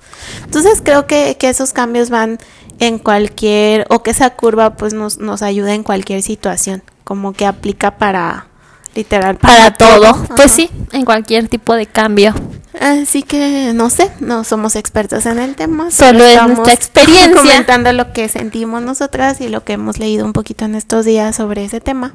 Entonces 0.44 0.82
creo 0.84 1.08
que, 1.08 1.38
que 1.40 1.48
esos 1.48 1.72
cambios 1.72 2.10
van 2.10 2.38
en 2.82 3.00
cualquier, 3.00 3.88
o 3.90 4.04
que 4.04 4.12
esa 4.12 4.32
curva 4.32 4.76
pues 4.76 4.94
nos, 4.94 5.20
nos 5.20 5.42
ayuda 5.42 5.74
en 5.74 5.84
cualquier 5.84 6.22
situación, 6.22 6.84
como 7.06 7.32
que 7.32 7.46
aplica 7.46 7.98
para, 7.98 8.48
literal, 8.94 9.38
para, 9.38 9.72
todo. 9.72 10.22
Pues 10.36 10.52
sí, 10.52 10.70
en 10.92 11.06
cualquier 11.06 11.48
tipo 11.48 11.76
de 11.76 11.86
cambio. 11.86 12.36
Así 12.86 13.24
que 13.24 13.72
no 13.74 13.90
sé, 13.90 14.12
no 14.20 14.44
somos 14.44 14.76
expertos 14.76 15.26
en 15.26 15.40
el 15.40 15.56
tema. 15.56 15.90
Solo 15.90 16.24
es 16.24 16.40
nuestra 16.44 16.72
experiencia. 16.72 17.34
Comentando 17.34 17.92
lo 17.94 18.14
que 18.14 18.30
sentimos 18.30 18.84
nosotras 18.84 19.42
y 19.42 19.48
lo 19.48 19.64
que 19.64 19.74
hemos 19.74 19.98
leído 19.98 20.24
un 20.24 20.34
poquito 20.34 20.66
en 20.66 20.76
estos 20.76 21.04
días 21.04 21.36
sobre 21.36 21.66
ese 21.66 21.82
tema. 21.82 22.14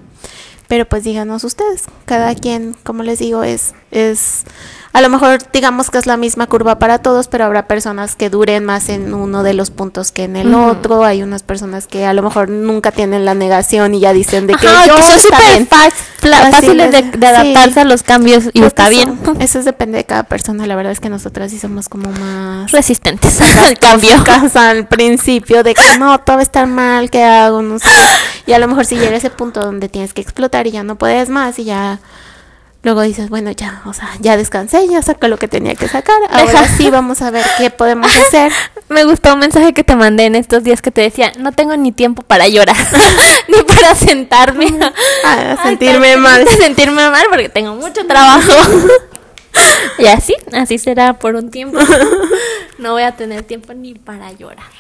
Pero 0.69 0.89
pues 0.89 1.03
díganos 1.03 1.43
ustedes, 1.43 1.87
cada 2.05 2.37
quien, 2.37 2.77
como 2.85 3.03
les 3.03 3.19
digo, 3.19 3.43
es, 3.43 3.75
es 3.91 4.45
a 4.93 5.01
lo 5.01 5.09
mejor 5.09 5.39
digamos 5.53 5.91
que 5.91 5.99
es 5.99 6.07
la 6.07 6.17
misma 6.17 6.47
curva 6.49 6.79
para 6.79 6.99
todos, 6.99 7.29
pero 7.29 7.45
habrá 7.45 7.67
personas 7.67 8.17
que 8.17 8.29
duren 8.29 8.65
más 8.65 8.89
en 8.89 9.15
uno 9.15 9.45
de 9.45 9.55
los 9.55 9.71
puntos 9.71 10.11
que 10.11 10.25
en 10.25 10.35
el 10.35 10.53
otro. 10.55 11.05
Hay 11.05 11.23
unas 11.23 11.45
personas 11.45 11.87
que 11.87 12.07
a 12.07 12.13
lo 12.13 12.23
mejor 12.23 12.49
nunca 12.49 12.91
tienen 12.91 13.25
la 13.25 13.35
negación 13.35 13.95
y 13.95 14.01
ya 14.01 14.13
dicen 14.13 14.49
de 14.49 14.55
que 14.55 14.67
yo 14.87 14.97
que 14.97 15.03
son 15.03 15.21
súper 15.21 15.67
fáciles 15.67 16.91
de, 16.91 17.27
adaptarse 17.27 17.81
a 17.81 17.85
los 17.85 18.03
cambios 18.03 18.45
y 18.53 18.63
está 18.63 18.89
bien. 18.89 19.19
Eso 19.39 19.63
depende 19.63 19.99
de 19.99 20.05
cada 20.05 20.25
persona. 20.25 20.67
La 20.67 20.75
verdad 20.75 20.93
es 20.93 20.99
que 20.99 21.09
nosotras 21.09 21.53
sí 21.53 21.59
somos 21.61 21.89
como 21.89 22.11
más 22.11 22.73
resistentes 22.73 23.41
al 23.57 23.79
cambio. 23.79 24.11
Al 24.55 24.87
principio 24.87 25.63
de 25.63 25.75
que 25.75 25.99
no, 25.99 26.19
todo 26.21 26.37
va 26.37 26.41
a 26.41 26.43
estar 26.43 26.67
mal, 26.67 27.11
¿qué 27.11 27.23
hago? 27.23 27.63
No 27.63 27.79
sé. 27.79 27.91
Y 28.47 28.53
a 28.53 28.59
lo 28.59 28.67
mejor 28.67 28.85
si 28.85 28.97
llega 28.97 29.17
ese 29.17 29.31
punto 29.31 29.61
donde 29.61 29.89
tienes 29.89 30.13
que 30.13 30.21
explotar 30.21 30.67
y 30.67 30.73
ya 30.73 30.83
no 30.83 30.97
puedes 30.97 31.29
más 31.29 31.59
y 31.59 31.65
ya 31.65 32.01
Luego 32.83 33.03
dices, 33.03 33.29
bueno, 33.29 33.51
ya, 33.51 33.83
o 33.85 33.93
sea, 33.93 34.09
ya 34.21 34.39
descansé, 34.39 34.89
ya 34.89 35.03
saqué 35.03 35.29
lo 35.29 35.37
que 35.37 35.49
tenía 35.49 35.75
que 35.75 35.87
sacar. 35.87 36.17
Ahora 36.31 36.67
sí 36.67 36.89
vamos 36.89 37.21
a 37.21 37.31
ver 37.31 37.45
qué 37.59 37.69
podemos 37.71 38.15
hacer. 38.17 38.51
Me 38.89 39.05
gustó 39.05 39.35
un 39.35 39.41
mensaje 39.41 39.75
que 39.75 39.85
te 39.85 39.95
mandé 39.97 40.25
en 40.25 40.35
estos 40.35 40.65
días 40.65 40.81
que 40.81 40.91
te 40.91 41.03
decía, 41.03 41.31
no 41.39 41.53
tengo 41.53 41.77
ni 41.77 41.93
tiempo 41.93 42.23
para 42.23 42.49
llorar, 42.49 42.77
ni 43.49 43.63
para 43.65 43.95
sentarme. 43.95 44.67
A 45.25 45.63
sentirme 45.63 46.17
mal. 46.17 46.43
A 46.49 46.57
sentirme 46.57 47.11
mal 47.11 47.27
porque 47.29 47.51
tengo 47.51 47.75
mucho 47.75 48.07
trabajo. 48.07 48.53
y 49.99 50.07
así, 50.07 50.35
así 50.53 50.79
será 50.79 51.19
por 51.19 51.35
un 51.35 51.51
tiempo. 51.51 51.79
No 52.79 52.93
voy 52.93 53.03
a 53.03 53.13
tener 53.13 53.43
tiempo 53.43 53.75
ni 53.75 53.93
para 53.93 54.33
llorar. 54.33 54.71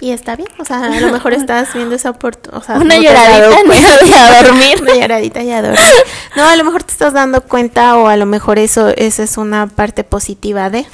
Y 0.00 0.12
está 0.12 0.36
bien, 0.36 0.48
o 0.58 0.64
sea, 0.64 0.84
a 0.84 1.00
lo 1.00 1.12
mejor 1.12 1.32
estás 1.34 1.74
viendo 1.74 1.94
esa 1.94 2.10
oportunidad. 2.10 2.60
O 2.60 2.64
sea, 2.64 2.76
una 2.76 2.96
lloradita 2.98 4.04
y 4.04 4.12
a 4.14 4.42
dormir. 4.42 4.82
una 4.82 4.94
lloradita 4.94 5.42
y 5.42 5.50
a 5.50 5.62
dormir. 5.62 5.80
No, 6.36 6.44
a 6.44 6.56
lo 6.56 6.64
mejor 6.64 6.84
te 6.84 6.92
estás 6.92 7.12
dando 7.12 7.40
cuenta 7.42 7.96
o 7.96 8.08
a 8.08 8.16
lo 8.16 8.26
mejor 8.26 8.58
eso 8.58 8.88
esa 8.88 9.22
es 9.22 9.36
una 9.36 9.66
parte 9.66 10.04
positiva 10.04 10.70
de, 10.70 10.86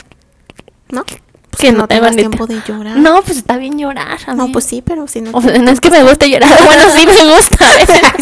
¿no? 0.91 1.05
que 1.05 1.72
no, 1.72 1.89
tengo 1.89 2.11
tiempo 2.11 2.47
de 2.47 2.61
llorar. 2.66 2.97
No, 2.97 3.22
pues 3.22 3.39
está 3.39 3.57
bien 3.57 3.78
llorar. 3.78 4.18
No, 4.35 4.51
pues 4.53 4.64
sí, 4.64 4.83
pero 4.83 5.07
si 5.09 5.20
no. 5.20 5.31
O 5.33 5.41
sea, 5.41 5.59
no 5.59 5.70
es 5.70 5.81
que 5.81 5.91
me 5.91 6.03
guste 6.03 6.28
llorar. 6.28 6.51
Bueno, 6.64 6.85
sí 6.91 7.07
me 7.07 7.35
gusta. 7.35 7.66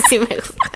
sí 0.08 0.18
me 0.18 0.36
gusta. 0.36 0.70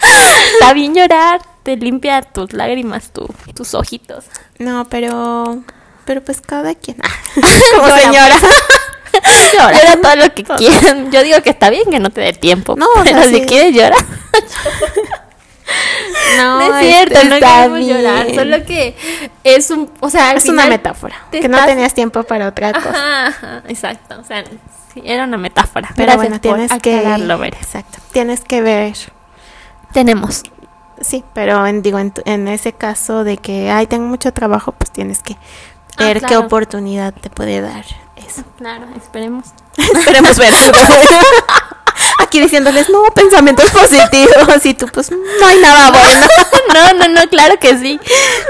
Está 0.52 0.72
bien 0.72 0.94
llorar. 0.94 1.40
Te 1.62 1.76
limpia 1.76 2.22
tus 2.22 2.52
lágrimas, 2.52 3.12
tu, 3.12 3.28
tus 3.54 3.74
ojitos. 3.74 4.24
No, 4.58 4.86
pero. 4.88 5.62
Pero 6.06 6.22
pues 6.22 6.40
cada 6.40 6.74
quien. 6.74 6.96
Como 7.76 7.90
señora. 7.90 8.36
Llora. 9.52 10.00
todo 10.02 10.16
lo 10.16 10.34
que 10.34 10.44
quieran. 10.44 11.10
Yo 11.10 11.22
digo 11.22 11.40
que 11.42 11.50
está 11.50 11.70
bien 11.70 11.90
que 11.90 11.98
no 11.98 12.10
te 12.10 12.20
dé 12.20 12.32
tiempo. 12.32 12.76
No, 12.76 12.86
pero 13.04 13.22
si 13.24 13.42
quieres 13.42 13.74
llorar. 13.74 14.04
No, 16.36 16.60
es 16.60 16.86
cierto, 16.86 17.24
no 17.24 17.38
queremos 17.38 17.80
llorar, 17.80 18.34
solo 18.34 18.64
que 18.64 18.94
es 19.42 19.70
un, 19.70 19.90
o 20.00 20.10
sea, 20.10 20.32
es 20.32 20.48
una 20.48 20.66
metáfora, 20.66 21.16
que 21.30 21.48
no 21.48 21.64
tenías 21.64 21.92
tiempo 21.92 22.22
para 22.22 22.48
otra 22.48 22.72
cosa. 22.72 23.62
exacto, 23.66 24.20
o 24.20 24.24
sea, 24.24 24.44
era 25.04 25.24
una 25.24 25.36
metáfora. 25.36 25.90
Pero 25.96 26.16
bueno, 26.16 26.40
tienes 26.40 26.70
que 26.80 27.00
ver. 27.00 27.54
Exacto. 27.54 27.98
Tienes 28.12 28.40
que 28.40 28.62
ver. 28.62 28.94
Tenemos. 29.92 30.42
Sí, 31.00 31.24
pero 31.34 31.66
en, 31.66 31.82
digo, 31.82 31.98
en, 31.98 32.48
ese 32.48 32.72
caso 32.72 33.22
de 33.22 33.36
que, 33.36 33.70
ay, 33.70 33.86
tengo 33.86 34.06
mucho 34.06 34.32
trabajo, 34.32 34.72
pues 34.72 34.90
tienes 34.90 35.22
que 35.22 35.36
ah, 35.96 36.04
ver 36.04 36.22
qué 36.22 36.36
oportunidad 36.36 37.12
te 37.14 37.30
puede 37.30 37.60
dar 37.60 37.84
eso. 38.16 38.42
Claro, 38.56 38.86
esperemos. 38.96 39.46
esperemos 39.76 40.38
ver. 40.38 40.52
Aquí 42.22 42.40
diciéndoles, 42.40 42.90
no, 42.90 43.04
pensamientos 43.14 43.70
positivos. 43.70 44.64
Y 44.64 44.74
tú, 44.74 44.86
pues, 44.92 45.10
no 45.10 45.46
hay 45.46 45.60
nada 45.60 45.90
bueno. 45.90 46.26
no, 46.74 46.92
no, 46.94 47.08
no, 47.08 47.28
claro 47.28 47.58
que 47.58 47.76
sí. 47.78 48.00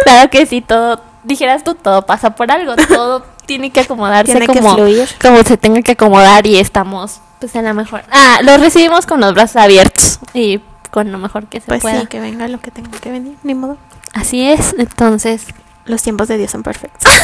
Claro 0.04 0.30
que 0.30 0.46
sí, 0.46 0.60
todo, 0.60 1.00
dijeras 1.24 1.62
tú, 1.62 1.74
todo 1.74 2.02
pasa 2.02 2.30
por 2.30 2.50
algo. 2.50 2.74
Todo 2.76 3.24
tiene 3.46 3.70
que 3.70 3.80
acomodarse 3.80 4.32
tiene 4.32 4.46
como, 4.46 4.76
como 5.20 5.42
se 5.44 5.56
tenga 5.56 5.82
que 5.82 5.92
acomodar 5.92 6.46
y 6.46 6.58
estamos, 6.58 7.20
pues, 7.40 7.54
en 7.54 7.64
la 7.64 7.74
mejor. 7.74 8.02
Ah, 8.10 8.40
lo 8.42 8.56
recibimos 8.56 9.06
con 9.06 9.20
los 9.20 9.34
brazos 9.34 9.56
abiertos 9.56 10.18
y 10.34 10.60
con 10.90 11.12
lo 11.12 11.18
mejor 11.18 11.46
que 11.46 11.60
se 11.60 11.66
pues 11.66 11.82
pueda. 11.82 12.00
sí, 12.00 12.06
que 12.06 12.20
venga 12.20 12.48
lo 12.48 12.60
que 12.60 12.70
tenga 12.70 12.90
que 12.98 13.10
venir, 13.10 13.36
ni 13.42 13.54
modo. 13.54 13.76
Así 14.12 14.48
es, 14.48 14.74
entonces. 14.78 15.46
Los 15.86 16.02
tiempos 16.02 16.28
de 16.28 16.38
Dios 16.38 16.50
son 16.50 16.62
perfectos. 16.62 17.12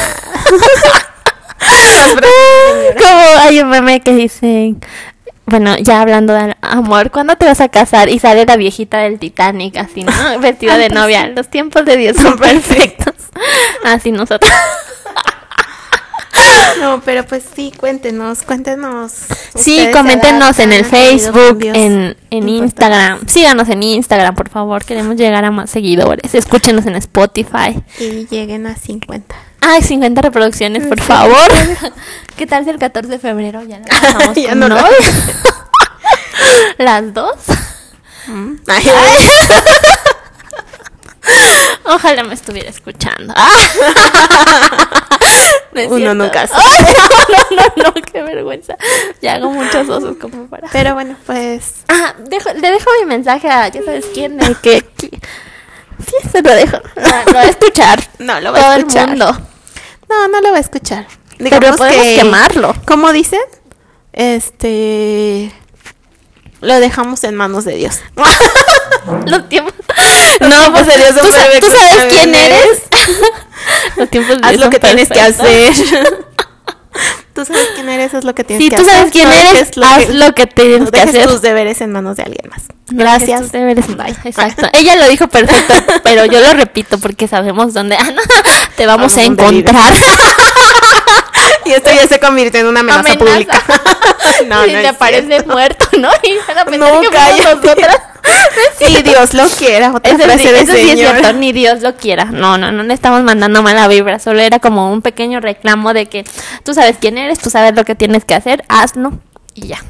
Como 2.99 3.41
hay 3.41 3.61
un 3.61 3.69
meme 3.69 4.01
que 4.01 4.15
dicen, 4.15 4.81
bueno, 5.47 5.77
ya 5.79 6.01
hablando 6.01 6.33
de 6.33 6.57
amor, 6.61 7.11
¿cuándo 7.11 7.37
te 7.37 7.45
vas 7.45 7.61
a 7.61 7.69
casar? 7.69 8.09
Y 8.09 8.19
sale 8.19 8.47
la 8.47 8.57
viejita 8.57 8.99
del 8.99 9.19
Titanic, 9.19 9.77
así, 9.77 10.05
¿no? 10.05 10.13
Vestida 10.41 10.79
de 10.79 10.89
novia. 10.89 11.29
Los 11.29 11.49
tiempos 11.49 11.85
de 11.85 11.97
Dios 11.97 12.17
son 12.17 12.39
perfectos. 12.39 13.15
Así 13.85 14.13
nosotros. 14.13 14.51
No, 16.81 17.01
pero 17.05 17.25
pues 17.25 17.45
sí, 17.55 17.73
cuéntenos, 17.77 18.43
cuéntenos. 18.43 19.13
Sí, 19.55 19.89
coméntenos 19.93 20.59
en 20.59 20.73
el 20.73 20.85
Facebook, 20.85 21.61
en, 21.63 22.17
en 22.31 22.49
Instagram. 22.49 23.27
Síganos 23.27 23.69
en 23.69 23.83
Instagram, 23.83 24.35
por 24.35 24.49
favor. 24.49 24.85
Queremos 24.85 25.17
llegar 25.17 25.45
a 25.45 25.51
más 25.51 25.71
seguidores. 25.71 26.35
Escúchenos 26.35 26.87
en 26.87 26.97
Spotify. 26.97 27.83
Y 27.99 28.27
lleguen 28.27 28.67
a 28.67 28.77
50. 28.77 29.35
Ay, 29.61 29.83
50 29.83 30.23
reproducciones, 30.23 30.87
por 30.87 31.01
favor. 31.01 31.51
¿Qué 32.37 32.47
tal 32.47 32.65
si 32.65 32.71
el 32.71 32.79
14 32.79 33.09
de 33.09 33.19
febrero 33.19 33.63
ya 33.63 33.81
ya 34.35 34.55
no 34.55 34.69
¿Las 36.79 37.15
dos? 37.15 37.37
Mm. 38.27 38.55
Ojalá 41.85 42.25
me 42.25 42.35
estuviera 42.35 42.71
escuchando. 42.71 43.35
Uno 45.89 46.15
nunca 46.15 46.47
sabe. 46.49 46.65
no, 47.29 47.57
no, 47.57 47.85
no, 47.85 47.95
qué 47.95 48.23
vergüenza. 48.23 48.77
Ya 49.21 49.35
hago 49.35 49.51
muchos 49.51 49.89
osos 49.89 50.17
como 50.21 50.47
para. 50.47 50.69
Pero 50.69 50.95
bueno, 50.95 51.17
pues. 51.27 51.85
Ah, 51.89 52.15
dejo, 52.29 52.53
le 52.53 52.71
dejo 52.71 52.91
mi 53.01 53.07
mensaje 53.07 53.49
a 53.49 53.69
ya 53.69 53.83
sabes 53.83 54.07
quién, 54.13 54.37
de 54.37 54.55
que. 54.57 54.85
Sí, 54.99 56.29
se 56.31 56.43
lo 56.43 56.55
dejo. 56.55 56.79
lo 56.97 57.35
va 57.35 57.41
a 57.41 57.49
escuchar. 57.49 58.03
No, 58.19 58.41
lo 58.41 58.53
va 58.53 58.59
a 58.59 58.77
escuchar. 58.77 59.17
No, 59.17 59.33
no 60.29 60.41
lo 60.41 60.51
va 60.51 60.57
a 60.57 60.61
escuchar. 60.61 61.07
Digamos 61.39 61.65
Pero 61.65 61.77
podemos 61.77 62.07
que, 62.07 62.17
quemarlo. 62.17 62.75
¿Cómo 62.87 63.13
dicen? 63.13 63.41
Este. 64.13 65.53
Lo 66.63 66.79
dejamos 66.81 67.25
en 67.25 67.35
manos 67.35 67.65
de 67.65 67.77
Dios. 67.77 68.01
Los 69.27 69.49
tiempos. 69.49 69.75
No, 70.41 70.73
pues 70.73 70.87
de 70.87 70.97
Dios 70.97 71.11
¿Tú, 71.17 71.27
sabes 71.31 71.61
quién 72.09 72.35
eres? 72.35 72.83
Los 73.97 74.09
tiempos 74.09 74.41
de 74.41 74.49
Haz 74.49 74.57
lo 74.57 74.71
que 74.71 74.79
tienes 74.79 75.09
que 75.09 75.21
hacer. 75.21 75.75
Tú 77.35 77.45
sabes 77.45 77.69
quién 77.75 77.89
eres, 77.89 78.13
es 78.15 78.25
lo 78.25 78.35
que 78.35 78.45
tienes 78.45 78.69
que 78.69 78.77
hacer. 78.77 78.87
Sí, 78.87 78.91
tú 78.91 78.97
sabes 78.97 79.13
quién 79.13 79.33
eres, 79.33 79.77
lo 79.77 79.87
haz 79.87 80.05
que, 80.05 80.13
lo 80.13 80.35
que 80.35 80.47
tienes 80.47 80.91
que 80.91 81.01
hacer. 81.01 81.27
tus 81.27 81.41
deberes 81.41 81.81
en 81.81 81.91
manos 81.91 82.17
de 82.17 82.25
alguien 82.25 82.51
más. 82.51 82.65
Gracias. 82.91 83.41
Tus 83.41 83.53
deberes 83.53 83.87
Bye. 83.97 84.15
Exacto. 84.25 84.69
Ella 84.73 84.97
lo 84.97 85.09
dijo 85.09 85.27
perfecto, 85.29 85.75
pero 86.03 86.27
yo 86.27 86.41
lo 86.41 86.53
repito 86.53 86.99
porque 86.99 87.27
sabemos 87.29 87.73
dónde 87.73 87.97
te 88.77 88.87
vamos, 88.87 89.17
a 89.17 89.25
encontrar. 89.25 89.95
y 91.67 91.73
esto 91.73 91.91
ya 91.91 92.07
se 92.07 92.21
convirtió 92.21 92.61
en 92.61 92.67
una 92.67 92.81
amenaza, 92.81 93.15
pública. 93.15 93.63
no, 94.47 94.67
y 94.67 94.73
no 94.73 94.81
te 94.81 94.89
aparece 94.89 95.45
muerto, 95.45 95.87
¿no? 95.99 96.11
Y 96.23 96.37
van 96.47 96.59
a 96.59 96.65
pensar 96.65 96.95
no, 96.95 97.01
que 97.01 97.45
nosotras. 97.45 98.01
Sí, 98.79 99.03
Dios 99.03 99.35
lo 99.35 99.49
quiera. 99.49 99.93
Otra 99.93 100.13
eso 100.13 100.39
sí, 100.39 100.49
eso 100.49 100.73
sí 100.73 100.91
es 100.91 100.99
cierto, 100.99 101.33
ni 101.33 101.53
Dios 101.53 101.81
lo 101.81 101.97
quiera. 101.97 102.27
No, 102.27 102.57
no, 102.57 102.71
no 102.71 102.83
le 102.83 102.95
estamos 102.95 103.23
mandando 103.23 103.63
mala 103.63 103.89
vibra. 103.89 104.19
Solo 104.19 104.41
era 104.41 104.61
como 104.61 104.93
un 104.93 105.03
pequeño 105.03 105.41
reclamo 105.41 105.93
de 105.93 106.07
que 106.07 106.25
tú 106.65 106.73
sabes 106.73 106.97
quién 107.01 107.19
eres, 107.19 107.41
tú 107.41 107.51
sabes 107.51 107.75
lo 107.75 107.85
que 107.85 107.95
tienes 107.95 108.25
que 108.25 108.35
hacer, 108.35 108.65
hazlo 108.69 109.13
y 109.55 109.69
ya. 109.69 109.83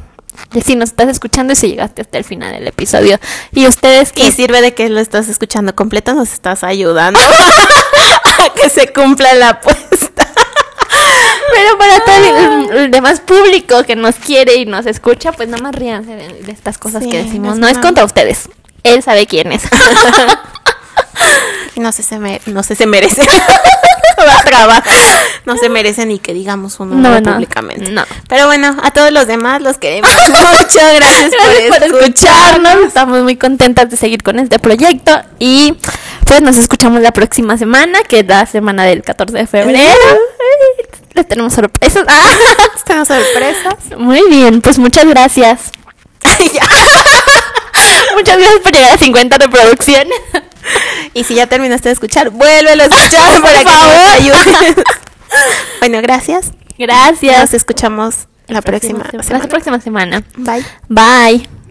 Y 0.55 0.61
si 0.63 0.77
nos 0.77 0.91
estás 0.91 1.09
escuchando 1.09 1.53
y 1.53 1.57
si 1.57 1.69
llegaste 1.69 2.03
hasta 2.03 2.19
el 2.19 2.25
final 2.25 2.53
del 2.53 2.67
episodio. 2.67 3.19
Y 3.53 3.67
ustedes 3.67 4.13
que... 4.13 4.27
Y 4.27 4.33
sirve 4.33 4.61
de 4.61 4.75
que 4.75 4.89
lo 4.89 5.01
estás 5.01 5.29
escuchando 5.29 5.75
completo, 5.75 6.15
nos 6.15 6.33
estás 6.33 6.65
ayudando 6.65 7.19
a 7.19 8.55
que 8.55 8.69
se 8.69 8.93
cumpla 8.93 9.35
la 9.35 9.51
apuesta. 9.51 10.12
Pero 11.53 11.79
para 11.79 12.01
todo 12.05 12.79
el, 12.79 12.91
demás 12.91 13.21
público 13.21 13.85
que 13.85 13.97
nos 13.97 14.17
quiere 14.17 14.57
y 14.57 14.67
nos 14.67 14.87
escucha, 14.87 15.33
pues 15.33 15.49
nada 15.49 15.63
más 15.63 15.75
ríanse 15.75 16.17
de, 16.17 16.51
estas 16.51 16.79
cosas 16.79 17.05
que 17.05 17.23
decimos. 17.23 17.59
No 17.59 17.69
es 17.69 17.79
contra 17.79 18.05
ustedes. 18.05 18.49
Él 18.83 19.03
sabe 19.03 19.27
quién 19.27 19.53
es. 19.53 19.63
no 21.77 21.93
sé, 21.93 22.03
se 22.03 22.19
no 22.47 22.63
sé, 22.63 22.75
se 22.75 22.87
merece. 22.87 23.23
no 25.45 25.57
se 25.57 25.69
merece 25.69 26.07
ni 26.07 26.19
que 26.19 26.35
digamos 26.35 26.79
un 26.81 27.03
nombre 27.03 27.23
públicamente. 27.23 27.91
No. 27.91 28.05
Pero 28.29 28.47
bueno, 28.47 28.77
a 28.83 28.91
todos 28.93 29.13
los 29.13 29.27
demás 29.27 29.63
los 29.63 29.79
queremos 29.79 30.11
mucho. 30.29 30.81
Gracias, 30.97 31.33
por, 31.69 31.83
escucharnos. 31.83 32.77
Estamos 32.87 33.23
muy 33.23 33.37
contentas 33.37 33.91
de 33.91 33.97
seguir 33.97 34.23
con 34.23 34.39
este 34.39 34.59
proyecto. 34.59 35.23
Y 35.39 35.77
pues 36.27 36.43
nos 36.43 36.57
escuchamos 36.59 37.03
la 37.03 37.13
próxima 37.13 37.59
semana, 37.59 38.03
que 38.05 38.21
es 38.21 38.27
la 38.27 38.47
semana 38.47 38.85
del 38.85 39.03
14 39.03 39.37
de 39.37 39.47
febrero. 39.47 39.89
Les 41.15 41.27
tenemos 41.27 41.53
sorpresas. 41.53 42.05
tenemos 42.87 43.09
sorpresas. 43.09 43.99
Muy 43.99 44.23
bien, 44.29 44.61
pues 44.61 44.79
muchas 44.79 45.07
gracias. 45.07 45.73
muchas 48.15 48.39
gracias 48.39 48.61
por 48.63 48.73
llegar 48.73 48.93
a 48.93 48.99
50 48.99 49.39
reproducciones. 49.39 50.19
Y 51.15 51.25
si 51.25 51.35
ya 51.35 51.47
terminaste 51.47 51.89
de 51.89 51.95
escuchar, 51.95 52.31
vuélvelo 52.31 52.85
a 52.85 52.87
escuchar 52.87 53.41
por 53.41 53.43
para 53.43 53.63
favor. 53.63 54.85
bueno, 55.81 56.01
gracias. 56.03 56.53
Gracias. 56.79 57.41
Nos 57.41 57.55
escuchamos 57.55 58.29
la, 58.47 58.63
próxima, 58.63 59.05
semana. 59.11 59.39
La 59.45 59.49
próxima 59.49 59.81
semana. 59.81 60.23
Bye. 60.37 60.65
Bye. 60.89 61.62